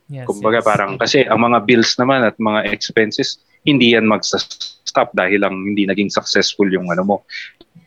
Yes, 0.08 0.24
Kumbaga 0.24 0.64
yes. 0.64 0.68
parang 0.68 0.96
kasi 0.96 1.28
ang 1.28 1.44
mga 1.44 1.68
bills 1.68 2.00
naman 2.00 2.24
at 2.24 2.40
mga 2.40 2.72
expenses 2.72 3.44
hindi 3.68 3.92
yan 3.92 4.08
magsa-stop 4.08 5.12
dahil 5.12 5.44
lang 5.44 5.52
hindi 5.68 5.84
naging 5.84 6.08
successful 6.08 6.64
yung 6.72 6.88
ano 6.88 7.04
mo 7.04 7.16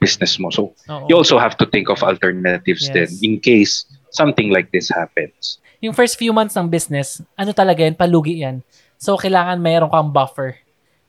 business 0.04 0.36
mo. 0.36 0.52
So 0.52 0.76
Oo. 0.84 1.08
you 1.08 1.16
also 1.16 1.40
have 1.40 1.56
to 1.56 1.64
think 1.64 1.88
of 1.88 2.04
alternatives 2.04 2.92
Yes. 2.92 2.92
then 2.92 3.08
in 3.24 3.40
case 3.40 3.88
something 4.12 4.52
like 4.52 4.68
this 4.68 4.92
happens. 4.92 5.56
yung 5.80 5.96
first 5.96 6.20
few 6.20 6.30
months 6.30 6.54
ng 6.60 6.68
business, 6.68 7.24
ano 7.40 7.56
talaga 7.56 7.80
yan, 7.80 7.96
palugi 7.96 8.44
yan. 8.44 8.60
So, 9.00 9.16
kailangan 9.16 9.64
mayroon 9.64 9.88
kang 9.88 10.12
buffer. 10.12 10.60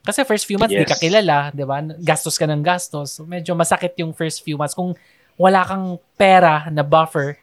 Kasi 0.02 0.26
first 0.26 0.50
few 0.50 0.58
months, 0.58 0.74
di 0.74 0.82
Yes. 0.82 0.90
ka 0.90 0.98
kilala, 0.98 1.54
di 1.54 1.62
ba? 1.62 1.78
Gastos 2.02 2.38
ka 2.38 2.50
ng 2.50 2.66
gastos. 2.66 3.22
So, 3.22 3.26
medyo 3.26 3.54
masakit 3.54 3.94
yung 4.02 4.18
first 4.18 4.42
few 4.42 4.58
months. 4.58 4.74
Kung 4.74 4.98
wala 5.38 5.62
kang 5.62 6.02
pera 6.18 6.66
na 6.74 6.82
buffer, 6.82 7.38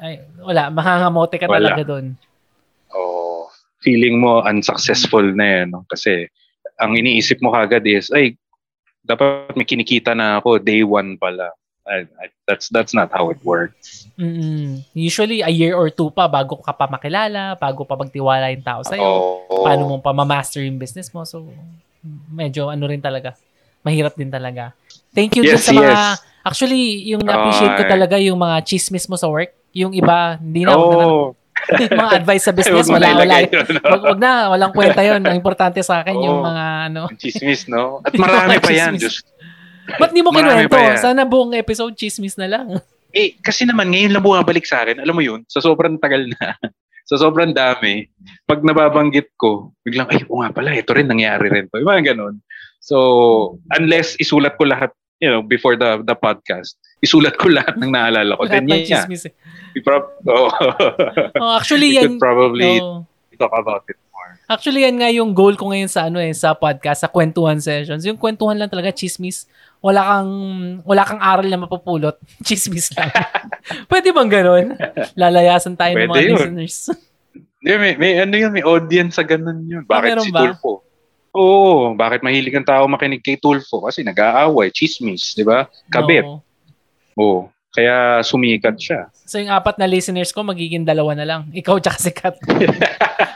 ay, 0.00 0.24
wala, 0.40 0.68
mahangamote 0.72 1.36
ka 1.40 1.48
Wala. 1.48 1.72
talaga 1.72 1.82
doon. 1.84 2.16
Oh, 2.92 3.48
feeling 3.80 4.20
mo 4.20 4.44
unsuccessful 4.44 5.24
na 5.36 5.62
yan 5.62 5.72
no? 5.72 5.84
kasi 5.88 6.28
ang 6.80 6.96
iniisip 6.96 7.40
mo 7.40 7.52
kagad 7.52 7.84
is 7.88 8.12
ay 8.12 8.36
dapat 9.06 9.54
may 9.54 9.64
kinikita 9.64 10.12
na 10.12 10.42
ako 10.42 10.58
day 10.58 10.82
one 10.82 11.16
pala. 11.16 11.54
I, 11.86 12.02
I, 12.18 12.26
that's 12.50 12.66
that's 12.74 12.90
not 12.90 13.14
how 13.14 13.30
it 13.30 13.38
works. 13.46 14.05
Mm 14.16 14.96
Usually, 14.96 15.40
a 15.40 15.52
year 15.52 15.76
or 15.76 15.88
two 15.88 16.08
pa 16.08 16.24
bago 16.26 16.56
ka 16.58 16.72
pa 16.72 16.88
makilala, 16.88 17.54
bago 17.56 17.84
pa 17.84 17.94
magtiwala 17.94 18.48
yung 18.50 18.64
tao 18.64 18.80
sa'yo. 18.80 19.04
Oh, 19.04 19.62
paano 19.62 19.86
mo 19.86 19.96
pa 20.00 20.10
ma-master 20.10 20.64
yung 20.64 20.80
business 20.80 21.12
mo. 21.12 21.22
So, 21.22 21.44
medyo 22.32 22.68
ano 22.68 22.88
rin 22.88 23.00
talaga. 23.00 23.36
Mahirap 23.84 24.16
din 24.16 24.32
talaga. 24.32 24.72
Thank 25.12 25.38
you 25.38 25.44
Yes, 25.46 25.64
sa 25.64 25.72
mga... 25.72 25.84
yes. 25.84 26.20
Actually, 26.42 27.10
yung 27.10 27.22
na-appreciate 27.22 27.74
ko 27.74 27.84
talaga 27.84 28.16
yung 28.18 28.38
mga 28.38 28.62
chismis 28.62 29.06
mo 29.06 29.18
sa 29.18 29.26
work. 29.26 29.50
Yung 29.74 29.92
iba, 29.92 30.38
hindi 30.38 30.62
na. 30.62 30.72
na, 30.72 30.78
Oh, 30.78 31.34
yung 31.76 31.98
mga 32.06 32.12
advice 32.22 32.44
sa 32.46 32.54
business, 32.54 32.86
wala, 32.86 33.10
na 33.10 33.18
wala. 33.18 33.36
Wag, 33.82 34.02
wag 34.14 34.18
na, 34.20 34.32
walang 34.54 34.72
kwenta 34.72 35.02
yun. 35.02 35.20
Ang 35.26 35.34
importante 35.34 35.82
sa 35.82 36.00
akin, 36.00 36.14
yung 36.14 36.40
Oo. 36.40 36.46
mga 36.46 36.64
ano. 36.92 37.02
Chismis, 37.18 37.66
no? 37.66 37.98
At 38.06 38.14
marami 38.14 38.60
pa 38.64 38.70
yan. 38.70 38.94
Diyos. 38.94 39.26
Ba't 39.98 40.10
di 40.10 40.22
mo 40.22 40.30
kinuwento? 40.30 40.74
Sana 40.98 41.26
buong 41.26 41.54
episode, 41.54 41.94
chismis 41.98 42.38
na 42.38 42.46
lang. 42.46 42.78
Eh, 43.16 43.40
kasi 43.40 43.64
naman, 43.64 43.88
ngayon 43.88 44.12
lang 44.12 44.20
bumabalik 44.20 44.68
sa 44.68 44.84
akin. 44.84 45.00
Alam 45.00 45.16
mo 45.16 45.22
yun, 45.24 45.40
sa 45.48 45.64
sobrang 45.64 45.96
tagal 45.96 46.28
na, 46.36 46.52
sa 47.08 47.16
sobrang 47.16 47.56
dami, 47.56 48.04
pag 48.44 48.60
nababanggit 48.60 49.32
ko, 49.40 49.72
biglang, 49.80 50.04
ay, 50.12 50.28
oo 50.28 50.44
nga 50.44 50.52
pala, 50.52 50.76
ito 50.76 50.92
rin, 50.92 51.08
nangyari 51.08 51.48
rin 51.48 51.64
to. 51.72 51.80
Yung 51.80 51.88
mga 51.88 52.12
ganun. 52.12 52.44
So, 52.84 53.56
unless 53.72 54.20
isulat 54.20 54.60
ko 54.60 54.68
lahat, 54.68 54.92
you 55.18 55.32
know, 55.32 55.40
before 55.40 55.80
the 55.80 56.04
the 56.04 56.12
podcast, 56.12 56.76
isulat 57.00 57.40
ko 57.40 57.48
lahat 57.48 57.80
ng 57.80 57.88
naalala 57.88 58.36
ko. 58.36 58.44
Lahat 58.44 58.62
Then, 58.62 58.68
ng 58.68 58.84
yeah, 58.84 59.08
chismis. 59.08 59.24
eh. 59.26 59.34
we 59.72 59.80
prob- 59.80 60.12
oh. 60.28 60.52
Oh, 61.40 61.52
actually, 61.56 61.96
we 61.96 61.98
yan... 61.98 62.04
could 62.16 62.22
probably 62.22 62.78
oh. 62.78 63.08
talk 63.40 63.52
about 63.56 63.84
it 63.88 63.96
more. 64.12 64.36
Actually, 64.48 64.84
yan 64.84 64.96
nga 65.00 65.10
yung 65.12 65.32
goal 65.32 65.56
ko 65.56 65.72
ngayon 65.72 65.90
sa 65.90 66.08
ano 66.08 66.20
eh, 66.20 66.32
sa 66.36 66.52
podcast, 66.52 67.04
sa 67.04 67.10
kwentuhan 67.10 67.60
sessions. 67.60 68.04
Yung 68.04 68.20
kwentuhan 68.20 68.60
lang 68.60 68.68
talaga, 68.68 68.92
chismis. 68.92 69.48
Wala 69.84 70.00
kang, 70.02 70.32
wala 70.82 71.02
kang 71.04 71.22
aral 71.22 71.46
na 71.46 71.60
mapupulot. 71.60 72.16
chismis 72.46 72.90
lang. 72.96 73.12
Pwede 73.90 74.10
bang 74.10 74.30
ganun? 74.30 74.66
Lalayasan 75.14 75.74
tayo 75.74 75.94
ng 75.94 76.08
Pwede 76.08 76.10
mga 76.10 76.22
yun. 76.22 76.34
listeners. 76.36 76.76
Hindi, 77.60 77.72
may, 77.82 77.92
may 77.98 78.12
ano 78.22 78.34
yun, 78.36 78.52
may 78.54 78.62
audience 78.62 79.18
sa 79.18 79.24
ganun 79.26 79.66
yun. 79.66 79.82
Bakit 79.82 80.10
meron 80.14 80.26
si 80.26 80.30
ba? 80.30 80.40
Tulfo? 80.46 80.86
Oo, 81.36 81.92
bakit 81.98 82.24
mahilig 82.24 82.54
ang 82.56 82.64
tao 82.64 82.86
makinig 82.86 83.20
kay 83.20 83.36
Tulfo? 83.36 83.84
Kasi 83.84 84.06
nag-aaway, 84.06 84.70
chismis, 84.70 85.34
di 85.34 85.42
ba? 85.42 85.66
Kabit. 85.90 86.24
Oo. 86.24 86.40
Oo. 87.18 87.40
Kaya 87.76 88.24
sumikat 88.24 88.80
siya. 88.80 89.12
So 89.12 89.36
yung 89.36 89.52
apat 89.52 89.76
na 89.76 89.84
listeners 89.84 90.32
ko, 90.32 90.40
magiging 90.40 90.88
dalawa 90.88 91.12
na 91.12 91.28
lang. 91.28 91.52
Ikaw 91.52 91.76
tsaka 91.76 91.98
si 92.00 92.12
Kat. 92.14 92.40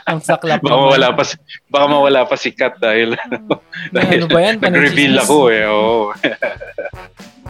Ang 0.07 0.19
saklap. 0.21 0.61
Baka 0.61 0.77
mawala 0.77 1.07
pa, 1.13 1.23
baka 1.69 1.85
mawala 1.85 2.19
pa 2.25 2.35
si 2.35 2.49
Kat 2.51 2.77
dahil, 2.77 3.13
May 3.93 4.17
ano 4.21 4.27
ba 4.27 4.39
yan? 4.41 4.55
nag-reveal 4.61 5.15
ako 5.21 5.37
eh. 5.49 5.65
Oo. 5.67 6.11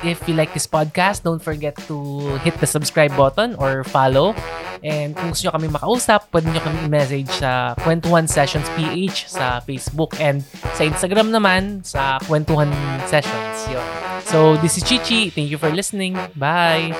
If 0.01 0.25
you 0.25 0.33
like 0.33 0.49
this 0.51 0.65
podcast, 0.65 1.21
don't 1.21 1.41
forget 1.43 1.77
to 1.85 1.95
hit 2.41 2.57
the 2.57 2.65
subscribe 2.65 3.13
button 3.13 3.53
or 3.61 3.85
follow. 3.85 4.33
And 4.81 5.13
kung 5.13 5.29
gusto 5.29 5.45
nyo 5.45 5.53
kami 5.53 5.67
makausap, 5.69 6.25
pwede 6.33 6.49
nyo 6.49 6.61
kami 6.65 6.89
message 6.89 7.29
sa 7.37 7.77
Kwentuhan 7.85 8.25
Sessions 8.25 8.65
PH 8.73 9.29
sa 9.29 9.61
Facebook 9.61 10.17
and 10.17 10.41
sa 10.73 10.81
Instagram 10.89 11.29
naman 11.29 11.85
sa 11.85 12.17
Kwentuhan 12.25 12.73
Sessions. 13.05 13.57
Yun. 13.69 13.85
So, 14.25 14.57
this 14.57 14.73
is 14.73 14.83
Chichi. 14.83 15.29
Thank 15.29 15.53
you 15.53 15.61
for 15.61 15.69
listening. 15.69 16.17
Bye! 16.33 16.97